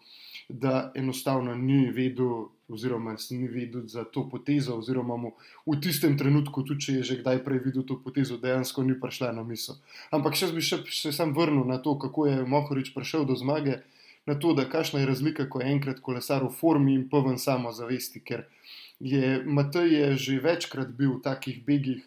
da 0.48 0.92
enostavno 0.94 1.54
ni 1.54 1.90
vedel, 1.90 2.46
oziroma 2.68 3.16
se 3.18 3.34
ni 3.34 3.48
vedel 3.48 3.86
za 3.86 4.04
to 4.04 4.28
potezo, 4.30 4.76
oziroma 4.78 5.16
mu 5.16 5.32
v 5.66 5.80
tistem 5.80 6.18
trenutku, 6.18 6.62
tudi 6.62 6.80
če 6.80 6.92
je 6.92 7.02
že 7.02 7.18
kdaj 7.20 7.44
prej 7.44 7.60
videl 7.64 7.84
to 7.84 7.98
potezo, 8.00 8.38
dejansko 8.40 8.84
ni 8.84 8.96
prišla 9.00 9.32
na 9.32 9.44
misel. 9.44 9.76
Ampak 10.10 10.36
še 10.36 10.52
bi 10.52 10.64
še, 10.64 10.82
še 10.84 11.12
sam 11.12 11.34
vrnil 11.36 11.64
na 11.68 11.78
to, 11.78 11.96
kako 11.98 12.26
je 12.26 12.44
Mohorič 12.44 12.94
prišel 12.94 13.24
do 13.28 13.36
zmage, 13.36 13.80
na 14.26 14.34
to, 14.34 14.54
da 14.56 14.64
kakšna 14.64 15.00
je 15.00 15.06
razlika, 15.06 15.48
ko 15.48 15.60
je 15.60 15.68
enkrat 15.68 16.00
kolesar 16.00 16.44
v 16.44 16.52
formi 16.52 16.94
in 16.96 17.08
poven 17.08 17.36
samozavesti, 17.38 18.24
ker 18.24 18.48
je 19.00 19.42
Matej 19.44 19.92
je 19.92 20.08
že 20.16 20.40
večkrat 20.40 20.96
bil 20.96 21.18
v 21.18 21.22
takih 21.24 21.60
begih. 21.64 22.04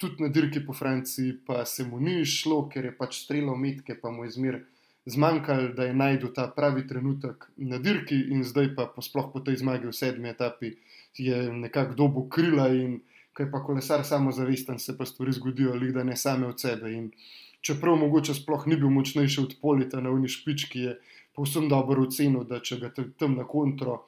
Tudi 0.00 0.24
na 0.24 0.28
dirki 0.28 0.60
po 0.66 0.72
Franciji, 0.74 1.36
pa 1.46 1.64
se 1.64 1.84
mu 1.84 2.00
ni 2.00 2.24
šlo, 2.24 2.66
ker 2.68 2.84
je 2.84 2.92
pač 2.96 3.22
streljal 3.22 3.56
metke, 3.56 3.94
pa 3.94 4.10
mu 4.10 4.24
je 4.24 4.34
zmeraj 4.34 4.64
zmanjkalo, 5.06 5.68
da 5.68 5.84
je 5.84 5.94
najdel 5.94 6.32
ta 6.34 6.48
pravi 6.56 6.86
trenutek 6.86 7.46
na 7.56 7.78
dirki, 7.78 8.18
in 8.34 8.44
zdaj 8.44 8.74
pa 8.74 8.90
sploh 9.02 9.30
po 9.32 9.40
tej 9.40 9.62
zmagi 9.62 9.86
v 9.86 9.94
sedmi 9.94 10.28
etapi 10.28 10.74
je 11.16 11.52
nekako 11.52 11.94
dobo 11.94 12.26
krila 12.28 12.68
in 12.68 13.00
kaj 13.36 13.50
pa 13.52 13.60
kolesar 13.64 14.04
samozavesten, 14.04 14.78
se 14.78 14.96
pa 14.98 15.04
stvari 15.06 15.32
zgodijo, 15.32 15.72
ali 15.72 15.92
da 15.92 16.04
ne 16.04 16.16
same 16.16 16.46
od 16.46 16.60
sebe. 16.60 16.92
In 16.92 17.10
čeprav 17.60 17.96
mogoče 17.96 18.34
sploh 18.34 18.66
ni 18.66 18.76
bil 18.76 18.90
močnejši 18.90 19.40
od 19.40 19.56
Polita 19.60 20.00
na 20.00 20.10
Uni 20.10 20.28
špički, 20.28 20.80
je 20.80 20.94
povsem 21.36 21.68
dobro 21.68 22.06
ocenil, 22.08 22.44
da 22.48 22.60
če 22.60 22.80
ga 22.80 22.92
tam 23.18 23.36
na 23.36 23.44
kontro 23.44 24.06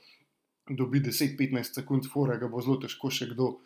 dobi 0.69 1.01
10-15 1.01 1.81
sekund, 1.81 2.09
fora 2.13 2.37
ga 2.41 2.49
bo 2.49 2.61
zelo 2.65 2.79
težko 2.81 3.11
še 3.13 3.29
kdo 3.35 3.59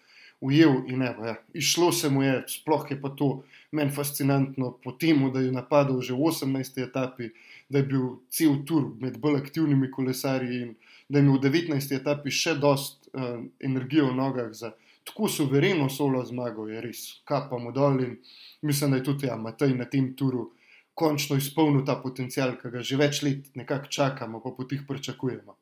ujel. 0.43 0.83
In 0.91 1.03
evo, 1.07 1.27
ja, 1.27 1.37
išlo 1.55 1.93
se 1.93 2.11
mu 2.11 2.23
je, 2.23 2.43
sploh 2.51 2.87
je 2.91 2.99
pa 3.01 3.13
to 3.17 3.31
meni 3.73 3.95
fascinantno, 3.95 4.75
po 4.85 4.93
tem, 4.93 5.23
da 5.33 5.41
je 5.41 5.53
napadal 5.53 6.03
že 6.03 6.13
v 6.13 6.29
18. 6.29 6.83
etapi, 6.83 7.31
da 7.69 7.81
je 7.81 7.89
bil 7.89 8.07
cel 8.29 8.59
tur 8.69 8.91
med 9.01 9.19
bolj 9.23 9.41
aktivnimi 9.41 9.91
kolesarji 9.91 10.63
in 10.63 10.75
da 11.09 11.19
je 11.19 11.25
imel 11.25 11.39
v 11.39 11.45
19. 11.49 11.95
etapi 11.97 12.31
še 12.31 12.59
dost 12.61 13.09
uh, 13.15 13.41
energije 13.61 14.05
v 14.05 14.17
nogah 14.17 14.53
za 14.53 14.75
tako 15.05 15.29
suvereno 15.29 15.89
solo 15.91 16.25
zmago, 16.25 16.69
je 16.69 16.81
res 16.81 17.01
kapamo 17.25 17.73
dol 17.73 18.01
in 18.01 18.19
mislim, 18.63 18.91
da 18.91 19.01
je 19.01 19.05
tudi 19.05 19.27
ja, 19.27 19.37
Matej 19.37 19.75
na 19.75 19.85
tem 19.85 20.13
turu 20.15 20.51
končno 20.95 21.37
izpolnil 21.37 21.85
ta 21.87 21.97
potencial, 22.03 22.57
ki 22.61 22.71
ga 22.71 22.83
že 22.85 22.97
več 23.01 23.23
let 23.23 23.51
nekako 23.57 23.89
čakamo, 23.89 24.41
pa 24.45 24.53
po 24.53 24.65
tih 24.69 24.85
pričakujemo. 24.89 25.57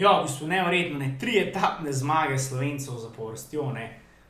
Ja, 0.00 0.14
v 0.20 0.26
bistvu 0.26 0.46
nevrjetno, 0.48 0.98
ne. 0.98 1.14
tri 1.20 1.36
etapne 1.38 1.92
zmage 1.92 2.38
slovencev 2.38 2.96
za 2.96 3.10
porstjo. 3.16 3.68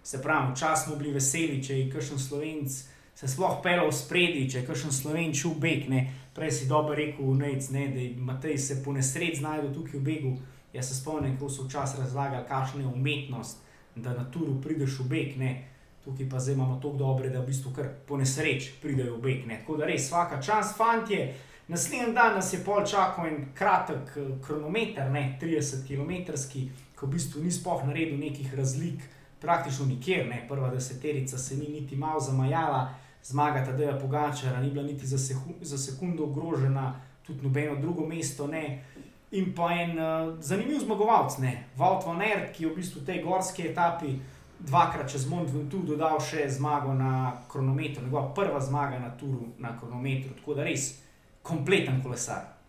Se 0.02 0.22
pravi, 0.22 0.52
včasih 0.52 0.88
smo 0.88 0.96
bili 0.96 1.12
veseli, 1.14 1.62
če 1.62 1.78
je 1.78 1.90
kakšen 1.92 2.18
slovenc 2.18 2.80
se 3.14 3.28
sploh 3.28 3.60
pel 3.62 3.84
v 3.86 3.92
spredi, 3.92 4.48
če 4.50 4.62
je 4.62 4.66
kakšen 4.66 4.92
slovenč 4.92 5.44
v 5.44 5.54
beg. 5.60 5.88
Ne. 5.92 6.00
Prej 6.34 6.50
si 6.50 6.66
dobro 6.66 6.96
rekel, 6.96 7.34
Nec, 7.36 7.70
ne, 7.70 7.86
da 7.94 8.06
Matej 8.18 8.58
se 8.58 8.82
po 8.82 8.92
nesreč 8.96 9.38
znajde 9.38 9.74
tukaj 9.74 10.00
v 10.00 10.04
begu. 10.04 10.32
Jaz 10.72 10.88
se 10.88 10.94
spomnim, 10.94 11.36
kako 11.36 11.50
so 11.50 11.66
včasih 11.68 12.00
razlagali, 12.00 12.46
kakšna 12.48 12.80
je 12.80 12.86
umetnost 12.86 13.60
da 13.94 14.14
na 14.14 14.24
turu 14.30 14.60
prideš 14.62 14.98
v 15.00 15.08
beg, 15.08 15.36
ne. 15.38 15.64
tukaj 16.04 16.28
pa 16.30 16.38
zdaj 16.40 16.54
imamo 16.54 16.76
tako 16.80 16.96
dobre, 16.96 17.28
da 17.28 17.40
v 17.40 17.46
bistvu 17.46 17.72
kar 17.76 17.88
po 18.06 18.16
nesreč 18.16 18.70
pridejo 18.82 19.16
v 19.16 19.22
beg. 19.22 19.46
Ne. 19.46 19.60
Tako 19.60 19.76
da 19.76 19.86
res, 19.86 20.06
vsaka 20.08 20.40
čas, 20.42 20.72
fantje. 20.76 21.34
Naslednji 21.70 22.14
dan 22.14 22.34
nas 22.34 22.52
je 22.52 22.58
pol 22.64 22.82
čakal 22.86 23.26
en 23.26 23.44
kratek 23.54 24.16
eh, 24.16 24.30
kronometer, 24.46 25.10
ne, 25.10 25.38
30 25.40 25.86
km, 25.86 26.34
ki 26.52 26.70
v 27.02 27.08
bistvu 27.08 27.42
ni 27.44 27.50
spoh 27.50 27.84
naredil 27.86 28.18
nekih 28.18 28.54
razlik, 28.58 29.04
praktično 29.40 29.86
nikjer. 29.86 30.26
Ne. 30.28 30.40
Prva 30.48 30.70
deseterica 30.74 31.38
se 31.38 31.56
ni 31.56 31.68
niti 31.68 31.96
malo 31.96 32.20
zamajala, 32.20 32.88
zmaga 33.22 33.62
ta 33.64 33.72
Deja 33.72 33.98
Pogačara, 33.98 34.60
ni 34.60 34.70
bila 34.70 34.82
niti 34.82 35.06
za, 35.06 35.18
seku, 35.18 35.54
za 35.60 35.78
sekundo 35.78 36.24
ogrožena, 36.24 36.94
tudi 37.26 37.46
nobeno 37.46 37.76
drugo 37.80 38.06
mesto 38.06 38.46
ne 38.46 38.82
in 39.30 39.52
pa 39.54 39.68
en 39.72 39.98
uh, 39.98 40.34
zanimiv 40.40 40.80
zmagovalec, 40.80 41.38
Valt 41.76 42.06
van 42.06 42.22
Ert, 42.22 42.50
ki 42.56 42.64
je 42.64 42.70
v 42.70 42.76
bistvu 42.76 43.00
v 43.00 43.06
tej 43.06 43.22
gorski 43.22 43.68
etapi 43.68 44.16
dvakrat 44.58 45.10
čez 45.10 45.28
Mont 45.30 45.46
Ventoux 45.46 45.86
dodal 45.86 46.18
še 46.20 46.48
zmago 46.50 46.92
na 46.94 47.36
kronometru, 47.48 48.02
njegova 48.02 48.34
prva 48.34 48.60
zmaga 48.60 48.98
na 48.98 49.14
turu 49.16 49.52
na 49.58 49.78
kronometru, 49.78 50.34
tako 50.34 50.58
da 50.58 50.66
res 50.66 50.98
kompleten 51.43 52.03
kolesar. 52.03 52.61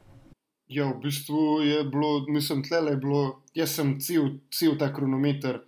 Ja, 0.71 0.87
v 0.87 1.01
bistvu 1.03 1.61
je 1.61 1.83
bilo, 1.83 2.25
mislim, 2.27 2.63
tle 2.63 2.79
je 2.91 2.97
bilo, 2.97 3.41
jaz 3.53 3.75
sem 3.75 3.97
cel, 3.99 4.29
cel 4.51 4.77
ta 4.79 4.87
kronometer. 4.93 5.59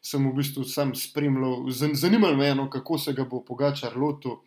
Sem 0.00 0.24
v 0.24 0.32
bistvu 0.38 0.64
sam 0.64 0.94
spremljal, 0.96 1.66
zanimalo 1.92 2.36
me 2.36 2.46
je, 2.46 2.54
no, 2.54 2.68
kako 2.70 2.98
se 2.98 3.12
ga 3.12 3.26
bo 3.28 3.42
Pogačar 3.44 3.96
lotil, 3.98 4.38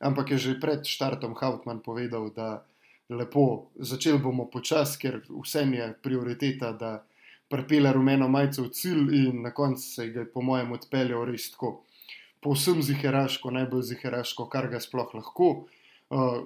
ampak 0.00 0.32
je 0.34 0.38
že 0.38 0.54
pred 0.60 0.82
štartom 0.82 1.36
Hautman 1.38 1.84
povedal, 1.84 2.32
da 2.34 2.64
lepo, 3.12 3.70
začeli 3.78 4.18
bomo 4.18 4.48
počasi, 4.50 4.98
ker 4.98 5.20
vsem 5.28 5.76
je 5.76 5.92
prioriteta, 6.02 6.72
da 6.72 7.04
prepele 7.48 7.92
rumeno 7.92 8.28
majico 8.28 8.64
v 8.64 8.72
cilj, 8.74 9.14
in 9.14 9.42
na 9.44 9.54
koncu 9.54 9.82
se 9.82 10.08
je, 10.08 10.26
po 10.26 10.42
mojem, 10.42 10.72
odpeljal 10.72 11.28
res 11.28 11.52
tako, 11.52 11.84
povsem 12.42 12.82
ziheraško, 12.82 13.54
najbolj 13.54 13.86
ziheraško, 13.92 14.48
kar 14.50 14.72
ga 14.72 14.80
sploh 14.82 15.14
lahko. 15.14 15.50
Uh, 15.52 15.83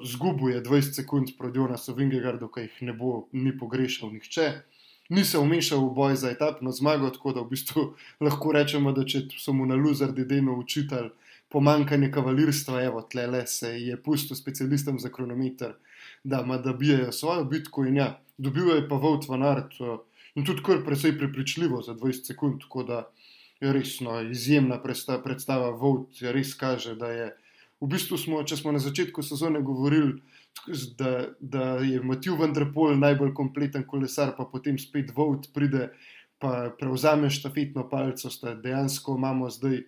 zgubil 0.05 0.55
je 0.55 0.63
20 0.63 0.95
sekund 0.95 1.29
proti 1.39 1.59
Jonasu 1.59 1.95
Vingegardu, 1.95 2.49
ki 2.49 2.61
jih 2.61 2.83
ne 2.83 2.93
bo 2.93 3.29
ni 3.33 3.53
pogrešal 3.59 4.13
nihče. 4.13 4.53
Ni 5.09 5.25
se 5.25 5.39
umešal 5.39 5.81
v 5.87 5.95
boj 5.97 6.17
za 6.21 6.31
etapno 6.31 6.73
zmago, 6.73 7.11
tako 7.11 7.33
da 7.33 7.41
v 7.41 7.51
bistvu 7.51 7.85
lahko 8.27 8.53
rečemo, 8.53 8.93
da 8.93 9.05
če 9.05 9.27
so 9.41 9.53
mu 9.53 9.67
na 9.67 9.75
Luzardi 9.75 10.25
deno 10.29 10.57
učitelj 10.59 11.11
pomankanje 11.49 12.11
kavalirstva, 12.13 12.83
evo, 12.85 13.03
tle 13.03 13.27
le 13.27 13.47
se 13.47 13.71
je 13.81 13.97
pustil 13.97 14.37
specialistom 14.37 14.99
za 15.01 15.09
kronometer, 15.09 15.73
da 16.25 16.43
ima 16.45 16.59
da 16.59 16.73
bijajo 16.73 17.13
svojo 17.13 17.45
bitko 17.45 17.87
in 17.89 17.97
ja, 17.97 18.21
dobil 18.37 18.69
je 18.75 18.89
pa 18.89 18.97
Vought 18.97 19.29
van 19.29 19.43
Art 19.43 19.81
eh, 19.81 19.97
in 20.35 20.45
tudi 20.45 20.63
kar 20.63 20.85
precej 20.85 21.17
prepričljivo 21.19 21.83
za 21.83 21.95
20 21.95 22.27
sekund, 22.33 22.61
tako 22.61 22.83
da 22.83 23.09
je 23.61 23.73
resno 23.73 24.21
izjemna 24.21 24.77
predstava 25.25 25.71
Vought, 25.71 26.21
res 26.21 26.53
kaže, 26.55 26.95
da 26.95 27.09
je 27.11 27.31
v 27.81 27.89
bistvu 27.93 28.19
smo, 28.19 28.43
če 28.43 28.59
smo 28.59 28.73
na 28.75 28.83
začetku 28.83 29.23
sezone 29.23 29.63
govorili, 29.63 30.19
da, 30.99 31.29
da 31.41 31.67
je 31.85 32.01
Matiju 32.03 32.37
Vendrpol 32.41 32.97
najbolj 32.99 33.35
kompleten 33.35 33.85
kolesar, 33.87 34.35
pa 34.37 34.49
potem 34.51 34.79
spet 34.79 35.13
Vought 35.17 35.53
pride 35.55 35.93
pa 36.39 36.71
prevzame 36.79 37.31
štafetno 37.31 37.89
palco, 37.91 38.31
da 38.43 38.55
dejansko 38.55 39.17
imamo 39.19 39.51
zdaj 39.51 39.81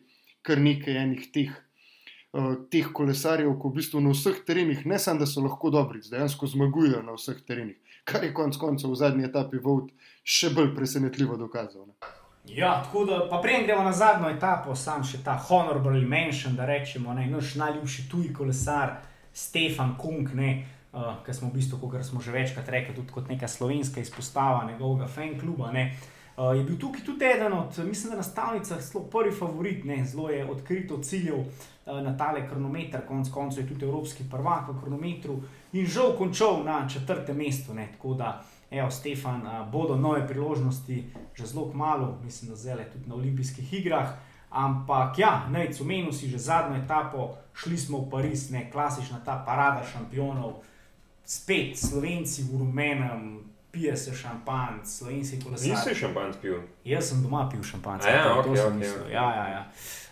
kar 0.43 0.59
nekaj 0.59 0.97
enih 1.03 1.27
teh 1.35 1.51
uh, 2.33 2.55
teh 2.71 2.89
kolesarjev, 2.95 3.53
ki 3.61 3.69
v 3.69 3.77
bistvu 3.77 4.03
na 4.03 4.15
vseh 4.15 4.41
terenih, 4.47 4.87
ne 4.87 4.99
samo 4.99 5.23
da 5.23 5.29
so 5.31 5.45
lahko 5.45 5.71
dobri, 5.71 6.03
dejansko 6.07 6.51
zmagujejo 6.55 7.03
na 7.07 7.15
vseh 7.19 7.43
terenih. 7.47 7.79
Kar 8.05 8.25
je 8.25 8.33
konec 8.35 8.57
koncev 8.59 8.91
v 8.91 8.99
zadnji 8.99 9.29
etapi 9.29 9.61
Vod 9.63 9.93
še 10.25 10.51
bolj 10.55 10.75
presenetljivo 10.75 11.39
dokazal. 11.39 11.87
Ne? 11.87 12.20
Ja, 12.55 12.83
tako 12.85 13.05
da 13.05 13.21
pa 13.31 13.41
prej 13.43 13.65
gremo 13.65 13.83
na 13.83 13.93
zadnjo 13.93 14.31
etapo, 14.31 14.75
sam 14.77 15.05
še 15.07 15.23
ta 15.25 15.37
honorable 15.49 16.01
mention, 16.01 16.57
da 16.59 16.67
rečemo, 16.67 17.15
ne, 17.15 17.27
naš 17.31 17.55
najljubši 17.61 18.09
tuji 18.11 18.33
kolesar, 18.35 18.97
Stefan 19.35 19.95
Kunk, 19.99 20.33
ne, 20.35 20.55
uh, 20.93 21.21
ki 21.27 21.35
smo 21.35 21.49
v 21.51 21.61
bistvu, 21.61 21.79
kot 21.79 22.03
smo 22.05 22.21
že 22.21 22.35
večkrat 22.35 22.69
rekli, 22.69 22.95
tudi 22.97 23.15
kot 23.15 23.29
neka 23.31 23.49
slovenska 23.49 24.03
izpostava 24.03 24.65
njegovega 24.67 25.07
fan 25.07 25.37
kluba. 25.39 25.71
Ne, 25.73 25.93
uh, 25.93 26.21
Uh, 26.41 26.57
je 26.57 26.65
bil 26.65 26.79
tukaj 26.79 27.03
tudi 27.05 27.25
eden 27.25 27.53
od, 27.53 27.79
mislim, 27.85 28.17
na 28.17 28.23
stavnicah, 28.23 28.81
zelo 28.81 29.05
prvi 29.05 29.33
favorit, 29.33 29.85
ne, 29.85 30.05
zelo 30.05 30.31
je 30.31 30.45
odkrito 30.51 30.99
ciljev 31.03 31.37
uh, 31.37 31.47
na 32.03 32.17
tale 32.17 32.49
kronometer, 32.49 33.01
konec 33.09 33.29
koncev 33.31 33.63
je 33.63 33.69
tudi 33.69 33.85
evropski 33.85 34.25
prvak 34.31 34.69
v 34.69 34.81
kronometru 34.81 35.37
in 35.73 35.87
žal 35.87 36.15
končal 36.19 36.63
na 36.65 36.89
četrtem 36.89 37.37
mestu. 37.37 37.75
Ne, 37.75 37.89
tako 37.93 38.15
da, 38.15 38.43
evo, 38.71 38.91
Stefan, 38.91 39.43
bodo 39.73 39.97
nove 39.97 40.27
priložnosti 40.27 41.13
že 41.35 41.47
zelo 41.47 41.73
malo, 41.75 42.19
mislim, 42.25 42.51
da 42.51 42.57
zdaj 42.57 42.91
tudi 42.93 43.09
na 43.09 43.15
olimpijskih 43.15 43.75
igrah. 43.75 44.09
Ampak, 44.51 45.19
ja, 45.19 45.47
najc, 45.51 45.81
omenil 45.81 46.13
si 46.13 46.29
že 46.29 46.39
zadnjo 46.39 46.83
etapo, 46.83 47.39
šli 47.55 47.79
smo 47.79 47.99
v 47.99 48.11
Pariz, 48.11 48.51
ne, 48.51 48.71
klasična 48.71 49.23
ta 49.25 49.43
parada 49.47 49.87
šampionov, 49.87 50.63
spet 51.25 51.79
slovenci 51.79 52.43
v 52.43 52.59
rumenem 52.59 53.51
pije 53.73 53.97
se 53.97 54.15
šampanc, 54.15 54.99
slovenski 54.99 55.41
kolesar. 55.41 55.69
Nisi 55.69 55.95
šampanc 55.95 56.37
pil? 56.43 56.59
Jaz 56.85 57.09
sem 57.09 57.23
doma 57.23 57.49
pil 57.49 57.63
šampanc. 57.63 58.05
Ja, 58.05 58.35
okay, 58.39 58.51
okay, 58.51 58.79
okay. 58.79 59.13
ja, 59.13 59.35
ja, 59.35 59.49
ja. 59.49 59.65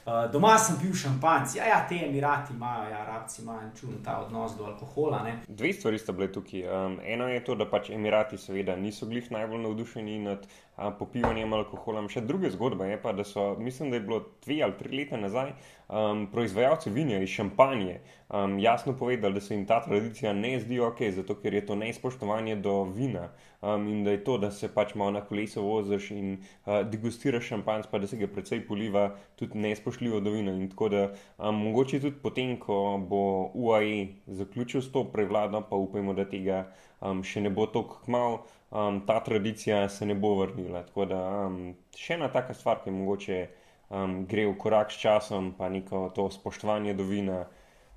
Uh, 0.09 0.31
doma 0.33 0.55
sem 0.57 0.79
pil 0.81 0.95
šampanc, 0.97 1.53
ja, 1.59 1.67
ja, 1.69 1.79
te 1.89 1.99
emirati 2.07 2.55
imajo, 2.55 2.87
ja, 2.91 3.03
rabci 3.05 3.43
imajo 3.43 3.67
čuden 3.81 3.99
ta 4.05 4.15
odnos 4.23 4.55
do 4.57 4.65
alkohola. 4.65 5.19
Ne? 5.23 5.35
Dve 5.49 5.73
stvari 5.73 5.99
sta 5.99 6.15
bile 6.17 6.31
tukaj. 6.33 6.63
Um, 6.65 6.97
eno 7.05 7.27
je 7.29 7.43
to, 7.45 7.55
da 7.55 7.67
pač 7.69 7.91
emirati 7.93 8.39
seveda 8.41 8.77
niso 8.77 9.07
glih 9.07 9.29
najbolj 9.31 9.61
navdušeni 9.67 10.19
nad 10.25 10.47
uh, 10.79 10.93
popivanjem 10.99 11.53
alkohola. 11.53 12.05
Še 12.09 12.23
druga 12.27 12.51
zgodba 12.55 12.87
je 12.87 13.01
pa, 13.03 13.13
da 13.13 13.25
so, 13.25 13.51
mislim, 13.59 13.91
da 13.91 13.99
je 13.99 14.07
bilo 14.07 14.23
dve 14.45 14.63
ali 14.63 14.79
tri 14.79 14.97
leta 14.97 15.17
nazaj, 15.17 15.53
um, 15.89 16.27
proizvajalci 16.33 16.91
vinja 16.91 17.19
iz 17.23 17.29
šampanje 17.29 18.01
um, 18.29 18.59
jasno 18.59 18.93
povedali, 18.97 19.35
da 19.35 19.41
se 19.41 19.55
jim 19.55 19.67
ta 19.67 19.81
tradicija 19.85 20.33
ne 20.33 20.61
zdi 20.61 20.81
ok, 20.81 21.03
zato 21.17 21.35
ker 21.35 21.55
je 21.55 21.67
to 21.67 21.77
neizpoštovanje 21.77 22.57
do 22.57 22.83
vina 22.85 23.29
um, 23.61 23.89
in 23.89 24.05
da 24.05 24.11
je 24.11 24.25
to, 24.25 24.39
da 24.39 24.51
se 24.51 24.69
pač 24.75 24.95
malo 24.95 25.11
na 25.11 25.21
kolesu 25.21 25.63
voziš 25.63 26.11
in 26.11 26.33
uh, 26.67 26.81
degustiraš 26.91 27.49
šampanc, 27.53 27.87
pa 27.91 27.99
da 27.99 28.07
se 28.07 28.17
ga 28.17 28.27
precej 28.27 28.67
poliva, 28.67 29.11
tudi 29.37 29.59
neizpoštljivo 29.59 30.21
do 30.21 30.31
vina. 30.31 30.53
In 30.53 30.69
tako 30.71 30.89
da 30.89 31.05
um, 31.39 31.55
mogoče 31.55 32.01
tudi 32.01 32.17
potem, 32.23 32.57
ko 32.61 32.99
bo 33.09 33.51
UAE 33.55 34.07
zaključil 34.27 34.83
s 34.83 34.93
to 34.93 35.05
prevlado, 35.13 35.63
pa 35.71 35.77
upajmo, 35.77 36.15
da 36.15 36.29
tega 36.29 36.67
um, 37.01 37.23
še 37.25 37.43
ne 37.45 37.51
bo 37.55 37.67
tako 37.71 38.03
kmal, 38.05 38.41
um, 38.71 39.01
ta 39.07 39.21
tradicija 39.25 39.89
se 39.89 40.07
ne 40.07 40.15
bo 40.15 40.35
vrnila. 40.41 40.85
Tako 40.91 41.09
da 41.11 41.23
um, 41.47 41.59
še 41.97 42.19
ena 42.19 42.31
taka 42.33 42.55
stvar, 42.55 42.83
ki 42.85 42.95
mogoče. 42.95 43.41
Um, 43.89 44.27
gre 44.29 44.43
v 44.45 44.53
korak 44.61 44.91
s 44.93 45.01
časom, 45.01 45.55
pa 45.57 45.71
neko 45.73 46.11
to 46.13 46.27
spoštovanje 46.29 46.93
do 46.93 47.07
vina. 47.09 47.47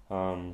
Um, 0.08 0.54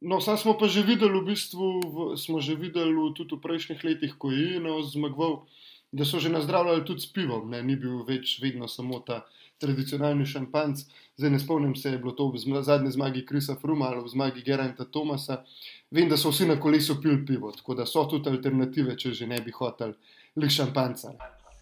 No, 0.00 0.16
sam 0.20 0.36
smo 0.40 0.56
pa 0.56 0.64
že 0.64 0.80
videli, 0.80 1.12
v 1.12 1.28
bistvu, 1.28 1.66
v, 1.84 1.96
smo 2.16 2.40
že 2.40 2.56
videli 2.56 2.96
tudi 3.12 3.36
v 3.36 3.44
prejšnjih 3.44 3.80
letih, 3.84 4.16
ko 4.16 4.32
je 4.32 4.56
eno 4.56 4.80
zmagoval, 4.80 5.44
da 5.92 6.08
so 6.08 6.16
že 6.16 6.32
nazdravljali 6.32 6.88
tudi 6.88 7.04
s 7.04 7.12
pivom, 7.12 7.52
ne? 7.52 7.60
ni 7.60 7.76
bil 7.76 8.00
več 8.08 8.40
vedno 8.40 8.64
samo 8.64 9.04
ta 9.04 9.28
tradicionalni 9.60 10.26
šampanc. 10.26 10.84
Zdaj 11.16 11.30
ne 11.30 11.38
spomnim 11.38 11.74
se, 11.76 11.90
je 11.90 11.98
bilo 11.98 12.12
to 12.12 12.30
v 12.32 12.62
zadnji 12.62 12.90
zmagi 12.90 13.26
Krisa 13.26 13.54
Fruma 13.60 13.86
ali 13.86 14.04
v 14.04 14.08
zmagi 14.08 14.42
Geranta 14.42 14.84
Tomasa. 14.84 15.44
Vem, 15.90 16.08
da 16.08 16.16
so 16.16 16.30
vsi 16.30 16.46
na 16.46 16.60
kolesu 16.60 17.00
pil 17.02 17.26
pivo, 17.26 17.52
tako 17.52 17.74
da 17.74 17.86
so 17.86 18.04
tudi 18.04 18.30
alternative, 18.30 18.96
če 18.96 19.12
že 19.12 19.26
ne 19.26 19.40
bi 19.40 19.50
hoteli 19.50 19.94
le 20.36 20.50
šampanca. 20.50 21.12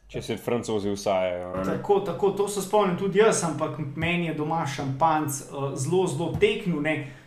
Če 0.09 0.22
se 0.22 0.36
francozi 0.40 0.88
usajajo. 0.88 1.64
Tako, 1.64 2.01
tako, 2.01 2.30
to 2.30 2.49
se 2.49 2.62
spomnim 2.62 2.96
tudi 2.96 3.18
jaz, 3.18 3.42
ampak 3.44 3.76
meni 3.96 4.30
je 4.30 4.34
doma 4.34 4.62
šampanc 4.66 5.42
uh, 5.51 5.72
zelo, 5.76 6.07
zelo 6.07 6.32
teknil 6.40 6.80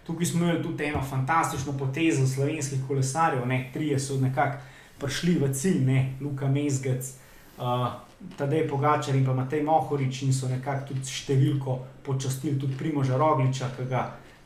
Tukaj 0.05 0.25
smo 0.25 0.45
imeli 0.45 0.63
tudi 0.63 0.83
eno 0.83 1.01
fantastično 1.09 1.77
potezo 1.77 2.27
slovenskih 2.27 2.79
kolesarjev, 2.87 3.45
ne, 3.47 3.69
trije 3.73 3.99
so 3.99 4.17
nekako 4.17 4.57
prišli 4.99 5.35
v 5.39 5.53
cilj, 5.53 5.81
ne, 5.85 5.99
Luka 6.21 6.47
Mezgec, 6.47 7.13
uh, 7.61 7.87
Tadej 8.37 8.67
Pogačar 8.69 9.15
in 9.15 9.25
pa 9.25 9.33
Matej 9.33 9.63
Mohorič 9.63 10.21
in 10.21 10.33
so 10.33 10.49
nekako 10.49 10.93
tudi 10.93 11.05
številko 11.05 11.77
počastili 12.05 12.59
tudi 12.59 12.77
Primoža 12.77 13.17
Rogliča, 13.17 13.71
ki 13.77 13.85
ga 13.89 14.03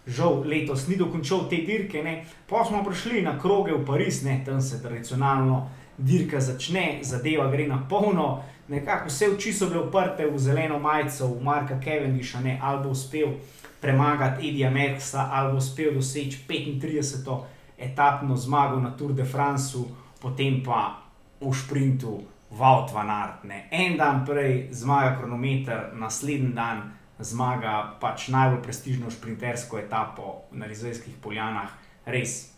žal 0.07 0.45
letos 0.45 0.87
ni 0.87 0.95
dokončal 0.95 1.49
te 1.49 1.63
dirke. 1.65 2.03
Ne. 2.03 2.23
Pa 2.47 2.63
smo 2.63 2.83
prišli 2.85 3.25
na 3.25 3.35
kroge 3.39 3.73
v 3.73 3.83
Pariz, 3.85 4.23
ne, 4.23 4.39
tam 4.45 4.61
se 4.61 4.81
tradicionalno 4.83 5.65
dirka 5.97 6.39
začne, 6.39 6.99
zadeva 7.03 7.47
gre 7.51 7.67
na 7.67 7.79
polno, 7.89 8.43
nekako 8.67 9.09
vse 9.09 9.29
oči 9.31 9.53
so 9.55 9.69
bile 9.71 9.85
uprte 9.87 10.27
v 10.27 10.39
zeleno 10.39 10.79
majico, 10.79 11.27
v 11.31 11.43
Marka 11.43 11.79
Kevendisha, 11.79 12.43
ne, 12.43 12.59
ali 12.61 12.83
bo 12.83 12.91
uspel 12.91 13.39
premagati 13.81 14.49
Edija 14.49 14.69
Merksa, 14.71 15.29
ali 15.31 15.51
bo 15.51 15.57
uspel 15.57 15.93
doseči 15.95 16.43
35. 16.47 17.39
etapno 17.77 18.35
zmago 18.37 18.79
na 18.79 18.91
Tour 18.91 19.13
de 19.13 19.25
France, 19.25 19.79
potem 20.19 20.63
pa 20.63 20.99
v 21.41 21.51
sprintu 21.51 22.34
Vaut 22.57 22.91
van 22.91 23.09
Art. 23.09 23.43
Ne. 23.43 23.67
En 23.71 23.97
dan 23.97 24.23
prej 24.23 24.67
zmaga 24.71 25.15
kronometer, 25.17 25.89
naslednji 25.93 26.53
dan 26.55 26.85
zmaga 27.19 27.97
pač 27.99 28.29
najbolj 28.31 28.61
prestižno 28.63 29.11
sprintersko 29.11 29.79
etapo 29.79 30.45
na 30.51 30.67
Rizajskih 30.67 31.17
poljanah. 31.23 31.73
Res 32.05 32.53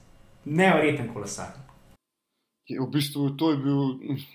nevreten 0.45 1.09
kolesar. 1.13 1.55
V 2.67 2.87
bistvu 2.91 3.29
to 3.39 3.53
je 3.53 3.57
bil, 3.63 3.83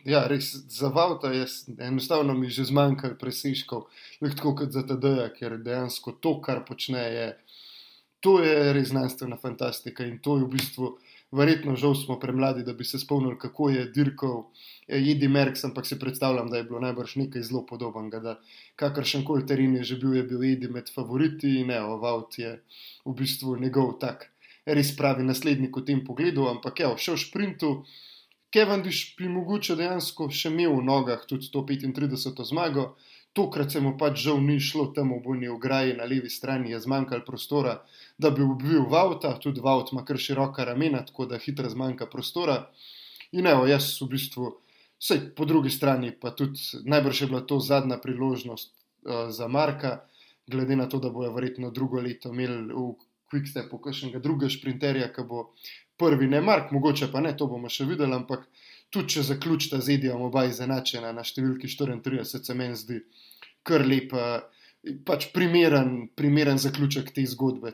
ja, 0.09 0.25
res 0.27 0.55
za 0.73 0.89
Vauta, 0.89 1.31
enostavno 1.79 2.35
mi 2.35 2.49
že 2.49 2.65
zmanjkalo 2.65 3.19
presežkov, 3.21 3.91
tako 4.25 4.55
kot 4.57 4.73
za 4.73 4.83
TD, 4.89 5.35
ker 5.37 5.59
dejansko 5.61 6.17
to, 6.17 6.39
kar 6.41 6.65
počne, 6.65 7.03
je, 7.13 7.27
to 8.25 8.41
je 8.41 8.73
res 8.73 8.89
znanstvena 8.89 9.37
fantastika 9.37 10.07
in 10.09 10.17
to 10.25 10.39
je 10.41 10.47
v 10.47 10.53
bistvu 10.57 10.95
verjetno 11.33 11.77
žal 11.77 11.95
smo 11.95 12.19
premladi, 12.21 12.63
da 12.63 12.73
bi 12.73 12.85
se 12.85 12.99
spomnili, 12.99 13.39
kako 13.39 13.71
je 13.71 13.85
dirkal 13.85 14.45
Jedi 14.89 15.29
Merks, 15.29 15.65
ampak 15.65 15.87
si 15.87 15.99
predstavljam, 15.99 16.51
da 16.51 16.59
je 16.59 16.65
bilo 16.67 16.81
najbrž 16.83 17.17
nekaj 17.17 17.43
zelo 17.47 17.63
podobnega. 17.67 18.39
Kakršen 18.77 19.25
koli 19.25 19.47
teren 19.47 19.77
je 19.79 19.85
že 19.93 19.97
bil, 20.03 20.17
je 20.19 20.23
bil 20.27 20.45
Jedi 20.45 20.69
med 20.69 20.91
favoriti 20.95 21.61
in 21.61 21.71
ne, 21.71 21.81
Ovaut 21.83 22.39
je 22.39 22.59
v 23.05 23.15
bistvu 23.15 23.57
njegov 23.63 23.99
tak 24.03 24.33
res 24.67 24.93
pravi 24.97 25.25
naslednik 25.27 25.77
v 25.77 25.85
tem 25.85 26.01
pogledu, 26.07 26.47
ampak 26.49 26.83
ja, 26.85 26.91
še 26.97 27.17
v 27.17 27.23
sprintu. 27.23 27.71
Kevin 28.53 28.83
Diš 28.85 29.17
bi 29.17 29.31
mogoče 29.33 29.77
dejansko 29.79 30.29
še 30.29 30.53
imel 30.53 30.77
v 30.77 30.85
nogah 30.85 31.23
tudi 31.27 31.49
135 31.49 32.45
zmago, 32.45 32.93
tokrat 33.33 33.73
se 33.73 33.81
mu 33.81 33.95
pač 33.97 34.21
žal 34.29 34.43
ni 34.45 34.59
šlo 34.61 34.91
tam 34.93 35.15
v 35.17 35.23
bojni 35.25 35.49
ograji 35.49 35.97
na 35.97 36.05
levi 36.05 36.29
strani, 36.29 36.75
je 36.75 36.83
zmanjkalo 36.85 37.25
prostora, 37.25 37.79
da 38.19 38.31
bi 38.31 38.45
bil 38.45 38.85
Vauta, 38.93 39.33
tudi 39.41 39.65
Vaut 39.65 39.93
ima 39.93 40.05
kar 40.05 40.21
široka 40.21 40.69
ramena, 40.69 41.01
tako 41.07 41.27
da 41.27 41.41
hitro 41.41 41.71
zmanjka 41.73 42.11
prostora. 42.13 42.67
In 43.33 43.49
evo, 43.49 43.65
jaz 43.65 43.97
v 44.03 44.11
bistvu, 44.13 44.53
vse 45.03 45.19
po 45.37 45.45
drugi 45.45 45.71
strani, 45.71 46.13
pa 46.15 46.31
tudi 46.31 46.61
najbrž 46.87 47.23
je 47.23 47.27
bila 47.27 47.41
to 47.41 47.59
zadnja 47.61 47.99
priložnost 47.99 48.71
uh, 48.71 49.31
za 49.35 49.49
Marka, 49.49 50.05
glede 50.47 50.77
na 50.77 50.87
to, 50.89 50.99
da 51.03 51.11
bojo 51.11 51.33
verjetno 51.35 51.71
drugo 51.71 52.01
leto 52.01 52.31
imeli 52.31 52.71
v 52.71 52.93
Quickstepu 53.33 53.81
kakšnega 53.81 54.21
drugega 54.21 54.53
sprinterja, 54.53 55.09
ki 55.13 55.25
bo 55.27 55.47
prvi, 55.97 56.29
ne 56.29 56.41
Mark, 56.41 56.71
mogoče 56.73 57.09
pa 57.13 57.23
ne, 57.25 57.33
to 57.37 57.49
bomo 57.49 57.71
še 57.73 57.87
videli, 57.89 58.15
ampak 58.15 58.45
tudi 58.93 59.17
če 59.17 59.27
zaključita 59.33 59.81
z 59.81 59.97
Edijem 59.97 60.23
oba 60.23 60.45
izenačena 60.47 61.13
na 61.17 61.25
številki 61.25 61.71
34, 61.71 62.25
se 62.29 62.57
meni 62.59 62.77
zdi 62.77 63.01
kar 63.67 63.87
lep, 63.87 64.13
pač 65.09 65.31
primeren, 65.35 66.09
primeren 66.19 66.59
zaključek 66.61 67.13
te 67.15 67.25
zgodbe. 67.27 67.73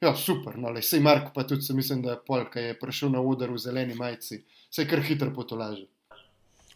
Ja, 0.00 0.14
super, 0.16 0.56
no, 0.58 0.72
le 0.72 0.82
sej 0.84 1.02
Mark, 1.04 1.32
pa 1.34 1.44
tudi 1.48 1.64
se 1.64 1.74
mislim, 1.76 2.02
da 2.02 2.14
je 2.14 2.22
Polka 2.26 2.60
je 2.60 2.76
prišel 2.78 3.10
na 3.16 3.20
oder 3.20 3.50
v 3.52 3.58
zeleni 3.60 3.96
majici, 3.96 4.42
se 4.70 4.86
kar 4.88 5.02
hitro 5.04 5.32
potolaže. 5.36 5.86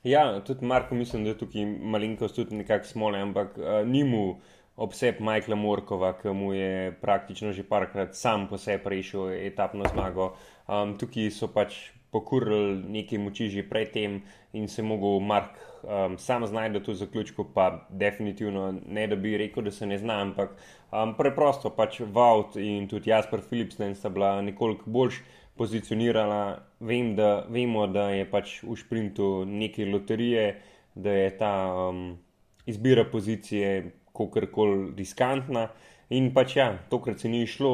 Ja, 0.04 0.40
tudi 0.40 0.66
Marko, 0.66 0.94
mislim, 0.94 1.24
da 1.24 1.30
je 1.30 1.38
tukaj 1.38 1.64
malenkost 1.66 2.36
tudi 2.36 2.56
nekako 2.56 2.84
smole, 2.84 3.20
ampak 3.20 3.56
uh, 3.58 3.88
ni 3.88 4.04
mu 4.04 4.36
obseb 4.76 5.20
Majkla 5.20 5.56
Morkova, 5.56 6.12
ki 6.18 6.34
mu 6.36 6.52
je 6.52 6.92
praktično 7.00 7.52
že 7.52 7.62
parkrat 7.64 8.14
sam 8.14 8.48
po 8.48 8.58
sebi 8.58 8.90
rešil 8.90 9.30
etapno 9.46 9.84
zmago. 9.88 10.34
Um, 10.68 10.98
tukaj 10.98 11.30
so 11.30 11.48
pač 11.48 11.78
pokurili 12.12 12.82
nekaj 12.98 13.18
moči 13.18 13.48
že 13.48 13.64
predtem 13.68 14.20
in 14.52 14.68
se 14.68 14.82
mogel 14.82 15.20
Mark 15.20 15.56
um, 15.82 16.18
sam 16.18 16.46
znajti 16.46 16.90
v 16.90 16.94
zaključku, 16.94 17.46
pa 17.54 17.86
definitivno 17.88 18.74
ne 18.86 19.06
da 19.06 19.16
bi 19.16 19.36
rekel, 19.38 19.64
da 19.64 19.70
se 19.70 19.86
ne 19.86 19.98
zna, 19.98 20.20
ampak 20.20 20.52
um, 20.92 21.14
preprosto 21.16 21.70
pač 21.70 22.00
Vaut 22.00 22.56
in 22.56 22.88
tudi 22.88 23.10
Jasper 23.10 23.40
Philipsen 23.40 23.94
sta 23.94 24.08
bila 24.08 24.42
nekoliko 24.42 24.90
bolj 24.90 25.22
pozicionirana. 25.56 26.58
Vem, 26.80 27.14
da, 27.16 27.46
vemo, 27.48 27.86
da 27.86 28.10
je 28.10 28.26
pač 28.30 28.58
v 28.62 28.76
sprintu 28.76 29.44
nekaj 29.48 29.88
loterije, 29.90 30.46
da 30.94 31.10
je 31.10 31.30
ta 31.38 31.54
um, 31.72 32.18
izbira 32.66 33.04
pozicije 33.04 33.90
kako 34.14 34.46
koli 34.52 34.92
riskantna. 34.96 35.68
In 36.10 36.30
pač 36.34 36.56
ja, 36.56 36.74
tokrat 36.90 37.20
se 37.20 37.28
ni 37.28 37.42
išlo 37.42 37.70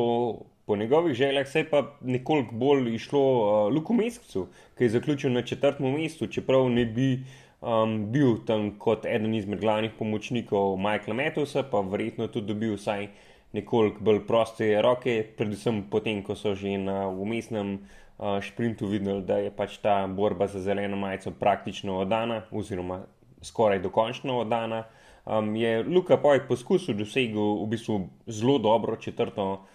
po 0.66 0.76
njegovih 0.76 1.14
željah, 1.14 1.48
se 1.48 1.64
je 1.64 1.70
pa 1.70 1.82
nekoliko 2.00 2.54
bolj 2.54 2.94
išlo 2.94 3.20
uh, 3.20 3.72
Luku 3.74 3.94
Mescu, 3.94 4.46
ki 4.78 4.84
je 4.84 4.94
zaključil 4.96 5.32
na 5.32 5.42
četrtem 5.42 5.92
mestu, 5.92 6.26
čeprav 6.26 6.68
ne 6.70 6.84
bi 6.86 7.08
um, 7.60 8.12
bil 8.12 8.38
tam 8.46 8.70
kot 8.78 9.04
eden 9.04 9.34
izmed 9.34 9.60
glavnih 9.60 9.90
pomočnikov 9.98 10.76
Michaela 10.78 11.16
Metusa, 11.16 11.62
pa 11.62 11.80
verjetno 11.80 12.28
tudi 12.28 12.54
dobil 12.54 12.76
vsaj 12.76 13.08
nekoliko 13.52 14.04
bolj 14.04 14.20
proste 14.26 14.70
roke, 14.82 15.22
predvsem 15.36 15.82
potem, 15.90 16.22
ko 16.22 16.36
so 16.38 16.54
že 16.54 16.76
na 16.78 17.08
umestnem 17.08 17.74
uh, 17.74 18.38
šprintu 18.40 18.86
videli, 18.86 19.22
da 19.26 19.40
je 19.42 19.50
pač 19.50 19.78
ta 19.82 20.06
borba 20.06 20.46
za 20.46 20.62
zeleno 20.62 20.96
majico 20.96 21.30
praktično 21.30 21.98
oddana, 22.04 22.44
oziroma 22.50 23.02
skoraj 23.42 23.82
dokončno 23.82 24.38
oddana. 24.44 24.84
Um, 25.26 25.54
je 25.56 25.82
Luka 25.84 26.16
Pojk 26.16 26.48
poskusil 26.48 26.94
dosegati 26.94 27.36
v 27.36 27.66
bistvu 27.68 28.00
zelo 28.26 28.58
dobro 28.58 28.96
četrto 28.96 29.66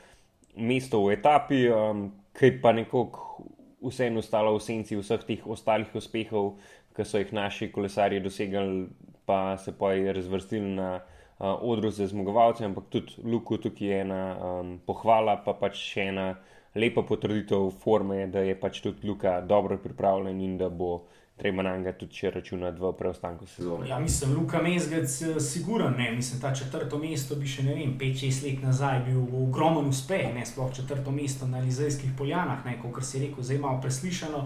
mesto 0.55 1.03
v 1.05 1.13
etapi, 1.13 1.67
um, 1.69 2.09
ki 2.35 2.57
pa 2.61 2.71
nekako 2.71 3.45
vseeno 3.85 4.19
ostalo 4.19 4.55
v 4.55 4.63
senci 4.63 4.97
vseh 4.97 5.23
teh 5.27 5.43
ostalih 5.45 5.91
uspehov, 5.95 6.55
ki 6.95 7.05
so 7.05 7.19
jih 7.19 7.33
naši 7.35 7.69
kolesarji 7.71 8.23
dosegali, 8.23 8.87
pa 9.25 9.57
se 9.57 9.73
pa 9.77 9.93
je 9.93 10.13
razvrstili 10.13 10.75
na 10.75 11.01
uh, 11.37 11.55
odru 11.61 11.91
za 11.91 12.07
zmagovalce, 12.07 12.65
ampak 12.65 12.83
tudi 12.89 13.13
Luku 13.23 13.57
tukaj 13.57 13.87
je 13.87 14.01
ena 14.01 14.21
um, 14.35 14.79
pohvala, 14.85 15.37
pa 15.45 15.53
pač 15.53 15.79
še 15.93 16.09
ena 16.11 16.35
lepa 16.75 17.01
potrditev 17.01 17.69
forme, 17.83 18.27
da 18.27 18.39
je 18.39 18.55
pač 18.59 18.81
tudi 18.81 19.07
Luka 19.07 19.41
dobro 19.41 19.77
pripravljen 19.77 20.41
in 20.41 20.57
da 20.57 20.69
bo 20.69 21.05
treba 21.35 21.63
na 21.63 21.77
njega 21.77 21.91
tudi 21.91 22.13
če 22.15 22.31
računati 22.31 22.79
v 22.79 22.91
preostanku 22.95 23.45
sezone. 23.47 23.89
Ja, 23.89 23.99
mislim, 23.99 24.35
Luka 24.37 24.61
Mezgec, 24.63 25.21
eh, 25.21 25.39
siguren, 25.39 25.93
ne, 25.97 26.11
mislim, 26.11 26.41
ta 26.41 26.53
četrto 26.55 26.97
mesto 26.97 27.35
bi 27.35 27.47
še 27.47 27.63
ne 27.63 27.75
vem, 27.75 27.97
5-6 27.99 28.43
let 28.43 28.63
nazaj 28.63 29.01
bil 29.07 29.19
ogromen 29.41 29.89
uspeh, 29.91 30.31
ne, 30.35 30.45
sploh 30.45 30.71
četrto 30.75 31.11
mesto 31.11 31.47
na 31.47 31.59
Lizejskih 31.59 32.15
poljanah, 32.17 32.63
ne, 32.65 32.77
kot 32.81 33.03
si 33.03 33.19
rekel, 33.19 33.43
zdaj 33.43 33.59
malo 33.59 33.81
preslišano. 33.81 34.45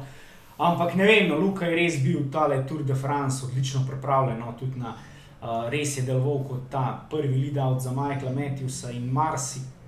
Ampak 0.58 0.96
ne 0.96 1.06
vem, 1.06 1.30
no, 1.30 1.38
Luka 1.40 1.70
je 1.70 1.76
res 1.76 2.02
bil 2.04 2.26
tale 2.32 2.66
Tour 2.68 2.84
de 2.84 2.96
France, 2.96 3.46
odlično 3.46 3.86
pripravljen, 3.88 4.40
no, 4.40 4.56
tudi 4.60 4.80
na 4.80 4.96
uh, 5.42 5.70
res 5.70 5.98
je 5.98 6.04
deloval 6.04 6.44
kot 6.48 6.70
ta 6.70 7.08
prvi 7.10 7.36
lead-out 7.36 7.82
za 7.82 7.92
Michaela 7.92 8.32
Matthewsa 8.32 8.92
in 8.96 9.12
marsikdaj 9.12 9.80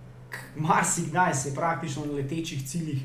marsi 0.55 1.01
se 1.33 1.49
je 1.49 1.55
praktično 1.55 2.05
na 2.05 2.13
letečih 2.13 2.67
ciljih 2.67 3.01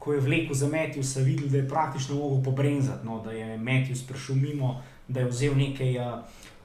ko 0.00 0.12
je 0.12 0.20
vlekel 0.20 0.54
za 0.54 0.66
Matthews, 0.66 1.16
videl, 1.16 1.48
da 1.48 1.56
je 1.56 1.68
praktično 1.68 2.14
mogel 2.14 2.44
pobrenzati, 2.44 3.06
no, 3.06 3.20
da 3.24 3.32
je 3.32 3.58
Matthews 3.58 4.06
prišel 4.08 4.36
mimo, 4.36 4.82
da 5.08 5.20
je 5.20 5.28
vzel 5.28 5.56
nekaj, 5.56 5.96
eh, 5.96 6.12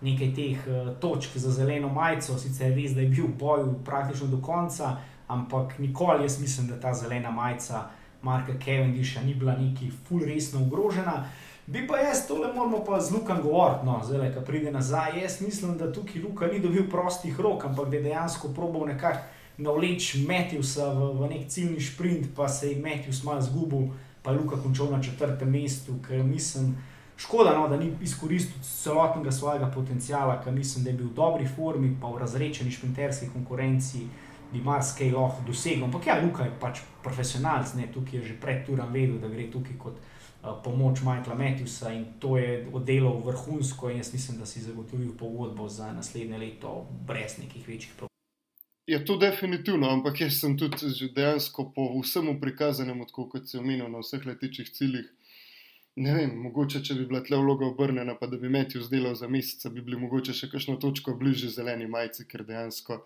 nekaj 0.02 0.34
teh 0.34 0.68
eh, 0.68 0.94
točk 1.00 1.38
za 1.38 1.52
zeleno 1.52 1.90
majico. 1.90 2.38
Sicer 2.38 2.72
res, 2.76 2.96
da 2.96 3.02
je 3.02 3.10
bil 3.10 3.26
v 3.26 3.36
boju 3.40 3.76
praktično 3.86 4.28
do 4.28 4.40
konca, 4.42 4.96
ampak 5.28 5.80
nikoli 5.80 6.24
jaz 6.24 6.40
mislim, 6.42 6.68
da 6.68 6.80
ta 6.80 6.94
zelena 6.94 7.32
majica 7.32 7.90
Marka 8.22 8.54
Kevendisha 8.60 9.22
ni 9.22 9.34
bila 9.34 9.56
neki 9.56 9.92
full 10.08 10.24
resno 10.26 10.62
ogrožena. 10.62 11.26
Bi 11.68 11.88
pa 11.88 11.98
jaz 11.98 12.28
tole 12.28 12.54
moramo 12.54 12.84
pa 12.86 13.00
z 13.02 13.12
Lukom 13.12 13.42
govoriti, 13.42 13.86
no, 13.86 14.02
zdaj, 14.06 14.34
ko 14.34 14.42
pride 14.42 14.72
nazaj. 14.72 15.22
Jaz 15.22 15.42
mislim, 15.42 15.78
da 15.78 15.94
tukaj 15.94 16.22
Luka 16.22 16.48
ni 16.48 16.60
dobil 16.60 16.90
prostih 16.90 17.40
rok, 17.40 17.66
ampak 17.66 17.90
da 17.90 17.98
je 17.98 18.04
dejansko 18.04 18.48
probal 18.54 18.86
nekako 18.86 19.20
navleč 19.58 20.14
Matthewsa 20.28 20.92
v, 20.94 21.08
v 21.20 21.30
nek 21.32 21.48
ciljni 21.50 21.82
sprint, 21.82 22.28
pa 22.36 22.48
se 22.50 22.70
je 22.70 22.82
Matthews 22.82 23.24
malo 23.24 23.42
zgubil, 23.42 23.88
pa 24.22 24.32
je 24.32 24.38
Luka 24.38 24.62
končal 24.62 24.92
na 24.92 25.02
četrtem 25.02 25.50
mestu, 25.50 25.98
ker 26.08 26.24
mislim, 26.24 26.76
škoda, 27.18 27.58
no, 27.58 27.68
da 27.68 27.78
ni 27.78 27.90
izkoristil 28.02 28.62
celotnega 28.62 29.32
svojega 29.32 29.72
potenciala, 29.74 30.38
ker 30.44 30.54
mislim, 30.54 30.84
da 30.84 30.90
je 30.90 30.98
bil 30.98 31.10
v 31.10 31.18
dobri 31.18 31.48
formi, 31.48 31.96
pa 32.02 32.14
v 32.14 32.22
razrečeni 32.22 32.72
šprinterski 32.72 33.34
konkurenci. 33.34 34.06
Bi 34.54 34.62
marsikaj 34.62 35.10
lahko 35.12 35.42
dosegel, 35.48 35.88
ampak 35.88 36.06
ja, 36.08 36.20
Luka 36.22 36.46
je 36.46 36.52
pač 36.62 36.84
profesionalc, 37.04 37.74
ne, 37.74 37.88
tukaj 37.94 38.20
je 38.20 38.28
že 38.28 38.36
pred 38.42 38.62
turam 38.68 38.94
vedel, 38.94 39.18
da 39.18 39.28
gre 39.28 39.50
tukaj 39.50 39.80
kot 39.82 39.98
pomoč 40.64 41.02
Michaela 41.02 41.36
Matthewsa 41.36 41.94
in 41.94 42.06
to 42.20 42.38
je 42.38 42.68
oddelal 42.74 43.22
vrhunsko 43.26 43.90
jaz 43.90 44.14
mislim, 44.14 44.38
da 44.38 44.46
si 44.46 44.62
zagotovil 44.62 45.12
pogodbo 45.18 45.70
za 45.70 45.94
naslednje 45.94 46.38
leto 46.38 46.88
brez 47.08 47.38
nekih 47.38 47.68
večjih 47.68 47.94
problemov. 47.98 48.16
Je 48.88 49.06
to 49.06 49.18
definitivno, 49.18 49.90
ampak 49.90 50.22
jaz 50.22 50.40
sem 50.40 50.58
tudi 50.58 51.10
dejansko 51.16 51.72
po 51.76 51.88
vsemu 52.02 52.40
prikazanem, 52.42 53.06
kot 53.14 53.48
se 53.50 53.58
omenil 53.60 53.90
na 53.90 54.00
vseh 54.00 54.26
letičih 54.26 54.70
ciljih. 54.70 55.08
Ne 55.96 56.14
vem, 56.14 56.34
mogoče 56.44 56.82
če 56.84 56.94
bi 56.98 57.06
bila 57.08 57.22
tle 57.24 57.38
vloga 57.40 57.66
obrnjena, 57.66 58.18
pa 58.20 58.28
da 58.28 58.38
bi 58.38 58.50
Metju 58.52 58.82
zdelal 58.84 59.16
za 59.16 59.30
mesec, 59.32 59.64
bi 59.72 59.82
bili 59.82 59.98
mogoče 59.98 60.36
še 60.36 60.50
kakšno 60.52 60.76
točko 60.84 61.16
bližje 61.16 61.50
zeleni 61.56 61.88
majici, 61.88 62.28
ker 62.28 62.44
dejansko 62.44 63.00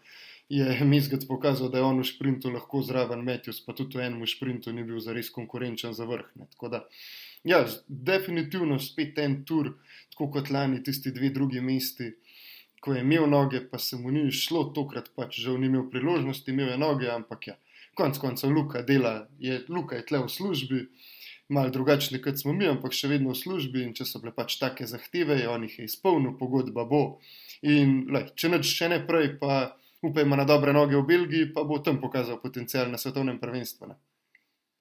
je 0.49 0.85
Mizgad 0.89 1.27
pokazal, 1.29 1.69
da 1.69 1.77
je 1.77 1.85
on 1.85 2.01
v 2.01 2.07
sprintu 2.09 2.49
lahko 2.49 2.81
zraven 2.81 3.21
Metjus, 3.23 3.61
pa 3.61 3.75
tudi 3.77 3.99
v 3.99 4.07
enem 4.07 4.25
sprintu 4.27 4.73
ni 4.73 4.83
bil 4.83 4.97
zares 5.05 5.29
konkurenčen 5.29 5.93
za 5.93 6.09
vrh. 6.09 6.25
Da, 6.73 6.81
ja, 7.43 7.65
definitivno 7.87 8.79
spet 8.79 9.19
en 9.19 9.43
tur, 9.45 9.73
tako 10.11 10.29
kot 10.33 10.49
lani 10.49 10.83
tisti 10.83 11.11
dve 11.15 11.29
drugi 11.35 11.61
mesti. 11.61 12.13
Ko 12.79 12.93
je 12.95 13.01
imel 13.03 13.27
noge, 13.29 13.59
pa 13.71 13.77
se 13.77 13.97
mu 13.99 14.11
ni 14.11 14.31
šlo, 14.31 14.69
tokrat 14.75 15.11
pač 15.15 15.41
žal 15.43 15.57
ni 15.59 15.67
imel 15.67 15.89
priložnosti, 15.91 16.51
imel 16.51 16.69
je 16.71 16.77
noge, 16.79 17.09
ampak 17.11 17.47
ja, 17.47 17.55
konec 17.95 18.19
koncev 18.21 18.53
Luka 18.55 18.81
dela, 18.87 19.27
je 19.39 19.59
Luka 19.67 19.97
je 19.99 20.05
tle 20.07 20.21
v 20.23 20.31
službi, 20.31 20.85
malo 21.49 21.73
drugačni, 21.75 22.21
kot 22.21 22.39
smo 22.39 22.53
mi, 22.53 22.67
ampak 22.69 22.93
še 22.95 23.09
vedno 23.11 23.33
v 23.33 23.39
službi 23.39 23.83
in 23.83 23.91
če 23.97 24.05
so 24.07 24.21
bile 24.23 24.31
pač 24.35 24.55
take 24.61 24.87
zahteve, 24.87 25.35
je 25.41 25.49
on 25.49 25.65
jih 25.65 25.79
je 25.79 25.89
izpolnil, 25.89 26.37
pogodba 26.39 26.85
bo. 26.87 27.19
In 27.65 28.05
lej, 28.13 28.29
če 28.39 28.53
neč 28.53 28.69
še 28.69 28.91
ne 28.93 29.01
prej, 29.03 29.33
pa 29.41 29.73
upajmo 30.05 30.37
na 30.39 30.45
dobre 30.47 30.71
noge 30.75 30.95
v 30.95 31.07
Belgiji, 31.09 31.49
pa 31.55 31.65
bo 31.67 31.81
tam 31.83 31.99
pokazal 31.99 32.39
potencial 32.39 32.87
na 32.87 33.01
svetovnem 33.01 33.41
prvenstvu. 33.41 33.91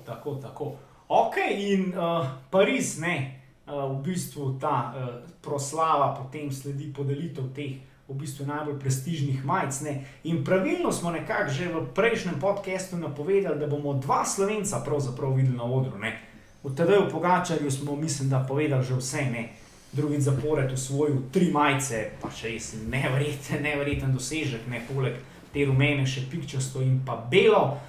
Tako, 0.07 0.39
tako. 0.39 0.98
Ok, 1.09 1.37
in 1.51 1.95
uh, 1.97 2.27
Pariz, 2.51 2.99
ne, 3.01 3.41
uh, 3.65 3.89
v 3.97 4.03
bistvu 4.05 4.59
ta 4.61 4.93
uh, 4.93 5.07
proslava, 5.41 6.13
potem 6.13 6.53
sledi 6.53 6.93
podelitev 6.93 7.49
teh. 7.57 7.81
V 8.09 8.17
bistvu 8.17 8.47
najbolj 8.49 8.79
prestižnih 8.81 9.45
majic. 9.45 9.81
Ne? 9.85 9.93
In 10.25 10.45
pravilno 10.45 10.93
smo 10.93 11.13
nekako 11.13 11.53
že 11.53 11.69
v 11.69 11.85
prejšnjem 11.93 12.41
podkastu 12.41 12.97
napovedali, 12.97 13.61
da 13.61 13.67
bomo 13.69 13.93
dva 14.01 14.25
slovenca 14.25 14.81
pravzaprav 14.81 15.37
videli 15.37 15.57
na 15.57 15.65
odru. 15.65 15.99
Ne? 15.99 16.17
V 16.65 16.73
TD-ju 16.73 17.09
Pogačarju 17.13 17.71
smo, 17.71 17.97
mislim, 17.97 18.29
da 18.29 18.45
povedali 18.49 18.85
že 18.85 18.95
vse, 18.97 19.25
ne. 19.33 19.49
Drugi 19.93 20.21
zapored 20.21 20.73
v 20.73 20.77
svoju 20.77 21.29
tri 21.33 21.53
majice, 21.53 22.11
pa 22.21 22.29
še 22.33 22.53
res 22.53 22.75
nevreten, 22.89 23.63
nevreten 23.63 24.13
dosežek, 24.13 24.69
ne 24.69 24.81
poleg 24.89 25.21
te 25.53 25.65
rumene, 25.65 26.05
še 26.05 26.29
pikčasto 26.29 26.81
in 26.85 27.01
pa 27.05 27.17
belo, 27.17 27.81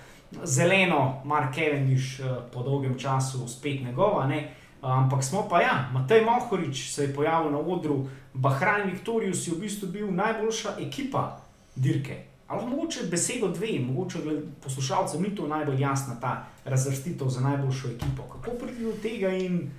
zeleno, 0.44 1.22
Mark 1.26 1.56
Kevendiš 1.56 2.20
eh, 2.20 2.24
po 2.54 2.64
dolgem 2.64 3.00
času 3.00 3.48
spet 3.48 3.82
njegova. 3.84 4.28
Ne. 4.28 4.56
Ampak 4.82 5.24
smo 5.24 5.48
pa, 5.50 5.62
ja, 5.62 5.90
Matej 5.94 6.26
Mohorič 6.26 6.90
se 6.92 7.04
je 7.04 7.14
pojavil 7.16 7.52
na 7.52 7.60
odru, 7.60 8.08
Bahrajn 8.34 8.90
Viktorijus 8.90 9.48
je 9.48 9.54
v 9.54 9.60
bistvu 9.60 9.88
bil 9.88 10.12
najboljša 10.12 10.70
ekipa 10.80 11.42
dirke. 11.76 12.24
Ali 12.48 12.66
mogoče 12.66 13.04
besedo 13.12 13.48
dve, 13.48 13.80
mogoče 13.80 14.20
poslušalcem 14.64 15.22
ni 15.22 15.36
to 15.36 15.48
najbolj 15.48 15.82
jasna 15.82 16.16
ta 16.22 16.46
razvrstitev 16.66 17.28
za 17.28 17.42
najboljšo 17.42 17.88
ekipo. 17.88 18.24
Kako 18.24 18.58
priti 18.58 18.84
do 18.84 18.94
tega 19.02 19.30
in 19.30 19.72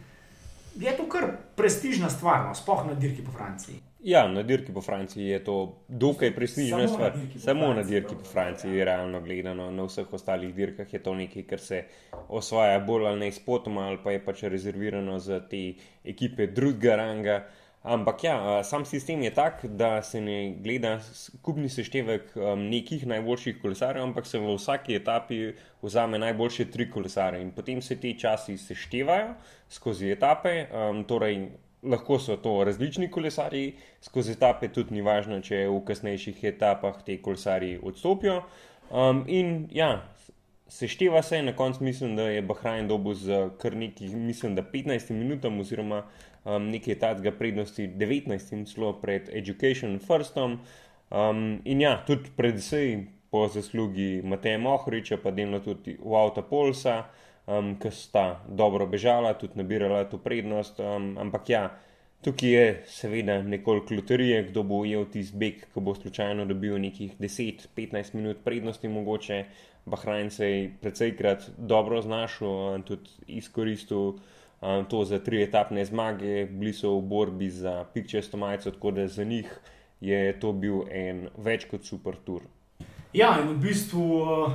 je 0.76 0.96
to 0.96 1.08
kar 1.08 1.24
prestižna 1.56 2.10
stvar, 2.10 2.46
no, 2.48 2.54
spoh 2.54 2.86
na 2.86 2.94
dirki 2.94 3.22
po 3.24 3.32
Franciji? 3.32 3.80
Ja, 4.00 4.28
na 4.28 4.42
dirki 4.42 4.72
po 4.72 4.80
Franciji 4.80 5.26
je 5.26 5.44
to 5.44 5.84
dokaj 5.88 6.34
prestižna 6.34 6.88
Samo 6.88 6.88
stvar. 6.88 7.16
na 7.16 7.22
po 7.34 7.38
Samo 7.38 7.66
na 7.66 7.74
Franciji, 7.74 7.94
dirki 7.94 8.14
po 8.14 8.24
Franciji, 8.24 8.76
ja. 8.76 8.84
realno 8.84 9.20
gledano, 9.20 9.70
na 9.70 9.84
vseh 9.84 10.12
ostalih 10.12 10.54
dirkah 10.54 10.94
je 10.94 11.02
to 11.02 11.14
nekaj, 11.14 11.42
kar 11.42 11.60
se 11.60 11.84
osvaja 12.28 12.78
bolj 12.80 13.06
ali 13.06 13.20
ne 13.20 13.32
spotoma, 13.32 13.88
ali 13.88 13.98
pa 14.04 14.12
je 14.12 14.24
pač 14.24 14.42
rezervirano 14.42 15.18
za 15.18 15.40
te 15.40 15.74
ekipe 16.04 16.46
drugega 16.46 16.96
ranga. 16.96 17.44
Ampak 17.82 18.24
ja, 18.24 18.62
sam 18.62 18.84
sistem 18.84 19.22
je 19.22 19.30
tak, 19.32 19.62
da 19.64 20.02
se 20.02 20.20
ne 20.20 20.52
gleda 20.60 20.98
skupni 21.00 21.68
seštevek 21.68 22.34
nekih 22.56 23.06
najboljših 23.06 23.56
kolesarjev, 23.62 24.04
ampak 24.04 24.26
se 24.28 24.38
v 24.38 24.52
vsaki 24.58 24.98
etapi 24.98 25.38
vzame 25.82 26.18
najboljše 26.20 26.68
tri 26.70 26.90
kolesare 26.90 27.40
in 27.40 27.54
potem 27.56 27.80
se 27.82 27.96
ti 27.96 28.12
časi 28.20 28.58
seštevajo 28.58 29.32
skozi 29.68 30.12
etape. 30.12 30.66
Torej, 31.08 31.48
lahko 31.82 32.18
so 32.18 32.36
to 32.36 32.64
različni 32.64 33.10
kolesarji, 33.10 33.74
skozi 34.04 34.36
etape 34.36 34.68
tudi 34.68 34.94
ni 34.94 35.00
važno, 35.00 35.40
če 35.40 35.64
v 35.68 35.80
kasnejših 35.88 36.44
etapah 36.52 37.00
te 37.06 37.16
kolesarji 37.22 37.78
odstopijo. 37.82 38.42
Um, 38.90 39.24
in 39.28 39.68
ja, 39.72 40.02
sešteva 40.68 41.22
se, 41.22 41.42
na 41.42 41.56
koncu 41.56 41.84
mislim, 41.84 42.16
da 42.16 42.28
je 42.28 42.42
Bahrajn 42.42 42.88
dobil 42.88 43.14
z 43.14 43.40
kar 43.58 43.76
nekaj, 43.76 44.08
mislim, 44.08 44.54
da 44.54 44.62
15 44.62 45.10
minutami 45.10 45.60
oziroma 45.60 46.04
um, 46.44 46.70
nekaj 46.70 46.98
tacga 46.98 47.32
prednosti 47.32 47.88
19 47.88 48.64
celo 48.74 48.92
pred 49.00 49.28
Education 49.32 49.98
Firstom. 49.98 50.60
Um, 51.10 51.60
in 51.64 51.80
ja, 51.80 51.96
tudi 52.06 52.30
predvsej 52.36 53.06
po 53.30 53.48
zaslugi 53.48 54.22
Mateja 54.24 54.58
Mohoriča, 54.58 55.18
pa 55.22 55.30
delno 55.30 55.60
tudi 55.60 55.96
v 55.98 56.14
Avta 56.16 56.42
Polsa, 56.42 57.04
um, 57.46 57.76
ki 57.78 57.90
sta 57.90 58.42
dobro 58.48 58.86
bežala, 58.86 59.34
tudi 59.38 59.58
nabirala 59.58 60.04
to 60.10 60.18
prednost. 60.18 60.80
Um, 60.80 61.14
ampak 61.18 61.48
ja, 61.50 61.62
tukaj 62.22 62.50
je 62.50 62.66
seveda 62.86 63.40
nekoliko 63.42 63.94
loterije, 63.94 64.42
kdo 64.50 64.62
bo 64.62 64.82
ujel 64.84 65.06
tisti 65.10 65.38
beg, 65.38 65.64
ki 65.74 65.80
bo 65.80 65.94
slučajno 65.94 66.46
dobil 66.46 66.78
nekih 66.78 67.18
10-15 67.18 68.14
minut 68.14 68.44
prednosti 68.44 68.88
mogoče. 68.88 69.44
Bahrajn 69.90 70.30
se 70.30 70.50
je 70.50 70.70
precejkrat 70.80 71.50
dobro 71.56 72.02
znašel 72.02 72.76
in 72.76 72.82
tudi 72.82 73.10
izkoristil 73.26 74.18
um, 74.60 74.84
to 74.84 75.04
za 75.04 75.18
tri 75.18 75.42
etapne 75.42 75.84
zmage, 75.84 76.46
bili 76.46 76.72
so 76.72 76.96
v 76.98 77.02
borbi 77.02 77.50
za 77.50 77.84
pikčesto 77.94 78.36
majico, 78.36 78.70
tako 78.70 78.90
da 78.90 79.08
za 79.08 79.24
njih 79.24 79.60
je 80.00 80.40
to 80.40 80.52
bil 80.52 80.82
en 80.90 81.28
več 81.36 81.66
kot 81.70 81.84
super 81.84 82.16
tur. 82.24 82.42
Ja, 83.12 83.36
in 83.42 83.48
v 83.48 83.58
bistvu 83.60 84.04
uh, 84.22 84.52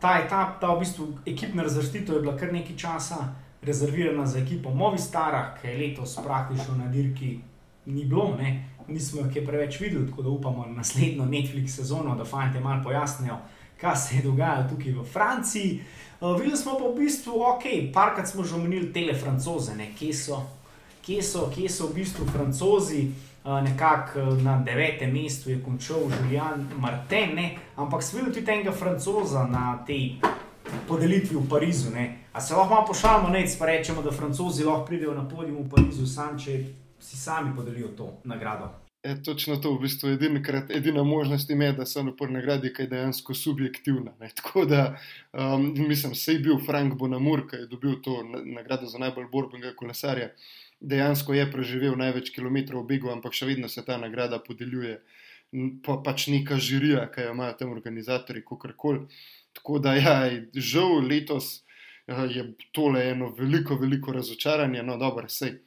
ta 0.00 0.18
etap, 0.20 0.60
ta 0.60 0.74
v 0.74 0.84
bistvu 0.84 1.08
ekipna 1.26 1.62
razvrstitev 1.62 2.14
je 2.14 2.22
bila 2.22 2.36
kar 2.36 2.52
nekaj 2.52 2.76
časa 2.76 3.34
rezervirana 3.62 4.26
za 4.26 4.38
ekipo 4.38 4.70
Movistara, 4.70 5.56
ki 5.60 5.68
je 5.68 5.76
letos 5.78 6.16
praktično 6.22 6.76
na 6.76 6.86
dirki 6.92 7.38
ni 7.86 8.04
bilo, 8.04 8.34
ne? 8.38 8.68
nismo 8.88 9.20
jih 9.20 9.46
preveč 9.46 9.80
videli, 9.80 10.06
tako 10.06 10.22
da 10.22 10.28
upamo 10.28 10.66
na 10.66 10.72
naslednjo 10.72 11.24
Netflix 11.24 11.74
sezono, 11.76 12.14
da 12.16 12.24
fanti 12.24 12.60
malo 12.60 12.82
pojasnijo, 12.84 13.36
kaj 13.80 13.96
se 13.96 14.16
je 14.16 14.22
dogajalo 14.22 14.68
tukaj 14.68 14.92
v 14.92 15.04
Franciji. 15.04 15.80
Uh, 16.20 16.40
videli 16.40 16.56
smo 16.56 16.78
pa 16.78 16.84
v 16.88 16.96
bistvu, 16.96 17.32
ok, 17.42 17.64
parkrat 17.92 18.28
smo 18.28 18.44
že 18.44 18.54
omenili 18.54 18.92
tele 18.92 19.14
francoze, 19.14 19.76
ne? 19.76 19.92
kje 19.98 20.14
so, 20.14 20.42
kje 21.04 21.22
so, 21.22 21.50
kje 21.54 21.68
so 21.68 21.86
v 21.86 21.94
bistvu 21.94 22.26
francozi. 22.26 23.08
Uh, 23.46 23.62
Nekako 23.62 24.20
uh, 24.20 24.42
na 24.42 24.58
devetem 24.58 25.12
mestu 25.12 25.50
je 25.50 25.60
končal 25.62 26.08
Julian 26.10 26.66
Martin, 26.78 27.34
ne? 27.34 27.56
ampak 27.76 28.02
videli 28.12 28.32
tudi 28.32 28.50
enega 28.50 28.72
francoza 28.72 29.46
na 29.46 29.78
tej 29.86 30.18
podelitvi 30.88 31.36
v 31.36 31.48
Parizu. 31.48 31.90
Ne? 31.90 32.26
A 32.32 32.40
se 32.40 32.54
lahko 32.54 32.74
malo 32.74 32.86
pošalimo, 32.86 33.28
ne 33.28 33.46
pa 33.58 33.66
rečemo, 33.66 34.02
da 34.02 34.10
francozi 34.10 34.64
lahko 34.64 34.84
pridejo 34.84 35.14
na 35.14 35.28
podium 35.28 35.62
v 35.62 35.70
Parizu, 35.70 36.06
sam 36.06 36.38
če 36.38 36.64
si 37.00 37.16
sami 37.16 37.54
podelijo 37.56 37.88
to 37.88 38.12
nagrado. 38.24 38.85
Je 39.06 39.22
točno 39.22 39.56
to, 39.56 39.70
v 39.76 39.84
bistvu 39.84 40.08
edinkrat, 40.08 40.70
edina 40.70 41.02
možnost 41.04 41.50
je, 41.50 41.72
da 41.72 41.86
se 41.86 42.02
po 42.18 42.26
nagradi, 42.26 42.72
ki 42.74 42.82
je 42.82 42.86
dejansko 42.86 43.34
subjektivna. 43.34 44.14
Ne. 44.20 44.30
Tako 44.34 44.64
da, 44.64 44.98
um, 45.32 45.74
mislim, 45.88 46.14
se 46.14 46.32
je 46.32 46.38
bil 46.38 46.58
Frank 46.66 46.94
Bonamur, 46.98 47.44
ki 47.50 47.56
je 47.56 47.66
dobil 47.66 48.00
to 48.02 48.22
na- 48.22 48.42
nagrado 48.44 48.86
za 48.86 48.98
najbolj 48.98 49.28
borbenega 49.32 49.74
kolesarja. 49.76 50.30
Dejansko 50.80 51.34
je 51.34 51.46
preživel 51.52 51.94
največ 51.96 52.30
kilometrov 52.30 52.82
v 52.82 52.86
begu, 52.86 53.10
ampak 53.10 53.32
še 53.32 53.46
vedno 53.46 53.68
se 53.68 53.84
ta 53.84 53.98
nagrada 53.98 54.38
podeljuje. 54.38 54.98
Pa 55.86 56.00
pač 56.04 56.26
neka 56.26 56.58
žirija, 56.58 57.06
ki 57.14 57.28
jo 57.28 57.32
imajo 57.32 57.54
tam 57.58 57.70
organizatori, 57.72 58.42
kako 58.42 58.74
koli. 58.76 59.06
Tako 59.52 59.78
da, 59.78 59.94
ja, 59.94 60.18
žal 60.54 60.98
letos 61.06 61.62
eh, 62.08 62.26
je 62.34 62.54
tole 62.72 63.06
eno 63.10 63.30
veliko, 63.38 63.78
veliko 63.78 64.12
razočaranje. 64.12 64.82
No, 64.82 64.98
dobro, 64.98 65.28
sej. 65.28 65.60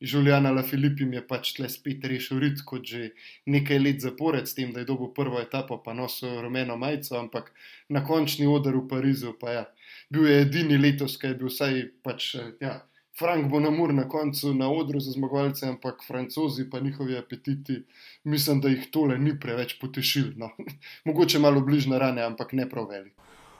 Žulijana 0.00 0.50
La 0.52 0.62
Filipim 0.62 1.12
je 1.16 1.22
pač 1.26 1.54
tle 1.56 1.68
spet 1.72 2.04
rešil 2.04 2.40
rit, 2.42 2.60
kot 2.68 2.84
že 2.84 3.12
nekaj 3.46 3.78
let 3.80 4.02
zapored, 4.04 4.48
s 4.48 4.54
tem, 4.54 4.72
da 4.72 4.82
je 4.82 4.90
dobil 4.90 5.08
prvo 5.16 5.40
etapo, 5.40 5.78
pa 5.82 5.94
nosil 5.96 6.42
rumeno 6.44 6.76
majico, 6.76 7.16
ampak 7.18 7.48
na 7.88 8.04
končni 8.04 8.46
oder 8.46 8.76
v 8.76 8.84
Parizu, 8.90 9.32
pa 9.40 9.54
ja, 9.54 9.64
bil 10.12 10.28
je 10.28 10.42
edini 10.42 10.76
letos, 10.76 11.16
ki 11.16 11.32
je 11.32 11.38
bil 11.40 11.48
vsaj 11.48 11.80
pač, 12.04 12.34
ja, 12.60 12.82
Frank 13.16 13.48
Bonamur 13.48 13.94
na 13.94 14.04
koncu 14.08 14.52
na 14.54 14.68
odru 14.68 15.00
za 15.00 15.12
zmagovalce, 15.16 15.66
ampak 15.66 16.04
francozi 16.06 16.70
pa 16.70 16.80
njihovi 16.80 17.16
apetiti, 17.16 17.82
mislim, 18.24 18.60
da 18.60 18.68
jih 18.68 18.90
tole 18.92 19.18
ni 19.18 19.32
preveč 19.40 19.78
potešil. 19.80 20.34
No. 20.36 20.50
Mogoče 21.08 21.38
malo 21.38 21.60
bližnje 21.60 21.98
rane, 21.98 22.22
ampak 22.22 22.52
ne 22.52 22.68
prav 22.68 22.90
velik. 22.90 23.14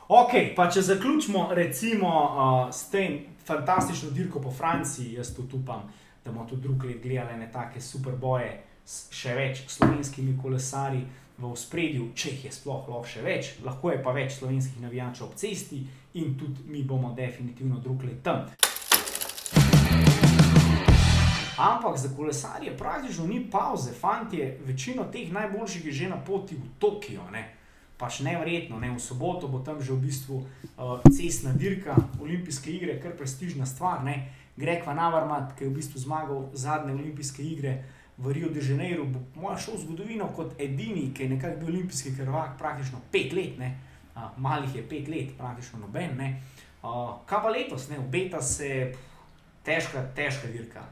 Ok, 0.09 0.33
pa 0.57 0.69
če 0.71 0.83
zaključimo 0.83 1.49
recimo 1.55 2.09
uh, 2.09 2.75
s 2.75 2.91
tem 2.91 3.19
fantastično 3.47 4.11
dirko 4.11 4.41
po 4.41 4.51
Franciji, 4.51 5.17
jaz 5.17 5.33
tudi 5.35 5.57
upam, 5.57 5.89
da 6.27 6.33
bomo 6.33 6.47
tudi 6.49 6.63
drugi 6.63 6.89
let 6.89 7.03
gledali 7.03 7.39
ne 7.39 7.51
take 7.53 7.81
super 7.81 8.17
boje 8.17 8.51
s 8.85 9.07
še 9.15 9.35
več 9.35 9.63
slovenskimi 9.71 10.35
kolesarji 10.43 11.05
v 11.39 11.51
spredju, 11.57 12.09
če 12.15 12.31
jih 12.31 12.45
je 12.49 12.53
sploh 12.57 12.89
lahko 12.89 13.07
še 13.07 13.23
več, 13.23 13.51
lahko 13.63 13.93
je 13.93 14.01
pa 14.03 14.15
več 14.17 14.39
slovenskih 14.41 14.83
navijačev 14.83 15.27
ob 15.29 15.37
cesti 15.39 15.85
in 16.19 16.35
tudi 16.39 16.67
mi 16.67 16.83
bomo 16.83 17.13
definitivno 17.15 17.79
drugi 17.79 18.11
let 18.11 18.23
tam. 18.27 18.49
Ampak 21.57 21.97
za 21.97 22.11
kolesarje 22.17 22.75
praktično 22.77 23.27
ni 23.27 23.45
pauze, 23.51 23.95
fanti, 23.95 24.43
večino 24.67 25.07
teh 25.13 25.31
najboljših 25.33 25.87
je 25.87 25.93
že 25.93 26.09
na 26.11 26.19
poti 26.19 26.59
v 26.59 26.75
Tokio. 26.79 27.31
Ne? 27.33 27.53
pač 27.97 28.21
nevrjetno. 28.21 28.77
Ne? 28.81 28.93
V 28.93 29.01
soboto 29.01 29.49
bo 29.49 29.65
tam 29.65 29.81
že 29.81 29.97
v 29.97 30.05
bistvu 30.05 30.37
uh, 30.45 31.01
cestna 31.09 31.57
dirka, 31.57 31.97
olimpijske 32.21 32.71
igre, 32.71 33.01
kar 33.01 33.17
prestižna 33.17 33.67
stvar. 33.67 34.05
Ne? 34.05 34.29
Greg 34.57 34.87
Van 34.87 34.99
Avermaet, 34.99 35.53
ki 35.57 35.65
je 35.65 35.71
v 35.71 35.77
bistvu 35.77 36.01
zmagal 36.01 36.49
zadnje 36.57 36.95
olimpijske 36.95 37.43
igre 37.43 37.77
v 38.17 38.33
Rio 38.33 38.49
de 38.49 38.61
Janeiro, 38.65 39.05
bo 39.05 39.21
moja 39.41 39.59
šel 39.61 39.77
v 39.77 39.83
zgodovino 39.85 40.29
kot 40.37 40.57
edini, 40.61 41.11
ki 41.15 41.23
je 41.27 41.33
nekako 41.35 41.61
bil 41.61 41.75
olimpijski 41.75 42.15
krvak 42.17 42.57
praktično 42.59 43.03
pet 43.13 43.33
let, 43.37 43.61
uh, 43.61 44.31
malih 44.37 44.75
je 44.77 44.85
pet 44.89 45.09
let, 45.09 45.35
praktično 45.39 45.83
noben. 45.85 46.17
Uh, 46.83 47.19
kaj 47.29 47.43
pa 47.43 47.53
letos, 47.53 47.89
ne? 47.91 47.99
obeta 47.99 48.41
se 48.43 48.93
težka, 49.65 50.07
težka 50.17 50.49
dirka. 50.49 50.87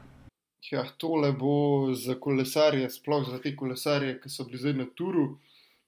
Ja, 0.71 0.85
tole 0.97 1.31
bo 1.31 1.93
za 1.93 2.15
kolesarje, 2.19 2.89
sploh 2.89 3.25
za 3.29 3.39
te 3.41 3.55
kolesarje, 3.55 4.19
ki 4.21 4.29
so 4.29 4.45
bili 4.45 4.61
zdaj 4.61 4.73
na 4.73 4.85
turu, 4.97 5.25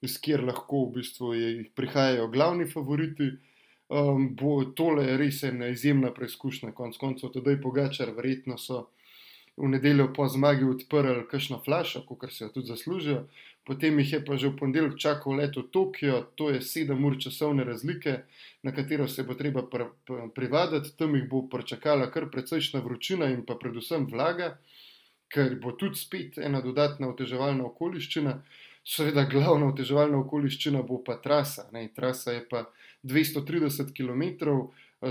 iz 0.02 0.18
kjer 0.22 0.44
lahko 0.46 0.84
v 0.86 0.98
bistvu 0.98 1.32
prihajajo 1.74 2.28
glavni 2.30 2.66
favoriti. 2.70 3.32
Um, 3.88 4.34
bo 4.36 4.64
tole 4.76 5.16
res 5.16 5.42
ena 5.48 5.70
izjemna 5.72 6.10
preizkušnja, 6.12 6.74
konec 6.76 6.98
koncev, 7.00 7.30
tudi 7.32 7.56
Pogačar, 7.62 8.12
verjetno 8.16 8.58
so 8.60 8.88
v 9.58 9.68
nedeljo 9.68 10.10
po 10.14 10.28
zmagi 10.28 10.64
odprli 10.64 11.24
kakšno 11.30 11.58
flašo, 11.64 12.04
kot 12.06 12.32
se 12.32 12.44
jo 12.44 12.50
tudi 12.54 12.68
zaslužijo. 12.68 13.22
Potem 13.66 13.98
jih 13.98 14.12
je 14.12 14.20
pa 14.24 14.36
že 14.36 14.48
v 14.48 14.56
ponedeljek 14.56 14.96
čakal 14.96 15.36
let 15.36 15.56
v 15.56 15.62
Tokio, 15.72 16.20
to 16.36 16.50
je 16.50 16.60
sedem 16.62 17.04
ur 17.04 17.18
časovne 17.20 17.64
razlike, 17.64 18.22
na 18.62 18.72
katero 18.72 19.08
se 19.08 19.22
bo 19.22 19.34
treba 19.34 19.62
pr 19.62 19.90
pr 20.06 20.30
privaditi, 20.34 20.94
tam 20.96 21.16
jih 21.16 21.28
bo 21.28 21.42
pričakala 21.48 22.10
kar 22.10 22.30
precejšna 22.30 22.80
vročina 22.80 23.28
in 23.28 23.44
pa 23.44 23.58
predvsem 23.60 24.06
vlaga, 24.06 24.56
ker 25.28 25.58
bo 25.60 25.72
tudi 25.72 26.00
spet 26.00 26.38
ena 26.38 26.60
dodatna 26.60 27.08
oteževalna 27.08 27.64
okoliščina. 27.64 28.40
Seveda, 28.88 29.26
glavna 29.28 29.68
oteževalna 29.68 30.16
okoliščina 30.16 30.82
bo 30.82 31.02
pa 31.04 31.18
trasa. 31.20 31.68
Ne? 31.72 31.88
Trasa 31.92 32.32
je 32.32 32.46
pa 32.48 32.70
230 33.02 33.94
km, 33.94 34.24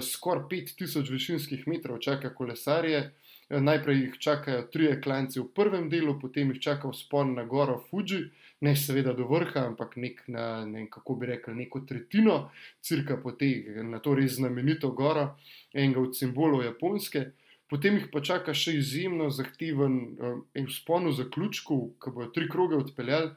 skoraj 0.01 0.43
5000 0.51 1.11
višinskih 1.11 1.67
metrov, 1.67 1.99
čaka 2.03 2.33
kolesarje. 2.35 3.11
Eh, 3.49 3.61
najprej 3.61 4.01
jih 4.01 4.15
čakajo 4.19 4.63
trije 4.71 5.01
klanci 5.01 5.39
v 5.39 5.47
prvem 5.55 5.87
delu, 5.89 6.17
potem 6.19 6.49
jih 6.51 6.59
čaka 6.61 6.89
vzpon 6.91 7.33
na 7.35 7.45
goro 7.47 7.77
Fuji, 7.89 8.25
ne 8.61 8.75
seveda 8.75 9.13
do 9.13 9.23
vrha, 9.27 9.63
ampak 9.69 9.95
nek 9.95 10.23
na, 10.27 10.65
ne, 10.65 10.87
kako 10.91 11.15
bi 11.15 11.29
rekel, 11.31 11.55
neko 11.55 11.79
tretjino, 11.87 12.49
crka 12.83 13.17
po 13.23 13.31
tej, 13.31 13.83
na 13.87 13.99
to 14.03 14.15
res 14.19 14.35
znamenito 14.35 14.91
goro, 14.91 15.37
enega 15.73 16.01
od 16.01 16.17
simbolov 16.17 16.65
Japonske. 16.65 17.29
Potem 17.71 17.95
jih 17.99 18.09
pa 18.11 18.19
čaka 18.19 18.53
še 18.53 18.75
izjemno 18.81 19.29
zahteven 19.31 19.95
eh, 20.03 20.67
vzpon 20.67 21.07
v 21.07 21.17
zaključku, 21.21 21.81
ki 22.03 22.15
bojo 22.19 22.33
tri 22.35 22.51
kroge 22.51 22.75
odpeljali. 22.75 23.31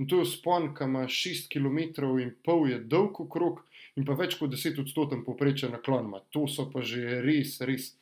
In 0.00 0.08
to 0.10 0.22
je 0.22 0.26
vzpon, 0.26 0.72
ki 0.74 0.88
ima 0.88 1.06
6 1.06 1.46
km 1.52 1.78
in 2.18 2.34
pol, 2.42 2.66
je 2.66 2.80
dolg 2.80 3.22
krog 3.30 3.62
in 3.96 4.06
pa 4.08 4.16
več 4.16 4.38
kot 4.40 4.50
10 4.52 4.80
odstoten 4.80 5.24
poprečen 5.24 5.72
naklon. 5.74 6.12
To 6.32 6.46
so 6.48 6.70
pa 6.72 6.80
že 6.80 7.20
res, 7.24 7.60
res 7.60 7.92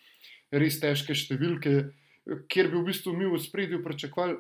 res 0.51 0.79
težke 0.83 1.15
številke, 1.15 1.91
kjer 2.51 2.71
bi 2.71 2.79
v 2.79 2.87
bistvu 2.91 3.15
mi 3.17 3.29
v 3.31 3.39
spredju 3.41 3.83
pričakovali 3.85 4.39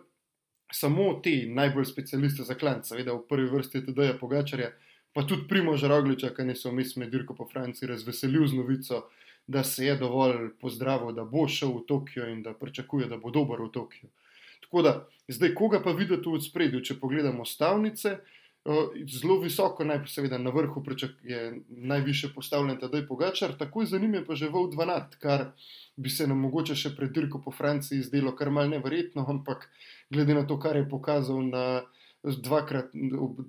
samo 0.70 1.12
te 1.22 1.34
najbolj 1.50 1.88
specialiste 1.88 2.46
za 2.46 2.54
klan, 2.54 2.84
seveda 2.86 3.14
v 3.14 3.26
prvi 3.26 3.48
vrsti 3.50 3.82
tudi 3.86 4.06
je 4.06 4.18
Pogačarja, 4.18 4.70
pa 5.14 5.24
tudi 5.26 5.48
Primož 5.50 5.82
Rogliča, 5.90 6.30
ki 6.34 6.54
so 6.54 6.70
vmes 6.70 6.94
med 6.96 7.10
dirko 7.10 7.34
po 7.34 7.46
Franciji 7.50 7.90
razveselil 7.90 8.46
z 8.46 8.58
novico, 8.58 9.08
da 9.50 9.64
se 9.66 9.86
je 9.86 9.96
dovolj 9.98 10.52
pozdravil, 10.60 11.10
da 11.14 11.24
bo 11.26 11.48
šel 11.50 11.80
v 11.80 11.86
Tokio 11.88 12.28
in 12.30 12.42
da 12.42 12.54
pričakuje, 12.54 13.08
da 13.10 13.18
bo 13.18 13.34
dober 13.34 13.58
v 13.62 13.72
Tokio. 13.74 14.10
Tako 14.62 14.82
da, 14.86 14.92
zdaj 15.26 15.56
koga 15.58 15.80
pa 15.82 15.90
videti 15.90 16.30
v 16.30 16.38
spredju, 16.38 16.84
če 16.86 17.00
pogledamo 17.02 17.42
stavnice, 17.42 18.20
zelo 19.08 19.38
visoko, 19.40 19.84
najprej 19.84 20.08
seveda 20.08 20.38
na 20.38 20.50
vrhu 20.50 20.82
je 21.22 21.60
najviše 21.68 22.28
postavljen 22.34 22.78
tedaj 22.78 23.06
Pogačar, 23.06 23.56
takoj 23.58 23.86
za 23.86 23.98
njim 23.98 24.14
je 24.14 24.24
pa 24.24 24.34
že 24.34 24.48
v 24.48 24.52
12, 24.52 25.16
kar 25.18 25.52
bi 25.96 26.10
se 26.10 26.26
nam 26.26 26.40
mogoče 26.40 26.74
še 26.74 26.94
pred 26.96 27.12
dirko 27.12 27.40
po 27.40 27.50
Franciji 27.50 28.02
zdelo 28.02 28.32
kar 28.36 28.50
mal 28.50 28.68
neverjetno, 28.68 29.24
ampak 29.28 29.68
glede 30.10 30.34
na 30.34 30.46
to, 30.46 30.58
kar 30.58 30.76
je 30.76 30.88
pokazal 30.88 31.42
na, 31.42 31.82
dvakrat, 32.22 32.92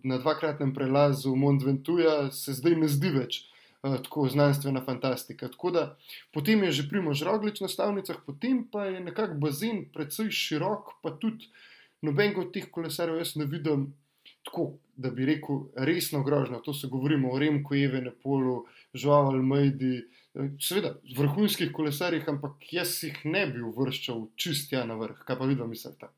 na 0.04 0.18
dvakratnem 0.18 0.74
prelazu 0.74 1.36
Mont 1.36 1.64
Ventuja, 1.64 2.32
se 2.32 2.54
zdaj 2.54 2.76
ne 2.76 2.88
zdi 2.88 3.12
več. 3.12 3.48
Tako 3.82 4.28
znanstvena 4.30 4.84
fantastika. 4.86 5.48
Tako 5.50 5.72
da 5.74 5.84
potem 6.34 6.64
je 6.64 6.72
že 6.72 6.84
primož 6.90 7.24
roglič 7.26 7.64
na 7.66 7.68
stavnicah, 7.68 8.20
potem 8.26 8.62
pa 8.72 8.86
je 8.86 9.00
nekako 9.02 9.40
bazen 9.42 9.88
precej 9.90 10.30
širok, 10.30 11.02
pa 11.02 11.18
tudi 11.18 11.50
noben 12.06 12.38
od 12.38 12.54
teh 12.54 12.70
kolesarjev 12.70 13.18
jaz 13.18 13.34
ne 13.42 13.50
vidim 13.50 13.88
tako, 14.46 14.74
da 15.02 15.12
bi 15.12 15.26
rekel, 15.26 15.66
resno 15.76 16.24
grožnjo. 16.24 16.62
To 16.66 16.74
se 16.74 16.88
govorimo 16.88 17.32
o 17.32 17.40
Remku, 17.40 17.76
Evenu, 17.76 18.12
Polu, 18.24 18.66
Žuvalu, 18.94 19.44
Mejdi, 19.44 20.02
seveda 20.62 20.96
vrhunskih 21.18 21.72
kolesarjih, 21.74 22.28
ampak 22.30 22.72
jaz 22.72 22.96
jih 23.04 23.20
ne 23.26 23.46
bi 23.52 23.62
uvrščal 23.66 24.28
čistja 24.36 24.86
na 24.88 24.96
vrh. 25.00 25.24
Kaj 25.28 25.40
pa 25.40 25.50
vidim, 25.50 25.70
mislite? 25.70 26.12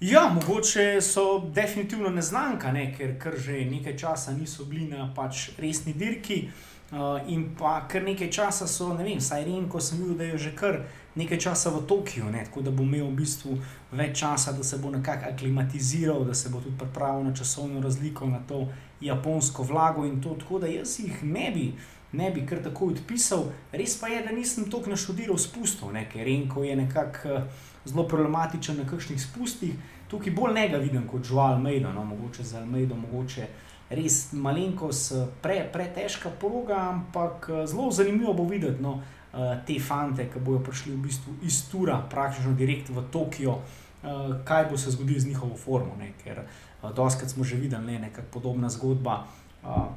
Ja, 0.00 0.28
mogoče 0.30 1.00
so 1.02 1.40
definitivno 1.54 2.10
neznanka, 2.14 2.70
ne? 2.72 2.92
ker 2.94 3.16
kar 3.18 3.34
že 3.34 3.64
nekaj 3.66 3.96
časa 3.98 4.34
niso 4.36 4.64
bili 4.64 4.86
na 4.86 5.08
pač 5.14 5.48
resni 5.58 5.92
dirki. 5.92 6.44
Uh, 6.46 6.77
in 7.26 7.50
pa 7.58 7.88
kar 7.88 8.02
nekaj 8.02 8.30
časa 8.30 8.66
so, 8.66 8.94
ne 8.96 9.04
vem, 9.04 9.20
saj 9.20 9.44
Renko 9.44 9.80
sem 9.80 9.98
videl, 9.98 10.16
da 10.16 10.24
je 10.24 10.38
že 10.38 10.54
kar 10.56 10.80
nekaj 11.14 11.38
časa 11.38 11.70
v 11.70 11.82
Tokiu, 11.86 12.30
ne? 12.30 12.44
tako 12.44 12.62
da 12.62 12.70
bo 12.70 12.82
imel 12.82 13.10
v 13.10 13.18
bistvu 13.20 13.58
več 13.92 14.20
časa, 14.20 14.52
da 14.52 14.64
se 14.64 14.78
bo 14.78 14.90
nekako 14.90 15.28
aklimatiziral, 15.32 16.24
da 16.24 16.34
se 16.34 16.48
bo 16.48 16.60
tudi 16.60 16.78
pripravil 16.78 17.24
na 17.24 17.34
časovno 17.34 17.80
razliko, 17.80 18.26
na 18.26 18.40
to 18.48 18.68
japonsko 19.00 19.62
vlago 19.62 20.06
in 20.06 20.20
to. 20.22 20.36
Tako 20.38 20.58
da 20.58 20.66
jaz 20.66 20.98
jih 21.00 21.22
ne 21.22 21.50
bi, 21.54 21.66
ne 22.12 22.30
bi 22.30 22.46
kar 22.46 22.62
tako 22.64 22.92
odpisal. 22.94 23.50
Res 23.72 23.98
pa 24.00 24.08
je, 24.08 24.22
da 24.24 24.32
nisem 24.32 24.70
toliko 24.70 24.90
naštudiral 24.90 25.38
spustov, 25.38 25.92
ne? 25.92 26.06
ker 26.08 26.24
Renko 26.24 26.64
je 26.64 26.76
nekako 26.76 27.28
eh, 27.28 27.64
zelo 27.84 28.08
problematičen 28.08 28.78
na 28.80 28.88
kakšnih 28.88 29.20
spustih. 29.20 29.74
Tukaj 30.08 30.32
bolj 30.32 30.54
ne 30.54 30.68
ga 30.72 30.78
vidim 30.80 31.04
kot 31.08 31.24
žuval 31.24 31.58
Almeida, 31.58 31.92
no? 31.92 32.04
mogoče 32.04 32.42
za 32.42 32.62
Almeido, 32.62 32.96
mogoče. 32.96 33.48
Res 33.88 34.32
malenkost, 34.36 35.14
pre, 35.40 35.62
pretežka 35.72 36.28
proga, 36.40 36.76
ampak 36.92 37.48
eh, 37.48 37.66
zelo 37.66 37.88
zanimivo 37.90 38.34
bo 38.34 38.44
videti. 38.44 38.82
No, 38.82 39.00
uh, 39.32 39.54
te 39.66 39.78
fante, 39.80 40.28
ki 40.28 40.40
bodo 40.40 40.60
prišli 40.64 40.92
v 40.92 41.04
bistvu 41.04 41.36
iz 41.44 41.62
Tura, 41.70 41.98
praktično 42.10 42.52
direkt 42.56 42.88
v 42.88 43.04
Tokio, 43.12 43.58
uh, 43.58 44.36
kaj 44.44 44.68
bo 44.70 44.78
se 44.78 44.90
zgodilo 44.90 45.20
z 45.20 45.26
njihovo 45.26 45.56
formo. 45.56 45.96
Ne? 45.98 46.12
Ker 46.24 46.42
uh, 46.44 46.92
doskrat 46.92 47.30
smo 47.30 47.44
že 47.44 47.56
videli 47.56 47.92
ne, 47.92 47.98
nekakšna 48.08 48.32
podobna 48.32 48.68
zgodba. 48.68 49.24
Uh, 49.62 49.88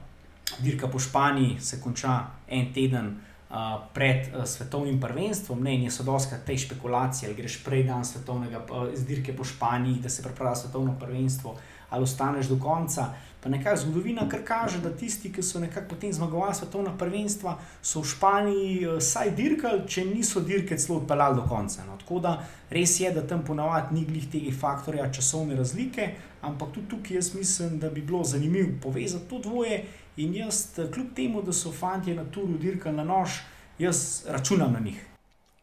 dirka 0.60 0.88
po 0.88 1.00
Španiji 1.00 1.60
se 1.60 1.82
konča 1.82 2.28
en 2.48 2.74
teden. 2.74 3.20
Uh, 3.52 3.84
pred 3.92 4.32
uh, 4.32 4.46
svetovnim 4.48 4.96
prvenstvom, 4.96 5.60
ne, 5.60 5.74
in 5.76 5.92
so 5.92 6.06
doskrat 6.08 6.46
te 6.48 6.56
špekulacije, 6.56 7.28
ali 7.28 7.36
greš 7.36 7.58
prej 7.66 7.84
dan 7.84 8.06
svetovnega 8.06 8.62
uh, 8.64 8.88
zdirke 8.96 9.36
po 9.36 9.44
Španiji, 9.44 10.00
da 10.00 10.10
se 10.10 10.24
pripravlja 10.24 10.56
svetovno 10.56 10.96
prvenstvo, 11.00 11.58
ali 11.90 12.04
ostaneš 12.04 12.48
do 12.48 12.56
konca. 12.56 13.10
Pa 13.42 13.50
nekaj 13.50 13.76
zgodovina, 13.82 14.28
kar 14.30 14.44
kaže, 14.46 14.78
da 14.84 14.92
tisti, 14.94 15.32
ki 15.34 15.42
so 15.44 15.60
nekako 15.60 15.96
potem 15.96 16.14
zmagovali 16.14 16.56
svetovna 16.56 16.92
prvenstva, 16.98 17.56
so 17.82 18.04
v 18.04 18.10
Španiji 18.12 18.76
uh, 18.88 19.00
saj 19.02 19.32
dirkali, 19.38 19.88
če 19.90 20.06
niso 20.06 20.44
dirke 20.46 20.78
celo 20.78 21.00
odpeljali 21.00 21.40
do 21.40 21.48
konca. 21.50 21.86
No. 21.88 21.98
Tako 21.98 22.20
da 22.22 22.36
res 22.70 23.00
je, 23.02 23.10
da 23.12 23.26
tam 23.28 23.42
ponavadi 23.46 23.96
ni 23.98 24.06
glih 24.06 24.30
tega 24.30 24.54
faktorja 24.54 25.10
časovne 25.12 25.58
razlike, 25.58 26.12
ampak 26.42 26.76
tudi 26.76 26.90
tukaj 26.94 27.18
jaz 27.18 27.34
mislim, 27.34 27.80
da 27.80 27.90
bi 27.90 28.06
bilo 28.06 28.24
zanimivo 28.24 28.78
povezati 28.84 29.30
to 29.30 29.40
dvoje. 29.40 29.84
In 30.22 30.36
jaz, 30.36 30.68
kljub 30.94 31.16
temu, 31.16 31.42
da 31.42 31.54
so 31.54 31.72
fanti 31.72 32.14
na 32.14 32.28
turu 32.30 32.62
dirkali 32.62 32.98
na 32.98 33.04
nož, 33.04 33.42
jaz 33.80 34.26
računam 34.30 34.74
na 34.74 34.80
njih. 34.80 35.08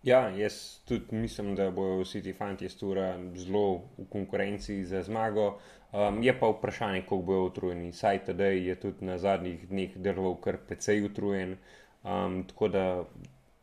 Ja, 0.03 0.29
jaz 0.29 0.79
tudi 0.85 1.17
mislim, 1.17 1.55
da 1.55 1.71
bodo 1.71 2.03
vsi 2.03 2.23
ti 2.23 2.33
fanti 2.33 2.65
iz 2.65 2.77
Tura 2.79 3.19
zelo 3.35 3.83
v 3.99 4.07
konkurenci 4.11 4.85
za 4.85 5.03
zmago. 5.03 5.59
Um, 5.93 6.23
je 6.23 6.33
pa 6.41 6.49
vprašanje, 6.49 7.03
koliko 7.03 7.27
bojo 7.27 7.45
utrujeni. 7.45 7.93
Saj 7.93 8.25
tedaj 8.25 8.59
je 8.69 8.75
tudi 8.81 9.05
na 9.05 9.19
zadnjih 9.19 9.69
dneh 9.69 9.97
deloval 9.97 10.35
kar 10.45 10.59
precej 10.69 11.05
utrujen. 11.05 11.57
Um, 12.05 12.45
tako 12.49 12.69
da 12.69 13.05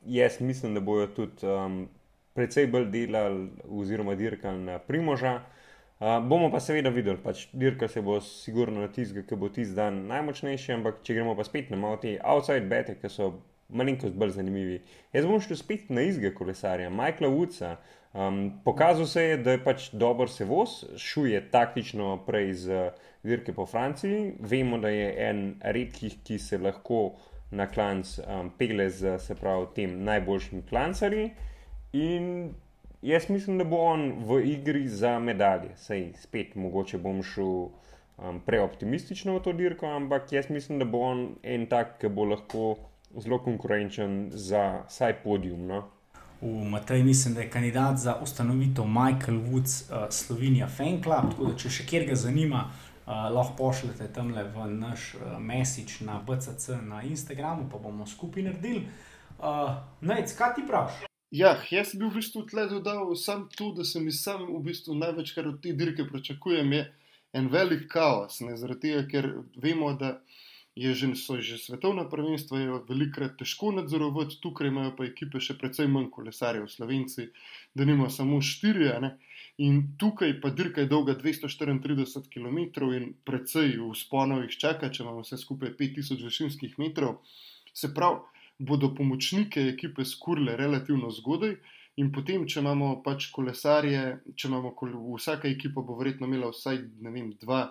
jaz 0.06 0.42
mislim, 0.42 0.74
da 0.74 0.80
bojo 0.80 1.08
tudi 1.08 1.46
um, 1.48 1.88
precej 2.34 2.68
bolj 2.68 2.86
delali 2.86 3.50
oziroma 3.70 4.16
dirkali 4.16 4.60
na 4.60 4.80
primoža. 4.80 5.42
Uh, 6.00 6.28
bomo 6.28 6.50
pa 6.52 6.60
seveda 6.60 6.90
videli, 6.90 7.18
pač 7.24 7.48
dirka 7.54 7.88
se 7.88 8.02
bo 8.02 8.18
sigurno 8.22 8.82
na 8.82 8.88
tizga, 8.88 9.22
ki 9.22 9.36
bo 9.36 9.50
tisti 9.50 9.76
dan 9.76 10.02
najmočnejši, 10.10 10.74
ampak 10.74 11.04
če 11.04 11.14
gremo 11.14 11.36
pa 11.38 11.46
spet 11.48 11.70
na 11.70 11.78
malo 11.78 12.02
te 12.02 12.18
outside 12.24 12.66
bete, 12.70 12.98
ki 13.02 13.10
so 13.10 13.30
malenkost 13.70 14.16
bolj 14.16 14.36
zanimivi. 14.38 14.80
Jaz 15.14 15.26
bom 15.26 15.42
šel 15.42 15.58
spet 15.58 15.90
na 15.90 16.06
izge 16.06 16.34
kolesarja, 16.34 16.90
Michaela 16.90 17.32
Woodsa. 17.34 17.76
Um, 18.16 18.62
pokazal 18.64 19.06
se 19.12 19.24
je, 19.24 19.38
da 19.38 19.52
je 19.52 19.64
pač 19.64 19.90
dober 19.92 20.30
se 20.32 20.46
voz, 20.46 20.84
šuje 20.98 21.42
taktično 21.52 22.14
prej 22.28 22.54
z 22.54 22.84
dirke 23.24 23.54
po 23.54 23.66
Franciji. 23.66 24.36
Vemo, 24.40 24.78
da 24.80 24.90
je 24.94 25.10
en 25.28 25.42
redkih, 25.60 26.22
ki 26.24 26.40
se 26.40 26.58
lahko 26.58 27.18
na 27.52 27.68
klanc 27.68 28.16
um, 28.20 28.52
pele 28.58 28.88
z 28.90 29.18
se 29.20 29.36
pravi 29.36 29.68
tem 29.76 29.98
najboljšim 30.08 30.64
klancarji. 30.70 31.32
In 31.94 32.54
jaz 33.02 33.30
mislim, 33.30 33.58
da 33.58 33.68
bo 33.68 33.82
on 33.84 34.12
v 34.30 34.40
igri 34.54 34.88
za 34.88 35.18
medalje. 35.20 35.74
Sej 35.76 36.14
spet 36.22 36.56
mogoče 36.56 36.98
bom 37.04 37.20
šel 37.24 37.52
um, 37.68 38.40
preoptimistično 38.46 39.36
v 39.36 39.44
to 39.44 39.54
dirko, 39.54 39.92
ampak 39.92 40.32
jaz 40.32 40.50
mislim, 40.50 40.80
da 40.80 40.86
bo 40.86 41.04
on 41.12 41.28
en 41.44 41.68
tak, 41.68 41.98
ki 42.00 42.10
bo 42.16 42.32
lahko 42.32 42.76
zelo 43.22 43.40
konkurenčen 43.44 44.30
za 44.34 44.84
vsaj 44.88 45.22
podium. 45.24 45.68
No? 45.68 45.84
V 46.42 46.66
Matej 46.70 47.04
mislim, 47.04 47.34
da 47.34 47.42
je 47.42 47.50
kandidat 47.50 47.98
za 47.98 48.16
ustanovitev 48.22 48.86
Michael 48.86 49.38
Woods 49.38 49.84
uh, 49.90 50.10
Slovenija 50.10 50.68
Fan 50.68 51.02
Club. 51.04 51.32
Tako 51.32 51.46
da, 51.46 51.56
če 51.58 51.70
še 51.70 51.86
kjer 51.88 52.06
ga 52.10 52.16
zanima, 52.16 52.66
uh, 52.68 53.28
lahko 53.32 53.56
pošljete 53.58 54.12
tam 54.14 54.34
le 54.36 54.44
v 54.44 54.68
naš 54.76 55.14
uh, 55.16 55.40
mesič 55.40 56.00
na 56.06 56.20
BCC 56.28 56.82
na 56.84 57.02
Instagramu, 57.04 57.70
pa 57.72 57.80
bomo 57.80 58.06
skupaj 58.06 58.44
naredili. 58.44 58.86
Uh, 59.40 59.78
Nec, 60.02 60.36
kaj 60.38 60.56
ti 60.60 60.68
praviš? 60.68 61.06
Ja, 61.36 61.56
jaz 61.72 61.96
bi 61.96 62.06
v 62.06 62.20
bistvu 62.20 62.46
tle 62.48 62.68
dodal 62.70 63.16
samo 63.16 63.50
to, 63.58 63.72
da 63.76 63.84
se 63.84 64.00
mi 64.00 64.12
sam 64.12 64.46
v 64.46 64.62
bistvu 64.70 64.96
največ, 64.96 65.34
kar 65.36 65.48
od 65.50 65.58
te 65.64 65.74
dirke 65.74 66.06
pričakujem, 66.08 66.72
je 66.74 66.84
en 67.34 67.50
velik 67.52 67.88
kaos. 67.92 68.40
Ne, 68.46 68.56
zaradi 68.56 68.92
tega, 68.92 69.02
ker 69.10 69.32
vemo, 69.60 69.92
da 70.00 70.20
je 70.76 70.94
že, 70.94 71.08
že 71.40 71.58
svetovna 71.58 72.04
prvenstva, 72.10 72.60
je 72.60 72.80
velikrat 72.90 73.38
težko 73.40 73.72
nadzorovati, 73.72 74.40
tukaj 74.44 74.68
imajo 74.68 74.92
pa 74.98 75.06
ekipe 75.08 75.40
še 75.40 75.56
precej 75.56 75.88
manj 75.88 76.10
kolesarjev, 76.12 76.68
slovenci, 76.68 77.30
da 77.76 77.88
nima 77.88 78.10
samo 78.12 78.42
štiri. 78.44 78.92
In 79.58 79.96
tukaj 79.96 80.42
pa 80.44 80.52
dirka 80.52 80.84
je 80.84 80.92
dolga 80.92 81.16
234 81.16 82.28
km 82.28 82.60
in 82.92 83.14
precej 83.24 83.80
v 83.80 83.94
sponov 83.96 84.44
jih 84.44 84.58
čaka, 84.60 84.92
če 84.92 85.04
imamo 85.04 85.24
vse 85.24 85.40
skupaj 85.40 85.78
5000 85.80 86.28
višinskih 86.28 86.76
metrov. 86.76 87.24
Se 87.72 87.94
pravi, 87.96 88.20
bodo 88.60 88.92
pomočnike 88.96 89.64
ekipe 89.72 90.04
skurle 90.04 90.58
relativno 90.60 91.08
zgodaj. 91.12 91.56
In 91.96 92.12
potem, 92.12 92.44
če 92.44 92.60
imamo 92.60 92.98
pač 93.04 93.30
kolesarje, 93.32 94.20
če 94.36 94.50
imamo 94.50 94.74
kol 94.76 94.92
vsaka 95.16 95.48
ekipa, 95.48 95.80
bo 95.80 95.96
verjetno 95.96 96.28
imela 96.28 96.52
vsaj 96.52 96.82
vem, 97.00 97.32
dva, 97.40 97.62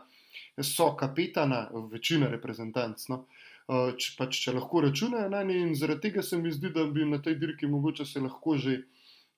so 0.62 0.90
kapetana, 0.96 1.68
večina 1.92 2.28
reprezentanc. 2.32 3.08
No? 3.08 3.24
Če, 3.68 4.10
pač, 4.18 4.38
če 4.44 4.52
lahko 4.56 4.82
računajo 4.84 5.28
na 5.32 5.42
njih, 5.42 5.62
in 5.66 5.74
zaradi 5.78 6.08
tega 6.08 6.22
se 6.22 6.38
mi 6.38 6.52
zdi, 6.52 6.70
da 6.74 6.84
bi 6.84 7.06
na 7.08 7.20
tej 7.22 7.38
dirki 7.40 7.66
mogoče 7.66 8.04
se 8.04 8.20
lahko 8.20 8.58
že 8.60 8.82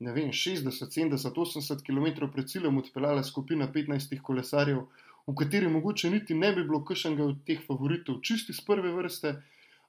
vem, 0.01 0.32
60, 0.32 0.70
70, 0.70 1.38
80 1.42 1.84
km 1.86 2.26
pred 2.32 2.49
ciljem 2.49 2.78
odpeljala 2.78 3.22
skupina 3.24 3.68
15 3.72 4.18
kolesarjev, 4.22 4.82
v 5.26 5.34
kateri 5.34 5.68
mogoče 5.68 6.11
niti 6.11 6.34
ne 6.34 6.53
bi 6.53 6.64
bilo 6.64 6.82
kakšnega 6.84 7.24
od 7.24 7.38
teh 7.47 7.62
favoritov 7.66 8.20
čisti 8.22 8.53
z 8.53 8.66
prve 8.66 8.92
vrste 8.94 9.36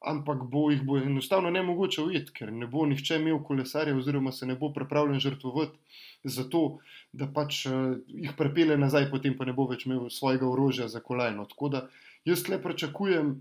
ampak 0.06 0.44
bo 0.52 0.70
jih 0.72 0.84
bo 0.86 0.98
enostavno 0.98 1.50
ne 1.50 1.64
mogoče 1.64 2.02
ujeti, 2.02 2.34
ker 2.34 2.52
ne 2.54 2.68
bo 2.68 2.86
nihče 2.86 3.18
imel 3.18 3.40
kolesarja, 3.44 3.96
oziroma 3.98 4.32
se 4.32 4.46
ne 4.46 4.56
bo 4.56 4.70
pripravljen 4.74 5.20
žrtvovati 5.20 5.78
za 6.24 6.44
to, 6.50 6.80
da 7.14 7.28
pač 7.34 7.66
uh, 7.66 7.96
jih 8.08 8.34
prepele 8.38 8.78
nazaj, 8.78 9.10
potem 9.12 9.38
pa 9.38 9.46
ne 9.46 9.56
bo 9.58 9.68
več 9.70 9.88
imel 9.88 10.10
svojega 10.14 10.48
orožja 10.50 10.88
za 10.88 11.00
kolajno. 11.00 11.48
Tako 11.50 11.70
da 11.70 11.88
jaz 12.26 12.48
le 12.50 12.62
pričakujem 12.62 13.34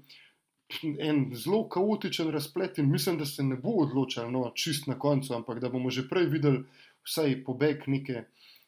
en 1.08 1.20
zelo 1.34 1.68
kaotičen 1.68 2.30
razplet 2.34 2.78
in 2.78 2.90
mislim, 2.90 3.18
da 3.18 3.26
se 3.26 3.42
ne 3.42 3.56
bo 3.56 3.76
odločal 3.84 4.30
no, 4.32 4.50
čist 4.54 4.86
na 4.86 4.98
koncu, 4.98 5.34
ampak 5.34 5.60
da 5.60 5.68
bomo 5.68 5.90
že 5.90 6.08
prej 6.08 6.26
videli 6.32 6.64
vsaj 7.06 7.42
pobeg 7.44 7.86
neke. 7.86 8.24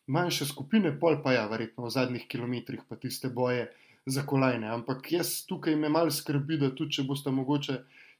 Manjše 0.09 0.47
skupine, 0.49 0.95
pol 1.01 1.18
pa 1.20 1.34
ja, 1.34 1.43
verjetno 1.51 1.84
v 1.84 1.91
zadnjih 1.93 2.22
kilometrih, 2.32 2.80
pa 2.89 2.97
tiste 2.97 3.28
boje, 3.28 3.66
za 4.09 4.25
kolajne. 4.27 4.69
Ampak 4.73 5.13
jaz 5.13 5.45
tukaj 5.47 5.77
me 5.77 5.89
malo 5.89 6.11
skrbi, 6.11 6.59
da 6.59 6.73
tudi 6.75 6.99
če 6.99 7.07
boste 7.09 7.31
mogoče 7.31 7.79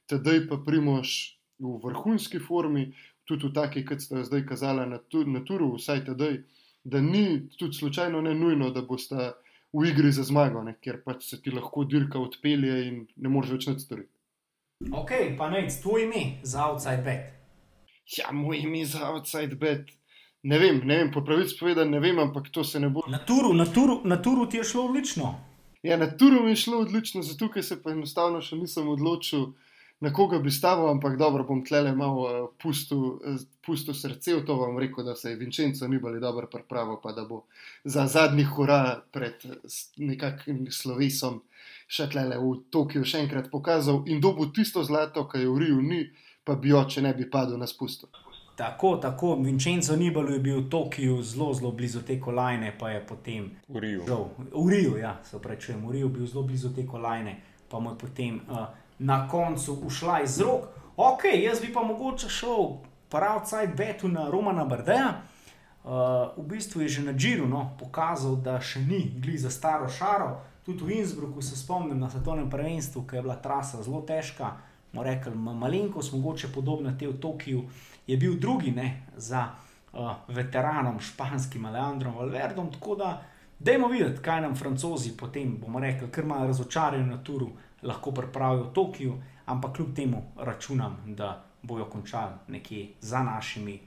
tedaj 0.09 0.47
pa 0.49 0.57
primoš 0.65 1.15
v 1.59 1.75
vrhunski 1.83 2.39
formi, 2.39 2.89
tudi 3.29 3.49
v 3.49 3.53
taki, 3.53 3.83
kot 3.85 4.01
ste 4.01 4.23
zdaj 4.25 4.45
kazali 4.49 4.87
na, 4.89 4.99
na 5.33 5.41
turu, 5.45 5.73
vsaj 5.77 6.05
tedaj, 6.07 6.39
da 6.83 7.01
ni 7.01 7.49
tudi 7.57 7.77
slučajno 7.77 8.21
ne 8.21 8.33
nujno, 8.35 8.71
da 8.73 8.81
boste 8.81 9.33
v 9.73 9.85
igri 9.91 10.11
za 10.11 10.23
zmago, 10.23 10.63
ne? 10.63 10.77
ker 10.81 11.03
pač 11.05 11.27
se 11.29 11.41
ti 11.41 11.51
lahko 11.53 11.83
dirka 11.85 12.19
odpelje 12.19 12.79
in 12.87 13.03
ne 13.17 13.29
moreš 13.29 13.53
več 13.57 13.67
nič 13.69 13.83
storiti. 13.85 14.13
Ok, 14.95 15.11
pa 15.37 15.49
nec, 15.51 15.75
tvoj 15.83 16.07
ime 16.07 16.23
za 16.43 16.69
outside 16.71 17.03
bet. 17.05 17.35
Ja, 18.17 18.31
moj 18.33 18.63
ime 18.63 18.85
za 18.87 19.11
outside 19.11 19.59
bet. 19.59 19.91
Ne 20.43 20.57
vem, 20.57 20.79
ne 20.87 21.01
vem, 21.01 21.11
po 21.11 21.21
pravici 21.21 21.57
povedano, 21.59 21.91
ne 21.91 21.99
vem, 21.99 22.19
ampak 22.19 22.47
to 22.49 22.63
se 22.63 22.79
ne 22.79 22.89
bo. 22.89 23.03
Na 23.11 23.19
turu, 23.19 23.51
na 23.53 23.67
turu, 23.67 23.99
na 24.07 24.17
turu 24.23 24.47
ti 24.49 24.57
je 24.57 24.63
šlo 24.71 24.85
odlično. 24.87 25.33
Ja, 25.83 25.97
na 25.97 26.09
turu 26.17 26.43
mi 26.43 26.51
je 26.51 26.55
šlo 26.55 26.79
odlično, 26.79 27.21
zato 27.21 27.61
se 27.61 27.81
pa 27.83 27.91
enostavno 27.91 28.41
še 28.41 28.55
nisem 28.59 28.87
odločil, 28.89 29.53
na 29.99 30.11
koga 30.13 30.39
bi 30.39 30.51
stavil, 30.51 30.89
ampak 30.89 31.17
dobro, 31.19 31.43
bom 31.43 31.61
tlele 31.63 31.91
malo 31.95 32.23
uh, 32.23 32.49
pustil, 32.61 33.19
uh, 33.19 33.39
pustil 33.65 33.95
srce 33.95 34.35
v 34.35 34.45
to. 34.47 34.55
Vam 34.59 34.79
rekel, 34.79 35.03
da 35.03 35.15
se 35.15 35.31
je 35.31 35.39
Vincenzo 35.39 35.87
Nibali 35.87 36.19
dobro 36.19 36.47
pripravil, 36.51 36.99
pa 37.03 37.11
da 37.11 37.25
bo 37.27 37.45
za 37.83 38.07
zadnji 38.07 38.43
hura 38.43 39.01
pred 39.11 39.43
nekakšnim 39.97 40.67
slovesom 40.71 41.41
še 41.87 42.07
tlele 42.11 42.39
v 42.39 42.55
Tokiu 42.71 43.03
še 43.03 43.23
enkrat 43.25 43.51
pokazal 43.51 44.03
in 44.07 44.21
dobil 44.23 44.51
tisto 44.55 44.83
zlato, 44.83 45.27
ki 45.27 45.43
je 45.43 45.51
v 45.51 45.59
Riju 45.63 45.81
ni, 45.81 46.01
pa 46.43 46.55
bi 46.55 46.71
jo, 46.71 46.83
če 46.87 47.03
ne 47.03 47.13
bi 47.15 47.27
padel 47.27 47.59
na 47.59 47.67
spustu. 47.67 48.07
Tako, 48.59 48.97
tako, 48.97 49.35
Vincenzo 49.35 49.95
Nibalo 49.95 50.29
je 50.29 50.39
bil 50.39 50.57
v 50.59 50.69
Tokiu 50.69 51.21
zelo, 51.23 51.53
zelo 51.53 51.71
blizu 51.71 52.01
te 52.01 52.19
kolajne, 52.19 52.73
pa 52.79 52.89
je 52.89 53.05
potem 53.07 53.45
v 53.67 53.79
Riju. 53.79 54.03
Žal, 54.07 54.25
v 54.51 54.69
Riju, 54.69 54.97
ja, 54.97 55.13
se 55.23 55.39
pravi, 55.39 55.75
v 55.87 55.91
Riju 55.91 56.09
bil 56.09 56.25
zelo 56.27 56.43
blizu 56.43 56.73
te 56.75 56.83
kolajne, 56.87 57.37
pa 57.71 57.79
mu 57.79 57.93
je 57.93 57.97
potem 57.97 58.41
uh, 58.51 58.67
na 58.99 59.27
koncu 59.31 59.77
ušla 59.87 60.21
iz 60.21 60.41
rok. 60.43 60.67
Ok, 60.97 61.23
jaz 61.39 61.61
bi 61.61 61.71
pa 61.73 61.83
mogoče 61.87 62.29
šel 62.29 62.83
pravcaj 63.09 63.67
betu 63.67 64.11
na 64.11 64.27
Romana 64.29 64.65
Brdeja. 64.65 65.21
Uh, 65.83 66.35
v 66.37 66.43
bistvu 66.43 66.81
je 66.81 66.99
že 66.99 67.01
na 67.07 67.13
Džiru 67.15 67.47
no, 67.47 67.77
pokazal, 67.79 68.35
da 68.35 68.59
še 68.59 68.83
ni 68.83 69.07
gli 69.23 69.37
za 69.39 69.49
staro 69.49 69.87
šaro. 69.87 70.35
Tudi 70.67 70.83
v 70.83 70.99
Innsbrucku 70.99 71.41
se 71.41 71.55
spomnim 71.55 71.99
na 71.99 72.09
svetovnem 72.09 72.49
prvenstvu, 72.49 73.07
ki 73.07 73.15
je 73.15 73.21
bila 73.21 73.39
trasa 73.39 73.79
zelo 73.83 74.03
težka. 74.03 74.57
Rekli, 74.93 75.31
malenkost, 75.35 76.11
mogoče 76.13 76.51
podobno 76.51 76.91
te 76.99 77.07
v 77.07 77.15
Tokiu 77.21 77.63
je 78.09 78.17
bil 78.17 78.39
drugi 78.39 78.71
ne, 78.71 79.01
za 79.17 79.47
uh, 79.93 80.11
veteranom, 80.27 80.99
španskim 80.99 81.65
Aleandrom 81.65 82.15
Valverdom. 82.15 82.71
Tako 82.71 82.95
da, 82.95 83.21
dajmo 83.59 83.87
videti, 83.87 84.21
kaj 84.21 84.41
nam 84.41 84.55
francozi 84.55 85.17
potem, 85.17 85.57
bomo 85.61 85.79
rekli, 85.79 86.09
ker 86.11 86.23
imajo 86.23 86.47
razočaranje 86.47 87.05
na 87.05 87.19
turu, 87.23 87.51
lahko 87.83 88.11
pripravijo 88.11 88.63
v 88.63 88.73
Tokiu, 88.73 89.13
ampak 89.45 89.75
kljub 89.75 89.93
temu 89.95 90.23
računam, 90.37 90.97
da 91.05 91.45
bojo 91.61 91.85
končali 91.85 92.33
nekje 92.47 92.87
za 93.01 93.23
našimi, 93.23 93.79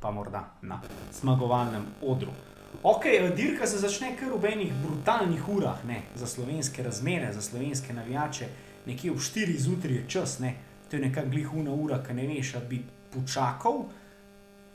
pa 0.00 0.10
morda 0.10 0.44
na 0.62 0.80
zmagovalnem 1.12 1.86
odru. 2.02 2.36
Ok, 2.82 3.08
dirka 3.36 3.66
se 3.66 3.78
začne 3.78 4.12
kar 4.20 4.36
v 4.36 4.52
enih 4.52 4.72
brutalnih 4.84 5.48
urah, 5.48 5.80
ne, 5.88 6.02
za 6.14 6.26
slovenske 6.26 6.82
razmere, 6.82 7.32
za 7.32 7.42
slovenske 7.42 7.92
navijače, 7.92 8.48
nekje 8.86 9.10
ob 9.10 9.18
4 9.18 9.58
zjutraj 9.58 9.94
je 9.94 10.08
čas, 10.08 10.38
ne, 10.38 10.54
to 10.90 10.96
je 10.96 11.02
nekakšna 11.02 11.30
glihuna 11.30 11.72
ura, 11.72 12.02
ki 12.04 12.14
ne 12.14 12.26
veš, 12.26 12.52
da 12.52 12.60
bi 12.60 12.84
počakal, 13.14 13.84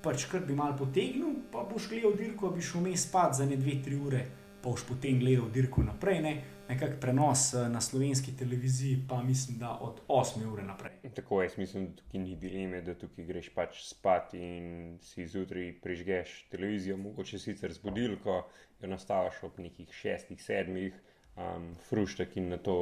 pač 0.05 0.27
kar 0.29 0.45
bi 0.45 0.55
mal 0.57 0.75
potegnil, 0.77 1.41
pa 1.51 1.65
boš 1.65 1.89
gledal 1.89 2.15
dirko, 2.17 2.51
bi 2.53 2.63
šel 2.63 2.83
vmes 2.83 3.07
spat 3.07 3.39
za 3.39 3.47
ne 3.49 3.57
dve, 3.57 3.79
tri 3.85 3.97
ure, 3.97 4.25
pa 4.61 4.69
boš 4.69 4.85
potem 4.89 5.17
gledal 5.21 5.49
dirko 5.53 5.85
naprej. 5.85 6.21
Ne? 6.21 6.35
Nekak 6.65 6.95
prenos 7.01 7.51
eh, 7.53 7.67
na 7.69 7.81
slovenski 7.81 8.33
televiziji, 8.37 9.03
pa 9.09 9.19
mislim, 9.23 9.59
da 9.61 9.75
od 9.81 10.01
8 10.09 10.45
ure 10.49 10.63
naprej. 10.65 10.95
Tako 11.15 11.43
jaz 11.43 11.57
mislim, 11.57 11.87
da 11.87 12.01
tukaj 12.01 12.21
ni 12.21 12.35
dileme, 12.41 12.81
da 12.81 12.95
tukaj 12.97 13.25
greš 13.25 13.51
pač 13.53 13.83
spat 13.85 14.33
in 14.33 14.97
si 15.01 15.27
zjutraj 15.29 15.75
prižgeš 15.81 16.37
televizijo, 16.49 16.97
mogoče 16.97 17.39
sicer 17.39 17.73
zbudilko, 17.73 18.39
jo 18.81 18.89
nastaviš 18.89 19.43
ob 19.45 19.59
nekih 19.61 19.93
6, 19.93 20.33
7, 20.41 20.89
um, 21.37 21.69
fruštek 21.89 22.37
in 22.41 22.49
na 22.49 22.57
to 22.57 22.77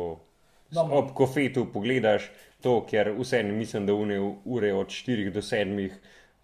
Dobro. 0.72 0.98
Ob 0.98 1.14
kofetu 1.14 1.66
pogledaš 1.74 2.32
to, 2.62 2.86
ker 2.90 3.12
vseeno 3.20 3.54
mislim, 3.54 3.86
da 3.86 3.94
une 3.94 4.20
ure 4.46 4.74
od 4.74 4.88
4 4.88 5.30
do 5.32 5.42
7 5.42 5.90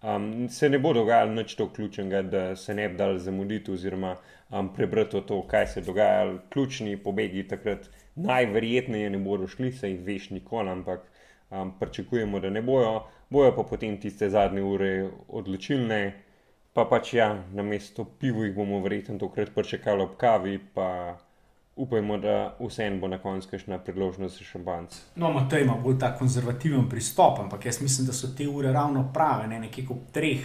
um, 0.02 0.48
se 0.48 0.68
ne 0.68 0.78
bo 0.78 0.92
dogajalo 0.92 1.34
nič 1.34 1.54
to 1.54 1.68
ključnega, 1.72 2.22
da 2.22 2.56
se 2.56 2.74
ne 2.74 2.88
bi 2.88 2.96
dal 2.96 3.18
zamuditi 3.18 3.72
oziroma 3.72 4.16
um, 4.50 4.74
prebrati 4.74 5.20
to, 5.26 5.42
kaj 5.48 5.66
se 5.66 5.80
dogaja. 5.80 6.38
Ključni 6.48 6.96
pobegi 6.96 7.48
takrat 7.48 7.88
najverjetneje 8.14 9.10
ne 9.10 9.18
bodo 9.18 9.48
šli, 9.48 9.72
se 9.72 9.90
jih 9.90 10.00
veš 10.06 10.30
nikoli, 10.30 10.70
ampak 10.70 11.00
um, 11.50 11.72
pričakujemo, 11.80 12.40
da 12.40 12.50
ne 12.50 12.62
bojo, 12.62 13.06
bojo 13.30 13.54
pa 13.56 13.62
potem 13.62 14.00
tiste 14.00 14.30
zadnje 14.30 14.62
ure 14.62 15.08
odločilne. 15.28 16.12
Pa 16.72 16.84
pač 16.84 17.14
ja, 17.14 17.32
na 17.52 17.62
mesto 17.62 18.04
pivu 18.04 18.44
jih 18.44 18.54
bomo 18.54 18.78
verjetno 18.82 19.18
tokrat 19.18 19.50
pričakali 19.54 20.02
ob 20.02 20.16
kavi, 20.16 20.58
pa 20.74 21.18
upajmo, 21.80 22.18
da 22.18 22.54
vseeno 22.60 23.00
bo 23.00 23.08
na 23.08 23.18
koncu 23.18 23.48
kakšna 23.50 23.78
priložnost 23.78 24.38
za 24.38 24.44
šampanc. 24.44 24.96
No, 25.16 25.32
Matej 25.32 25.64
ima 25.64 25.74
bolj 25.74 25.98
ta 25.98 26.12
konzervativen 26.18 26.88
pristop, 26.88 27.38
ampak 27.40 27.66
jaz 27.66 27.80
mislim, 27.82 28.06
da 28.06 28.12
so 28.12 28.28
te 28.36 28.48
ure 28.48 28.72
ravno 28.72 29.10
prave, 29.14 29.46
ne 29.48 29.60
nekje 29.60 29.86
ob 29.90 30.10
treh. 30.12 30.40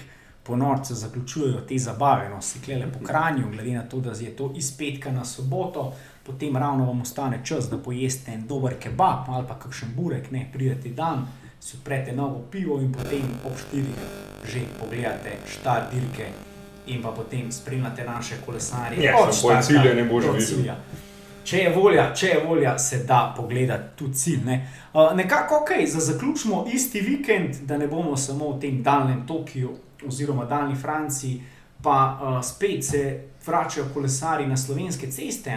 Ponorce 0.45 0.93
zaključujejo 0.93 1.61
te 1.67 1.77
zabave, 1.77 2.29
no, 2.29 2.41
si 2.41 2.59
klele 2.61 2.85
po 2.91 2.99
kranju, 3.05 3.49
glede 3.51 3.71
na 3.73 3.81
to, 3.89 3.99
da 3.99 4.11
je 4.19 4.35
to 4.35 4.51
iz 4.55 4.77
petka 4.77 5.11
na 5.11 5.25
soboto, 5.25 5.93
potem 6.23 6.57
ravno 6.57 6.85
vam 6.85 7.01
ostane 7.01 7.39
čas, 7.45 7.69
da 7.69 7.77
pojeste 7.77 8.31
en 8.31 8.47
dober 8.47 8.75
kebab 8.79 9.29
ali 9.29 9.47
pa 9.47 9.57
kakšen 9.59 9.89
burek, 9.95 10.31
ne 10.31 10.45
pridete 10.53 10.89
dan, 10.89 11.25
si 11.59 11.77
odprete 11.77 12.13
novo 12.13 12.43
pivo 12.51 12.77
in 12.81 12.93
potem 12.93 13.25
ob 13.45 13.57
štirih 13.57 14.05
že 14.45 14.61
pogledate 14.79 15.37
štart 15.49 15.93
dirke 15.93 16.29
in 16.87 17.01
pa 17.01 17.09
potem 17.11 17.51
spremljate 17.51 18.03
naše 18.03 18.35
kolesarje. 18.45 19.03
Ja, 19.03 19.17
od 19.17 19.65
cilja 19.65 19.93
ne 19.93 20.03
boš 20.03 20.25
videl. 20.37 20.75
Če 21.45 21.59
je 21.59 21.71
volja, 21.75 22.07
če 22.15 22.27
je 22.27 22.37
volja, 22.41 22.71
se 22.81 23.03
da 23.05 23.33
pogledati 23.37 23.93
tudi 23.99 24.17
cilj. 24.17 24.39
Ne? 24.45 24.55
Uh, 24.93 25.11
nekako 25.15 25.59
ok, 25.61 25.75
za 25.87 25.99
zaključimo 25.99 26.63
isti 26.73 27.01
vikend, 27.05 27.61
da 27.69 27.77
ne 27.77 27.87
bomo 27.87 28.17
samo 28.17 28.55
v 28.55 28.59
tem 28.63 28.81
daljnem 28.83 29.27
Tokiu 29.27 29.75
oziroma 30.07 30.45
daljni 30.49 30.75
Franciji, 30.75 31.43
pa 31.85 31.97
uh, 32.17 32.39
spet 32.45 32.85
se 32.85 33.03
vračajo 33.45 33.85
kolesari 33.93 34.47
na 34.47 34.57
slovenske 34.57 35.11
ceste, 35.11 35.53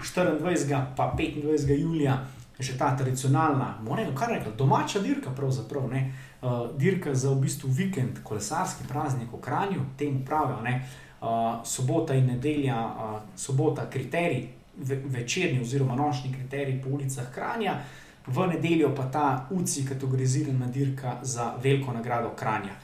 24. 0.00 0.84
pa 0.96 1.12
25. 1.18 1.76
julija, 1.80 2.24
že 2.58 2.78
ta 2.78 2.94
tradicionalna, 2.96 3.74
moramo 3.84 4.16
kar 4.16 4.32
reči, 4.32 4.56
domača 4.58 4.98
dirka, 5.04 5.30
pravzaprav 5.30 5.90
ne. 5.92 6.12
Uh, 6.40 6.70
dirka 6.78 7.14
za 7.14 7.30
v 7.30 7.42
bistvu 7.44 7.68
vikend, 7.68 8.22
kolesarski 8.24 8.88
praznik 8.88 9.28
v 9.32 9.40
Kranju, 9.40 9.84
temu 9.98 10.24
pravijo. 10.24 10.80
Uh, 11.20 11.28
sobota 11.66 12.14
in 12.14 12.26
nedelja, 12.30 12.78
uh, 12.78 13.20
sobota, 13.36 13.90
kriterij, 13.90 14.57
večerni 15.04 15.60
oziroma 15.60 15.94
nočni 15.94 16.32
kriterij 16.32 16.82
po 16.82 16.88
ulicah 16.88 17.32
Kranja, 17.34 17.80
v 18.26 18.46
nedeljo 18.46 18.94
pa 18.94 19.10
ta 19.10 19.46
UCI 19.50 19.84
kategorizirana 19.86 20.66
dirka 20.66 21.18
za 21.22 21.54
veliko 21.62 21.92
nagrado 21.92 22.30
Kranja. 22.36 22.74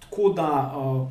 Tako 0.00 0.32
da 0.32 0.74
uh, 0.76 1.08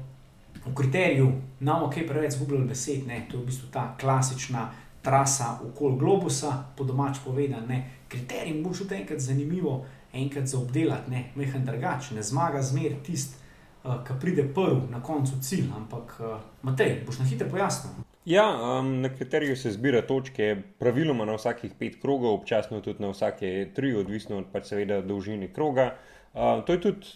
v 0.66 0.76
kriteriju 0.76 1.32
nam 1.60 1.84
ok, 1.84 1.94
preveč 2.08 2.34
zgubljali 2.34 2.68
besed, 2.68 3.08
ne? 3.08 3.26
to 3.32 3.38
je 3.38 3.44
v 3.44 3.46
bistvu 3.46 3.68
ta 3.72 3.96
klasična 4.00 4.70
trasa 5.02 5.60
okoli 5.64 5.98
globusa, 5.98 6.64
po 6.78 6.84
domač 6.84 7.18
povedan, 7.26 7.66
ne? 7.68 7.90
kriterij 8.08 8.62
bo 8.64 8.74
šel 8.74 8.94
enkrat 8.94 9.20
zanimivo, 9.20 9.86
enkrat 10.14 10.48
za 10.48 10.58
obdelati, 10.58 11.12
ne 11.12 11.24
mehen 11.36 11.66
drugač, 11.66 12.12
ne 12.12 12.24
zmaga 12.24 12.62
zmer 12.62 13.00
tist, 13.04 13.36
uh, 13.84 14.04
ki 14.04 14.20
pride 14.22 14.44
prvi 14.54 14.92
na 14.92 15.02
koncu 15.04 15.42
cilj, 15.42 15.72
ampak 15.76 16.16
uh, 16.20 16.38
Matej, 16.62 17.02
boš 17.06 17.20
na 17.20 17.26
hitro 17.26 17.50
pojasnil. 17.50 17.94
Ja, 18.30 18.78
um, 18.80 19.02
na 19.02 19.10
katerih 19.10 19.58
se 19.58 19.72
zbira 19.74 20.04
točke, 20.06 20.52
praviloma 20.78 21.26
na 21.26 21.34
vsakih 21.34 21.72
pet 21.80 21.96
krogov, 22.02 22.36
občasno 22.36 22.78
tudi 22.86 23.02
na 23.02 23.10
vsake 23.10 23.72
tri, 23.74 23.90
odvisno 23.98 24.38
od 24.38 24.52
pač 24.54 24.68
seveda 24.70 25.00
dolžine 25.02 25.48
kroga. 25.54 25.96
Uh, 26.36 26.62
to 26.68 26.76
je 26.78 26.82
tudi. 26.84 27.16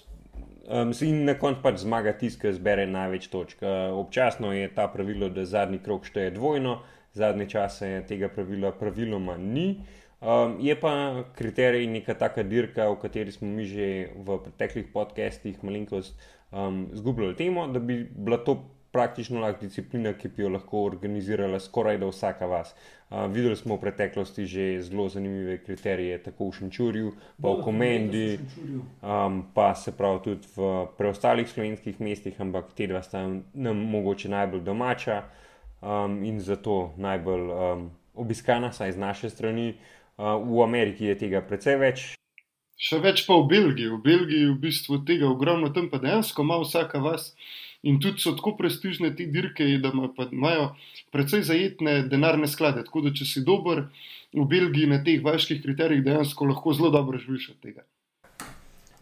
Um, 0.65 0.89
in 1.05 1.21
na 1.27 1.37
koncu 1.37 1.61
pač 1.61 1.83
zmaga 1.83 2.15
tisti, 2.17 2.41
ki 2.41 2.55
zbere 2.57 2.87
največ 2.89 3.29
točk. 3.29 3.61
Uh, 3.61 3.93
občasno 3.99 4.55
je 4.57 4.73
ta 4.73 4.87
pravilo, 4.89 5.29
da 5.29 5.45
zadnji 5.45 5.83
krok 5.85 6.09
šteje 6.09 6.33
dvojno, 6.33 6.79
zadnje 7.13 7.49
čase 7.53 7.93
tega 8.09 8.33
pravila 8.33 8.73
praviloma 8.73 9.37
ni. 9.37 9.83
Um, 10.17 10.57
je 10.65 10.73
pa 10.81 10.95
kriterij 11.37 11.91
neka 11.93 12.17
taka 12.17 12.41
dirka, 12.41 12.89
o 12.89 12.97
kateri 12.97 13.31
smo 13.31 13.53
mi 13.53 13.69
že 13.69 14.07
v 14.17 14.41
preteklih 14.47 14.89
podcestih 14.89 15.61
malenkost 15.61 16.17
um, 16.49 16.87
zgubljali 16.93 17.37
temo, 17.37 17.67
da 17.69 17.77
bi 17.79 18.01
bila 18.01 18.41
to 18.41 18.63
praktično 18.93 19.41
lahko 19.41 19.65
disciplina, 19.65 20.13
ki 20.13 20.29
bi 20.35 20.43
jo 20.43 20.49
lahko 20.53 20.83
organizirala 20.85 21.59
skoraj 21.59 21.97
da 21.97 22.09
vsaka 22.11 22.45
vas. 22.45 22.75
Uh, 23.09 23.25
videli 23.33 23.55
smo 23.57 23.75
v 23.75 23.81
preteklosti 23.81 24.45
že 24.45 24.65
zelo 24.81 25.07
zanimive 25.09 25.57
kriterije, 25.65 26.19
tako 26.23 26.49
v 26.49 26.57
Šenčurju, 26.59 27.13
pa 27.41 27.53
v 27.53 27.63
Komendi, 27.65 28.27
um, 29.01 29.43
pa 29.53 29.73
se 29.75 29.95
pravi 29.97 30.21
tudi 30.23 30.53
v 30.55 30.71
preostalih 30.97 31.49
slovenskih 31.49 32.01
mestih, 32.01 32.37
ampak 32.41 32.73
te 32.77 32.87
dva 32.87 33.01
sta 33.01 33.25
nam 33.53 33.83
mogoče 33.97 34.29
najbolj 34.29 34.61
domača 34.61 35.23
um, 35.81 36.21
in 36.25 36.39
zato 36.39 36.93
najbolj 36.97 37.49
um, 37.49 37.89
obiskana, 38.13 38.71
saj 38.71 38.91
z 38.91 38.97
naše 38.97 39.29
strani. 39.29 39.73
Uh, 40.17 40.37
v 40.37 40.61
Ameriki 40.63 41.09
je 41.09 41.17
tega 41.17 41.41
precej 41.41 41.81
več. 41.81 42.11
Še 42.77 42.99
več 43.01 43.25
pa 43.25 43.37
v 43.41 43.49
Belgiji. 43.49 43.89
V 43.89 44.01
Belgiji 44.05 44.45
je 44.45 44.53
v 44.53 44.61
bistvu 44.61 45.01
tega 45.07 45.29
ogromno, 45.29 45.73
tam 45.73 45.89
pa 45.89 45.97
dejansko 46.03 46.45
ima 46.45 46.61
vsaka 46.61 47.01
vas. 47.01 47.31
In 47.83 47.99
tudi 47.99 48.23
so 48.23 48.31
tako 48.31 48.53
prestižne 48.55 49.09
te 49.15 49.25
dirke, 49.27 49.65
da 49.83 49.91
imajo 50.31 50.69
precej 51.11 51.41
zajetne 51.43 51.97
denarne 52.07 52.47
sklade. 52.47 52.85
Tako 52.87 53.01
da, 53.07 53.11
če 53.11 53.27
si 53.27 53.43
dober 53.43 53.83
v 54.33 54.45
Belgiji 54.49 54.87
na 54.87 55.01
teh 55.03 55.19
vaških 55.23 55.59
kriterijih, 55.63 56.03
dejansko 56.05 56.47
lahko 56.47 56.73
zelo 56.73 56.93
dobro 56.95 57.19
živiš 57.19 57.49
od 57.53 57.59
tega. 57.65 57.83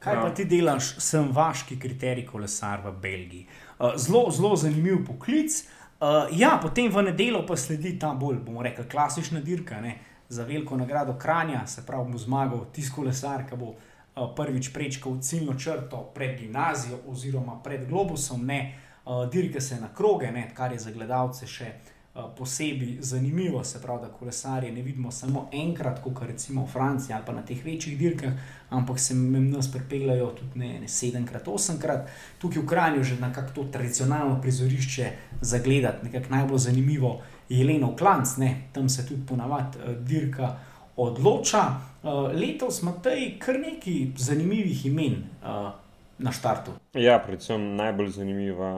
Kaj 0.01 0.15
pa 0.17 0.31
ja. 0.31 0.33
ti 0.33 0.47
delaš, 0.49 0.95
sem 0.97 1.29
vaški 1.29 1.77
kriterij 1.79 2.25
kolesar 2.25 2.81
v 2.87 2.95
Belgiji? 3.03 3.45
Uh, 3.77 3.93
zelo, 4.01 4.25
zelo 4.33 4.55
zanimiv 4.57 5.03
poklic. 5.05 5.61
Uh, 6.01 6.25
ja, 6.33 6.55
potem 6.61 6.89
v 6.89 7.05
nedeljo 7.11 7.43
pa 7.45 7.53
sledi 7.53 7.93
ta 8.01 8.15
bolj, 8.17 8.39
bomo 8.41 8.65
rekli, 8.65 8.87
klasična 8.89 9.43
dirka 9.45 9.81
ne? 9.81 9.99
za 10.31 10.45
veliko 10.47 10.77
nagrado 10.79 11.13
Kranja, 11.19 11.67
se 11.67 11.83
pravi, 11.85 12.11
bo 12.11 12.17
zmagal 12.17 12.65
tisti 12.73 12.95
kolesar, 12.95 13.43
ki 13.49 13.57
bo. 13.59 13.75
Eh, 14.15 14.21
prvič 14.35 14.73
prečkal 14.73 15.21
ciljno 15.21 15.53
črto 15.59 16.11
pred 16.15 16.39
gimnazijo 16.39 16.97
oziroma 17.07 17.61
pred 17.63 17.87
globusom, 17.87 18.45
ne 18.45 18.77
uh, 19.05 19.29
dirke 19.29 19.61
se 19.61 19.81
na 19.81 19.87
kroge, 19.95 20.31
ne, 20.31 20.51
kar 20.53 20.71
je 20.71 20.79
za 20.79 20.91
gledalce 20.91 21.47
še 21.47 21.67
uh, 21.71 22.25
posebej 22.37 22.97
zanimivo. 22.99 23.63
Se 23.63 23.79
pravi, 23.81 24.01
da 24.01 24.09
kolesarje 24.11 24.71
ne 24.71 24.81
vidimo 24.81 25.11
samo 25.11 25.45
enkrat, 25.53 26.01
kot 26.03 26.19
recimo 26.27 26.65
v 26.65 26.71
Franciji 26.73 27.15
ali 27.15 27.23
pa 27.25 27.33
na 27.33 27.41
teh 27.41 27.63
večjih 27.65 27.95
dirkah, 27.99 28.33
ampak 28.69 28.99
se 28.99 29.13
jim 29.13 29.47
nas 29.49 29.71
pripeljajo 29.71 30.27
tudi 30.41 30.59
ne, 30.59 30.73
ne 30.79 30.87
sedemkrat, 30.87 31.47
osemkrat. 31.47 32.09
Tukaj 32.41 32.61
v 32.61 32.67
Kranju 32.67 33.03
že 33.03 33.15
na 33.19 33.31
kakšno 33.31 33.69
tradicionalno 33.71 34.41
prizorišče 34.41 35.07
zagledati, 35.41 36.09
nekako 36.09 36.35
najbolj 36.35 36.59
zanimivo 36.67 37.21
je 37.47 37.63
Jeleno 37.63 37.95
Klanc, 37.95 38.35
ne, 38.37 38.67
tam 38.73 38.89
se 38.89 39.07
tudi 39.07 39.23
ponavadi 39.27 39.95
dirka 40.03 40.57
odloča. 40.97 41.90
Uh, 42.03 42.31
letos 42.33 42.81
ima 42.81 42.91
tej 43.03 43.35
kar 43.39 43.59
nekaj 43.59 44.13
zanimivih 44.17 44.85
imen 44.85 45.23
uh, 45.43 45.71
na 46.17 46.31
štartu. 46.31 46.71
Ja, 46.93 47.19
predvsem 47.21 47.75
najbolj 47.75 48.09
zanimiva 48.17 48.71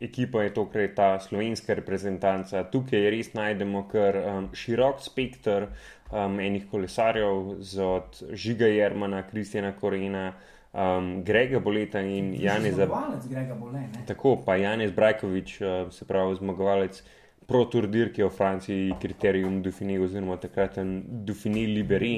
ekipa 0.00 0.42
je 0.42 0.54
tokrat 0.54 0.94
ta 0.96 1.08
slovenska 1.20 1.74
reprezentanca. 1.74 2.64
Tukaj 2.64 3.10
res 3.10 3.34
najdemo 3.34 3.84
kar 3.90 4.16
um, 4.20 4.48
širok 4.54 5.02
spektr 5.02 5.66
um, 5.66 6.38
enih 6.40 6.68
kolesarjev, 6.70 7.56
od 7.86 8.22
Žiga 8.32 8.70
Jermana, 8.70 9.22
Kristjana 9.26 9.72
Korena. 9.72 10.32
Um, 10.70 11.24
Grega 11.26 11.58
Boleta 11.58 11.98
in 11.98 12.28
Janez 12.38 12.76
Zbrajkovič. 12.78 14.04
Tako 14.06 14.36
pa 14.46 14.54
Janez 14.54 14.92
Brajkovič, 14.94 15.56
uh, 15.60 15.88
se 15.90 16.06
pravi, 16.06 16.36
zmagovalec 16.38 17.00
uh, 17.00 17.08
proturdir, 17.50 18.12
ki 18.14 18.22
je 18.22 18.28
v 18.28 18.34
Franciji 18.34 18.94
kriterijum 19.02 19.58
Dufini, 19.62 19.98
oziroma 19.98 20.38
takraten 20.38 21.00
Dufini 21.26 21.66
Liberi. 21.66 22.14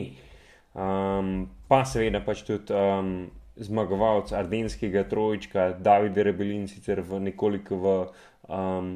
Um, 0.73 1.51
pa 1.68 1.83
seveda 1.85 2.23
pač 2.25 2.45
tudi 2.49 2.73
um, 2.73 3.31
zmagovalec 3.61 4.33
Ardenskega 4.33 5.05
trojčka, 5.05 5.73
David 5.81 6.16
Rebelin, 6.16 6.64
sicer 6.68 7.03
v 7.05 7.20
nekoliko 7.29 7.77
v 7.77 7.93
um, 8.49 8.95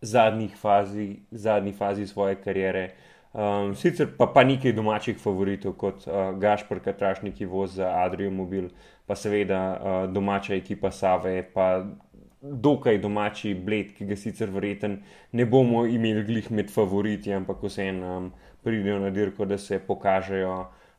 zadnji 0.00 0.48
fazi, 0.56 1.20
zadnji 1.30 1.72
fazi 1.72 2.06
svoje 2.06 2.38
kariere. 2.40 2.90
Um, 3.32 3.74
sicer 3.76 4.08
pa, 4.16 4.26
pa 4.32 4.44
nekaj 4.44 4.72
domačih 4.72 5.18
favoritov, 5.20 5.76
kot 5.76 6.06
uh, 6.08 6.32
Gašpor 6.40 6.80
Katrašnik, 6.80 7.36
ki 7.36 7.46
vozi 7.46 7.82
za 7.82 7.92
Adrijo 8.00 8.32
Mobil, 8.32 8.70
pa 9.06 9.14
seveda 9.14 9.60
uh, 9.76 9.98
domača 10.12 10.56
ekipa 10.56 10.90
Save, 10.90 11.42
pa 11.52 11.84
dokaj 12.40 12.98
domači 13.02 13.52
bled, 13.54 13.92
ki 13.98 14.06
ga 14.08 14.16
sicer 14.16 14.50
verjeten 14.54 15.02
ne 15.32 15.44
bomo 15.44 15.84
imeli 15.86 16.24
glih 16.24 16.50
med 16.50 16.72
favoriti, 16.72 17.32
ampak 17.34 17.62
vseeno 17.62 18.16
um, 18.16 18.32
pridejo 18.64 18.98
na 19.02 19.10
dirko, 19.10 19.44
da 19.44 19.58
se 19.58 19.78
pokažejo, 19.78 20.56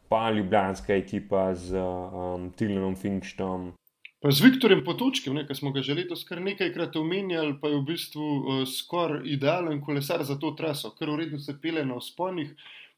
pa 0.10 0.30
ljubljanska 0.32 0.96
ekipa 0.96 1.56
z 1.56 1.78
um, 1.78 2.50
Tilnom 2.58 2.96
Finkštom. 2.96 3.72
Pa 4.20 4.32
z 4.32 4.44
Viktorjem 4.44 4.84
Potočkim, 4.84 5.38
ki 5.48 5.56
smo 5.56 5.72
ga 5.72 5.84
že 5.86 5.96
letos 5.96 6.26
kar 6.28 6.42
nekajkrat 6.44 6.98
omenjali, 7.00 7.56
pa 7.62 7.70
je 7.72 7.78
v 7.78 7.86
bistvu 7.88 8.26
uh, 8.26 8.64
skoraj 8.68 9.24
idealen 9.24 9.80
kolesar 9.82 10.26
za 10.28 10.36
to 10.36 10.52
traso, 10.58 10.92
ker 10.98 11.14
uredno 11.14 11.40
se 11.40 11.56
pele 11.62 11.86
na 11.86 11.96
osponih. 12.02 12.52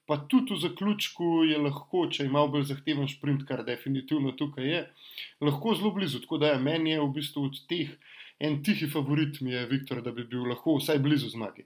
Pa 0.09 0.17
tudi 0.17 0.55
v 0.55 0.63
zaključku 0.63 1.43
je 1.45 1.59
lahko, 1.61 2.07
če 2.09 2.25
ima 2.25 2.41
bolj 2.49 2.65
zahteven 2.71 3.07
sprint, 3.07 3.45
kar 3.47 3.61
definitivno 3.63 4.33
tukaj 4.33 4.65
je, 4.65 4.81
lahko 5.45 5.75
zelo 5.77 5.91
blizu. 5.93 6.23
Tako 6.23 6.41
da 6.41 6.55
je 6.55 6.63
meni 6.63 6.95
je 6.95 7.03
v 7.03 7.11
bistvu 7.19 7.45
od 7.51 7.61
teh 7.69 7.93
en 8.41 8.63
tihi 8.63 8.89
favorit 8.89 9.41
mi 9.41 9.51
je 9.51 9.65
Viktor, 9.69 10.01
da 10.01 10.11
bi 10.11 10.25
bil 10.25 10.47
lahko 10.49 10.79
vsaj 10.79 10.99
blizu 10.99 11.29
zmagi. 11.29 11.63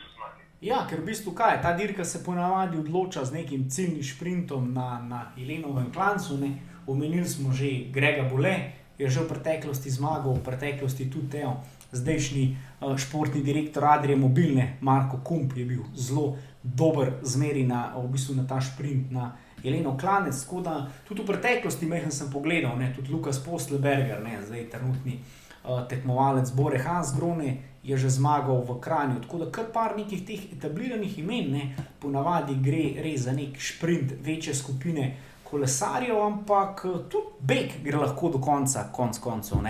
Ja, 0.65 0.79
ker 0.89 1.03
v 1.03 1.11
bistvu 1.11 1.29
kaj, 1.37 1.59
ta 1.61 1.75
dirka 1.77 2.01
se 2.05 2.23
ponavadi 2.25 2.79
odloča 2.81 3.21
z 3.25 3.35
nekim 3.37 3.67
ciljnim 3.69 4.03
sprintom 4.03 4.71
na, 4.73 4.97
na 4.97 5.19
Ilenovem 5.37 5.91
klancu. 5.93 6.39
Ne? 6.41 6.55
Omenili 6.87 7.27
smo 7.29 7.53
že 7.53 7.69
Grega 7.93 8.25
Bole, 8.25 8.55
je 8.97 9.09
že 9.09 9.21
v 9.21 9.29
preteklosti 9.29 9.93
zmagal, 9.93 10.33
v 10.33 10.41
preteklosti 10.41 11.05
tudi 11.05 11.37
Teo, 11.37 11.61
zdajšnji 11.91 12.45
uh, 12.81 12.97
športni 12.97 13.43
direktor 13.45 13.85
Adrije 13.85 14.17
Mobilne, 14.17 14.77
Marko 14.81 15.21
Kump 15.21 15.53
je 15.53 15.65
bil 15.65 15.85
zelo 15.93 16.33
dober 16.63 17.13
zmeri 17.21 17.61
na, 17.61 17.93
v 17.93 18.09
bistvu 18.09 18.33
na 18.33 18.49
ta 18.49 18.57
sprint. 18.57 19.13
Na, 19.13 19.35
Jeleno 19.61 19.93
Klanec, 19.97 20.33
da 20.65 20.89
tudi 21.07 21.21
v 21.21 21.29
preteklosti, 21.29 21.85
mehen 21.85 22.11
sem 22.11 22.29
pogledal, 22.33 22.73
ne, 22.77 22.89
tudi 22.93 23.13
Lukas 23.13 23.37
Postleberger, 23.37 24.21
ne, 24.21 24.41
zdaj 24.41 24.69
trenutni 24.69 25.21
uh, 25.21 25.45
Eh, 25.65 25.85
tekmovalec 25.89 26.51
Bore 26.53 26.77
Hansgrone 26.77 27.57
je 27.85 27.97
že 27.97 28.09
zmagal 28.09 28.65
v 28.65 28.79
Kranju. 28.81 29.21
Tako 29.21 29.37
da 29.37 29.51
kar 29.51 29.69
par 29.73 29.93
nekih 29.97 30.25
teh 30.25 30.41
etabliranih 30.57 31.19
imen, 31.19 31.51
ne, 31.53 31.63
ponavadi 32.01 32.57
gre 32.61 33.01
res 33.03 33.27
za 33.27 33.33
nek 33.33 33.61
sprint 33.61 34.15
večje 34.25 34.55
skupine 34.55 35.13
kolesarjev, 35.43 36.17
ampak 36.21 36.85
eh, 36.85 36.99
tudi 37.09 37.25
Bek 37.39 37.79
gre 37.83 38.01
lahko 38.01 38.29
do 38.33 38.41
konca, 38.41 38.89
konc 38.91 39.19
koncev. 39.21 39.61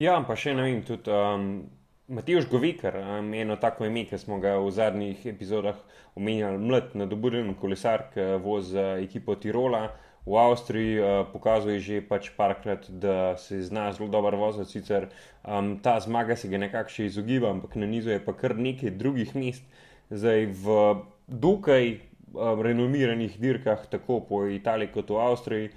Ja, 0.00 0.16
pa 0.26 0.36
še 0.36 0.54
ne 0.56 0.64
vem, 0.66 0.80
tudi 0.82 1.12
um, 1.12 1.50
Matejš 2.08 2.48
Govikar, 2.50 2.96
um, 2.98 3.34
eno 3.34 3.56
tako 3.60 3.86
ime, 3.86 4.06
ki 4.08 4.18
smo 4.18 4.40
ga 4.42 4.56
v 4.58 4.72
zadnjih 4.72 5.26
epizodah 5.30 5.76
omenjali, 6.18 6.58
mlad, 6.58 6.96
nadoburen 6.98 7.54
kolesar, 7.60 8.08
ki 8.14 8.40
vozi 8.42 8.80
ekipo 9.04 9.36
Tirola 9.36 9.86
v 10.26 10.36
Avstriji, 10.40 11.00
uh, 11.00 11.26
pokazuje 11.32 11.80
že 11.80 12.00
pač 12.00 12.30
parkrat, 12.36 12.88
da 12.88 13.36
se 13.36 13.60
zna 13.62 13.92
zelo 13.92 14.08
dobro 14.08 14.36
voziti. 14.36 14.80
Sicer 14.80 15.08
um, 15.44 15.76
ta 15.78 16.00
zmaga 16.00 16.36
se 16.36 16.48
ga 16.48 16.58
nekako 16.58 16.88
še 16.88 17.08
izogiba, 17.12 17.52
ampak 17.52 17.76
na 17.76 17.86
nizu 17.86 18.10
je 18.10 18.20
pa 18.24 18.32
kar 18.32 18.56
nekaj 18.56 18.96
drugih 18.96 19.36
mest, 19.36 19.64
zdaj 20.08 20.48
v 20.64 20.78
dokaj 21.28 22.00
um, 22.32 22.62
renomiranih 22.64 23.36
dirkah, 23.36 23.84
tako 23.90 24.20
po 24.24 24.46
Italiji 24.48 24.94
kot 24.96 25.12
v 25.12 25.20
Avstriji. 25.20 25.68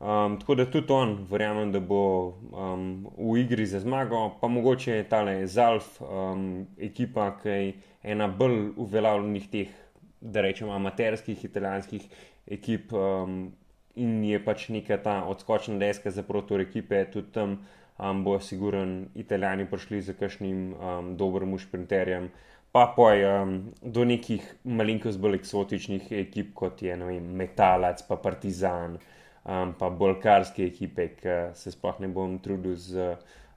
Um, 0.00 0.38
tako 0.40 0.54
da 0.54 0.64
tudi 0.64 0.92
on, 0.92 1.26
verjamem, 1.28 1.74
da 1.74 1.80
bo 1.80 2.32
um, 2.56 3.04
v 3.18 3.42
igri 3.42 3.66
za 3.66 3.82
zmago, 3.82 4.30
pa 4.40 4.48
mogoče 4.48 4.94
je 4.94 5.08
tale 5.10 5.34
Zalf, 5.46 5.98
um, 6.00 6.64
ekipa, 6.80 7.34
ki 7.42 7.48
je 7.48 7.74
ena 8.14 8.30
bolj 8.30 8.70
uveljavljenih 8.80 9.50
teh, 9.52 9.74
da 10.20 10.40
rečemo, 10.40 10.72
amaterskih 10.72 11.44
italijanskih 11.44 12.06
ekip 12.48 12.94
um, 12.96 13.50
in 13.96 14.24
je 14.24 14.38
pač 14.44 14.68
neka 14.68 14.98
ta 15.02 15.24
odskočna 15.24 15.78
deska 15.78 16.10
za 16.10 16.22
protor 16.22 16.60
ekipe, 16.60 17.04
tudi 17.12 17.32
tam 17.32 17.58
um, 17.98 18.24
bo 18.24 18.38
siguren 18.40 19.08
italijani 19.14 19.66
prišli 19.70 20.02
za 20.02 20.12
kakšnim 20.12 20.74
um, 20.74 21.16
dobrim 21.16 21.58
šprinterjem. 21.58 22.30
Pa 22.72 22.92
poj 22.96 23.24
um, 23.26 23.56
do 23.82 24.04
nekih 24.04 24.44
malenkost 24.64 25.18
bolj 25.18 25.40
eksotičnih 25.40 26.12
ekip, 26.12 26.54
kot 26.54 26.82
je 26.82 26.96
vem, 26.96 27.32
Metalac, 27.36 28.02
pa 28.06 28.16
Partizan 28.16 28.98
um, 29.44 29.74
pa 29.78 29.90
bolgarske 29.90 30.64
ekipe, 30.66 31.08
ki 31.18 31.36
se 31.54 31.72
sploh 31.74 32.00
ne 32.00 32.08
bom 32.08 32.38
trudil 32.38 32.76
z 32.76 33.14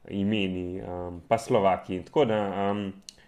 imeni, 0.09 0.81
um, 0.81 1.21
pa 1.27 1.37
Slovaki. 1.37 2.01
Tako 2.07 2.25
da 2.25 2.39
um, 2.71 2.87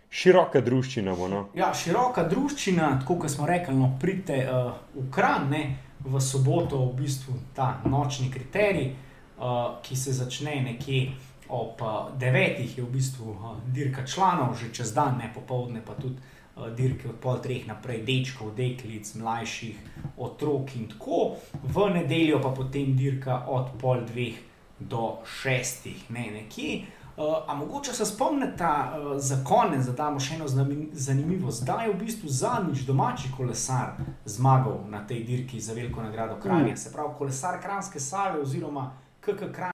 široka 0.09 0.61
družščina 0.65 1.15
bo. 1.15 1.29
No? 1.31 1.41
Ja, 1.57 1.71
široka 1.75 2.25
družščina, 2.29 2.95
tako 3.03 3.19
kot 3.23 3.33
smo 3.33 3.47
rekli, 3.49 3.75
no, 3.77 3.93
pridite 4.01 4.41
uh, 4.45 4.71
v 4.95 5.07
Kran, 5.13 5.49
ne, 5.51 5.63
v 6.05 6.21
soboto, 6.21 6.85
v 6.85 7.01
bistvu 7.01 7.33
ta 7.55 7.81
nočni 7.85 8.31
kriterij, 8.31 8.91
uh, 8.91 9.81
ki 9.81 9.95
se 9.95 10.13
začne 10.13 10.61
nekje. 10.61 11.11
Ob 11.49 11.81
devetih 12.17 12.77
je 12.77 12.83
v 12.83 12.89
bistvu 12.89 13.35
dirka 13.69 14.01
članov, 14.05 14.55
že 14.57 14.73
čez 14.73 14.93
dan, 14.93 15.19
ne 15.21 15.29
popoldne, 15.33 15.81
pa 15.85 15.93
tudi 15.93 16.17
Eh, 16.55 16.71
dirke 16.71 17.09
od 17.09 17.19
pol 17.19 17.41
treh 17.43 17.67
naprej, 17.67 17.99
dečkov, 18.07 18.53
deklic, 18.55 19.03
mlajših, 19.19 19.75
otrok 20.15 20.71
in 20.79 20.87
tako, 20.87 21.35
v 21.51 21.87
nedeljo 21.91 22.39
pa 22.39 22.55
potem 22.55 22.95
dirka 22.95 23.43
od 23.51 23.75
pol 23.75 24.05
dveh 24.07 24.39
do 24.79 25.19
šestih, 25.27 26.07
ne 26.15 26.31
nekje. 26.31 26.87
Uh, 27.17 27.23
a 27.47 27.55
mogoče 27.55 27.93
se 27.93 28.05
spomnite 28.05 28.63
uh, 28.63 29.13
za 29.17 29.37
konec, 29.43 29.85
da 29.85 29.91
damo 29.91 30.19
še 30.19 30.35
eno 30.35 30.47
zanimivo. 30.91 31.51
Zdaj 31.51 31.85
je 31.87 31.93
v 31.93 31.99
bistvu 31.99 32.29
zadnjič 32.29 32.81
domači 32.83 33.29
kolesar 33.37 33.93
zmagal 34.25 34.81
na 34.89 34.99
tej 35.07 35.23
dirki 35.23 35.59
za 35.59 35.73
veliko 35.73 36.03
nagrado 36.03 36.35
Kranja, 36.43 36.73
mm. 36.73 36.77
se 36.77 36.91
pravi 36.93 37.13
kolesar 37.17 37.61
Kranske 37.61 37.99
Save 37.99 38.41
oziroma 38.41 38.91
KK 39.21 39.51
Kran. 39.55 39.71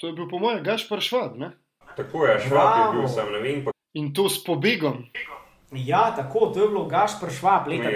To 0.00 0.06
je 0.06 0.12
bil 0.12 0.28
po 0.30 0.38
mojem 0.38 0.62
Gašpar 0.62 1.00
Švab, 1.00 1.34
ne? 1.36 1.50
Tako 1.96 2.26
je, 2.26 2.40
Švab 2.46 2.78
je 2.78 3.00
bil, 3.00 3.08
sem 3.08 3.32
ne 3.32 3.40
vem. 3.42 3.64
Pa... 3.64 3.74
In 3.98 4.12
to 4.14 4.28
s 4.28 4.44
pobegom. 4.44 5.02
Ja, 5.72 6.12
tako, 6.16 6.46
to 6.54 6.62
je 6.62 6.68
bilo 6.68 6.84
Gašpr 6.86 7.32
Švab 7.34 7.66
leta 7.66 7.90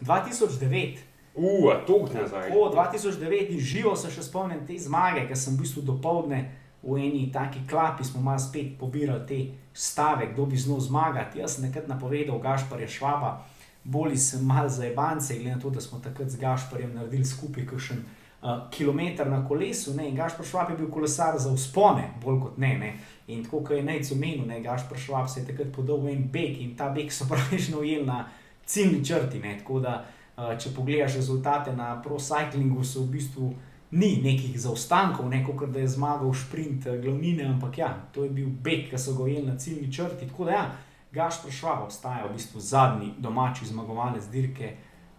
2009. 0.00 0.98
Uf, 1.34 1.86
to 1.86 2.06
je 2.10 2.26
zdaj. 2.26 2.48
Tako, 2.48 2.72
2009 2.74 3.54
in 3.54 3.60
živo 3.60 3.94
se 3.96 4.10
še 4.10 4.22
spomnim 4.26 4.66
te 4.66 4.74
zmage, 4.78 5.28
ker 5.28 5.38
sem 5.38 5.54
v 5.54 5.62
bistvu 5.62 5.86
dopoledne 5.86 6.40
v 6.82 6.96
eni 6.96 7.32
taki 7.32 7.60
klapi, 7.68 8.04
smo 8.04 8.22
malo 8.22 8.38
spet 8.38 8.78
pobirali 8.78 9.26
te 9.26 9.40
stave, 9.74 10.32
kdo 10.32 10.46
bi 10.46 10.56
znal 10.56 10.80
zmagati. 10.80 11.38
Jaz 11.38 11.54
sem 11.56 11.64
nekaj 11.68 11.82
napovedal 11.86 12.38
Gašprja 12.38 12.88
Švaba, 12.88 13.42
bolj 13.84 14.16
sem 14.16 14.44
mal 14.44 14.68
za 14.68 14.86
ebance, 14.86 15.34
glede 15.34 15.54
na 15.54 15.60
to, 15.60 15.70
da 15.70 15.80
smo 15.80 15.98
takrat 15.98 16.30
z 16.30 16.40
Gašprjem 16.40 16.94
naredili 16.94 17.24
skupaj 17.24 17.66
kakšen 17.66 18.00
uh, 18.00 18.70
kilometr 18.70 19.28
na 19.30 19.48
kolesu. 19.48 19.94
Ne? 19.94 20.08
In 20.08 20.16
Gašpr 20.16 20.44
Švab 20.44 20.70
je 20.70 20.76
bil 20.76 20.90
kolesar 20.90 21.38
za 21.38 21.50
uspone, 21.52 22.10
bolj 22.24 22.40
kot 22.40 22.58
ne. 22.58 22.78
ne? 22.78 22.94
In 23.28 23.44
tako 23.44 23.60
kot 23.60 23.76
je 23.76 23.82
najcu 23.82 24.16
menil, 24.16 24.46
ne 24.46 24.60
gaš 24.60 24.88
pršval, 24.88 25.28
se 25.28 25.40
je 25.40 25.46
takrat 25.46 25.72
podal 25.72 26.08
en 26.08 26.24
beg 26.32 26.58
in 26.60 26.74
ta 26.76 26.88
beg 26.88 27.12
so 27.12 27.28
pravično 27.30 27.78
ujeli 27.78 28.06
na 28.06 28.24
ciljni 28.66 29.04
črti. 29.04 29.38
Ne? 29.38 29.58
Tako 29.58 29.80
da, 29.80 30.04
če 30.36 30.72
pogledaš 30.76 31.14
rezultate 31.20 31.72
na 31.76 32.02
pro-cyclingu, 32.02 32.84
so 32.84 33.04
v 33.04 33.12
bistvu 33.16 33.52
ni 33.90 34.20
nekih 34.22 34.60
zaostankov, 34.60 35.28
ne 35.28 35.42
kot 35.44 35.70
da 35.70 35.80
je 35.80 35.88
zmagal 35.88 36.34
sprint 36.34 36.86
glavnine, 37.02 37.44
ampak 37.44 37.78
ja, 37.78 37.90
to 38.14 38.24
je 38.24 38.30
bil 38.30 38.48
beg, 38.48 38.86
ki 38.90 38.98
so 38.98 39.16
ga 39.18 39.26
ujeli 39.26 39.46
na 39.46 39.58
ciljni 39.58 39.92
črti. 39.92 40.28
Tako 40.30 40.44
da, 40.44 40.52
ja, 40.52 40.64
gaš 41.12 41.42
pršval 41.44 41.86
ostaja 41.86 42.26
v 42.26 42.34
bistvu 42.36 42.60
zadnji 42.60 43.12
domači 43.18 43.66
zmagovalec 43.66 44.30
dirke, 44.30 44.74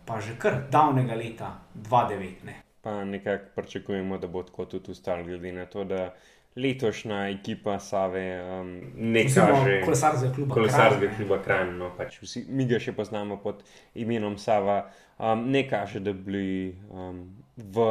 pa 0.06 0.22
že 0.22 0.38
kar 0.40 0.64
davnega 0.72 1.16
leta 1.16 1.56
2009. 1.76 2.62
Pa 2.82 3.04
nekako 3.04 3.46
pričakujemo, 3.56 4.18
da 4.18 4.28
bo 4.28 4.44
tako 4.44 4.66
tudi 4.66 4.92
ostalo, 4.92 5.24
glede 5.24 5.52
na 5.52 5.66
to, 5.66 5.84
da 5.84 6.14
letošnja 6.56 7.30
ekipa 7.30 7.80
Save, 7.80 8.44
um, 8.44 8.82
ne 8.96 9.24
kaže 9.24 9.82
kolesarskega 9.86 10.34
kluba. 10.36 10.54
Kolesarskega 10.54 11.14
kluba 11.16 11.38
Kran, 11.44 11.78
no, 11.78 11.92
pač 11.98 12.18
vsi, 12.22 12.46
mi 12.50 12.66
ga 12.68 12.80
še 12.80 12.92
poznamo 12.96 13.38
pod 13.44 13.64
imenom 13.96 14.38
Sava, 14.38 14.82
um, 15.20 15.46
ne 15.52 15.64
kaže, 15.70 16.00
da 16.00 16.14
bi 16.14 16.24
bili 16.32 16.76
um, 16.90 17.24
v 17.56 17.86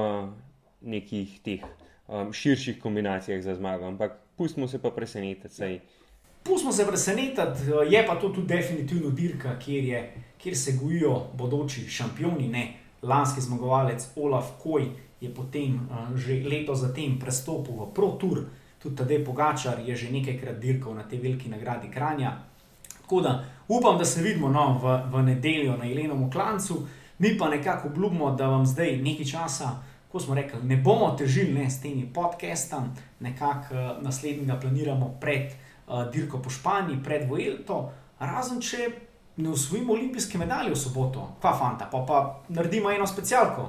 nekih 0.81 1.41
teh 1.45 1.61
um, 2.09 2.33
širših 2.33 2.81
kombinacijah 2.83 3.43
za 3.43 3.55
zmago, 3.55 3.87
ampak 3.87 4.13
pustimo 4.37 4.69
se 4.69 4.79
pa 4.83 4.91
presenetiti. 4.91 5.81
Pustimo 6.43 6.73
se 6.73 6.87
presenetiti, 6.87 7.71
je 7.91 8.07
pa 8.07 8.15
to 8.17 8.29
tudi 8.29 8.47
definitivno 8.47 9.11
dirka, 9.11 9.59
kjer, 9.59 9.85
je, 9.85 10.15
kjer 10.39 10.57
se 10.57 10.73
gojijo 10.83 11.27
bodoči 11.35 11.89
šampioni, 11.89 12.49
ne 12.49 12.73
lanski 13.03 13.41
zmagovalec 13.41 14.09
Olaf 14.17 14.51
Koj 14.63 14.89
je 15.21 15.35
potem 15.35 15.75
uh, 15.75 16.17
že 16.17 16.43
leto 16.45 16.75
zatem 16.75 17.19
prestopil 17.19 17.75
v 17.75 17.93
ProTour, 17.95 18.45
tudi 18.83 18.97
Tadej 18.97 19.25
Pogačar 19.25 19.81
je 19.85 19.97
že 19.97 20.13
nekajkrat 20.13 20.59
dirkal 20.59 20.95
na 20.95 21.03
tej 21.03 21.21
veliki 21.21 21.49
nagradi 21.49 21.91
Kranja. 21.91 22.39
Tako 23.03 23.21
da 23.21 23.45
upam, 23.69 23.99
da 23.99 24.05
se 24.05 24.23
vidimo 24.23 24.49
no, 24.49 24.81
v, 24.83 24.97
v 25.13 25.23
nedeljo 25.23 25.77
na 25.77 25.85
Jelenovem 25.85 26.31
klancu, 26.31 26.87
mi 27.19 27.39
pa 27.39 27.49
nekako 27.49 27.89
obljubimo, 27.89 28.31
da 28.31 28.49
vam 28.49 28.67
zdaj 28.67 28.97
nekaj 28.97 29.27
časa. 29.27 29.90
Ko 30.13 30.21
smo 30.21 30.35
rekli, 30.35 30.59
ne 30.63 30.77
bomo 30.77 31.13
težili 31.19 31.53
ne, 31.55 31.71
s 31.71 31.81
temi 31.81 32.09
podcasti, 32.15 32.77
nekako 33.21 33.75
uh, 33.75 34.03
naslednjega 34.03 34.57
planiramo 34.61 35.15
pred 35.21 35.53
uh, 35.53 36.11
dirko 36.13 36.43
po 36.43 36.51
Španiji, 36.51 36.99
pred 37.05 37.29
Vojelto, 37.29 37.93
razen 38.19 38.61
če 38.61 38.89
ne 39.37 39.51
usvojimo 39.51 39.93
olimpijske 39.93 40.39
medalje 40.39 40.73
v 40.75 40.81
soboto, 40.81 41.29
pa 41.43 41.55
fanta, 41.59 41.87
pa 41.93 42.03
pa 42.09 42.19
naredimo 42.49 42.91
eno 42.91 43.07
specialko. 43.07 43.69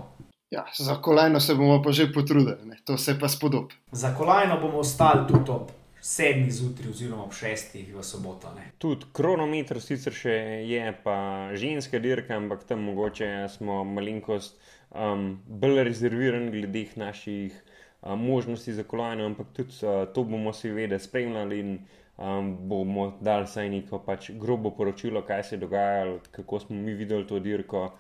Ja, 0.51 0.65
za 0.77 0.95
kolajno 1.01 1.39
se 1.39 1.55
bomo 1.55 1.81
pa 1.83 1.91
že 1.91 2.09
potrudili, 2.13 2.57
ne? 2.65 2.77
to 2.85 2.97
se 2.97 3.19
pa 3.19 3.29
spodob. 3.29 3.71
Za 3.91 4.15
kolajno 4.17 4.59
bomo 4.59 4.79
ostali 4.79 5.27
tudi 5.27 5.51
ob 5.51 5.70
sedmih 6.01 6.53
zjutraj, 6.53 6.89
oziroma 6.89 7.24
ob 7.24 7.33
šestih 7.33 7.95
v 7.95 8.03
soboto. 8.03 8.49
Ne? 8.55 8.71
Tudi 8.78 9.05
kronometer 9.13 9.79
sicer 9.82 10.13
še 10.13 10.33
je, 10.66 10.82
pa 11.03 11.16
ženska 11.53 12.01
dirka, 12.01 12.36
ampak 12.36 12.66
tam 12.67 12.82
mogoče 12.89 13.47
smo 13.53 13.83
malenkost 13.86 14.57
um, 14.92 15.39
bolj 15.47 15.84
rezervirani 15.84 16.51
glede 16.51 16.86
naših 16.96 17.63
um, 18.01 18.20
možnosti 18.20 18.74
za 18.74 18.84
kolajno, 18.84 19.26
ampak 19.26 19.47
tudi 19.54 19.74
uh, 19.84 20.13
to 20.13 20.24
bomo 20.24 20.54
seveda 20.54 21.00
spremljali 21.00 21.59
in 21.59 21.80
um, 22.18 22.58
bomo 22.68 23.18
dali 23.22 23.47
saj 23.47 23.70
neko 23.70 24.00
pač 24.00 24.32
grobo 24.32 24.72
poročilo, 24.72 25.22
kaj 25.22 25.43
se 25.43 25.55
je 25.55 25.59
dogajalo, 25.59 26.20
kako 26.32 26.59
smo 26.59 26.76
mi 26.76 26.93
videli 26.93 27.28
to 27.28 27.39
dirko. 27.39 27.92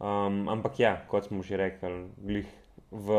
Um, 0.00 0.48
ampak 0.48 0.80
ja, 0.80 0.96
kot 1.08 1.26
smo 1.26 1.42
že 1.42 1.56
rekli, 1.56 2.08
glih 2.18 2.48
v 2.90 3.18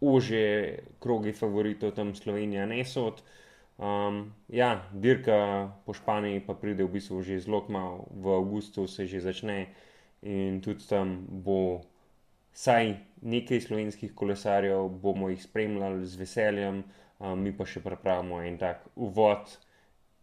ože 0.00 0.78
krogi 1.00 1.32
favoritov 1.32 1.94
tam 1.96 2.14
Slovenija 2.14 2.66
ne 2.66 2.84
sod. 2.84 3.22
Um, 3.76 4.32
ja, 4.48 4.88
dirka 4.92 5.72
po 5.84 5.92
Španiji 5.92 6.40
pa 6.46 6.54
pride 6.54 6.84
v 6.84 6.96
bistvu 6.96 7.20
že 7.22 7.40
zelo 7.40 7.64
malo, 7.68 8.08
v 8.10 8.40
avgustu 8.40 8.86
se 8.86 9.06
že 9.06 9.20
začne 9.20 9.68
in 10.22 10.60
tudi 10.64 10.80
tam 10.88 11.26
bo 11.28 11.84
vsaj 12.56 12.94
nekaj 13.22 13.60
slovenskih 13.60 14.14
kolesarjev, 14.14 14.88
bomo 15.02 15.28
jih 15.28 15.42
spremljali 15.42 16.06
z 16.06 16.20
veseljem, 16.20 16.82
um, 17.18 17.38
mi 17.42 17.52
pa 17.52 17.68
še 17.68 17.84
pripravimo 17.84 18.40
en 18.42 18.56
tak 18.58 18.88
uvod 18.96 19.52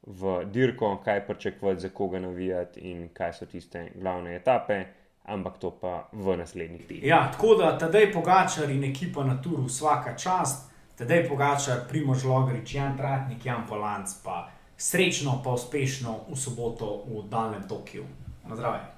v 0.03 0.33
dirko, 0.51 0.97
kaj 1.05 1.23
pričakovati, 1.29 1.85
za 1.85 1.93
koga 1.93 2.19
navijati 2.19 2.89
in 2.89 3.07
kaj 3.13 3.37
so 3.37 3.45
tiste 3.47 3.87
glavne 3.95 4.35
etape 4.35 4.83
ampak 5.25 5.57
to 5.57 5.71
pa 5.71 6.07
v 6.11 6.37
naslednjih 6.37 6.87
tednih. 6.87 7.03
Ja, 7.03 7.31
tako 7.31 7.55
da 7.55 7.77
tedaj 7.77 8.11
Pogačar 8.13 8.69
in 8.69 8.83
ekipa 8.83 9.23
na 9.23 9.41
turu 9.41 9.65
vsaka 9.67 10.17
čast, 10.17 10.71
tedaj 10.97 11.27
Pogačar, 11.29 11.87
Primož 11.89 12.23
Logrič, 12.23 12.75
Jan 12.75 12.97
Tratnik, 12.97 13.45
Jan 13.45 13.63
Polanc, 13.67 14.11
pa 14.23 14.49
srečno, 14.77 15.39
pa 15.43 15.55
uspešno 15.55 16.19
v 16.29 16.35
soboto 16.35 17.03
v 17.07 17.23
daljnem 17.29 17.67
Tokiu. 17.67 18.03
Na 18.43 18.55
zdravje. 18.55 18.92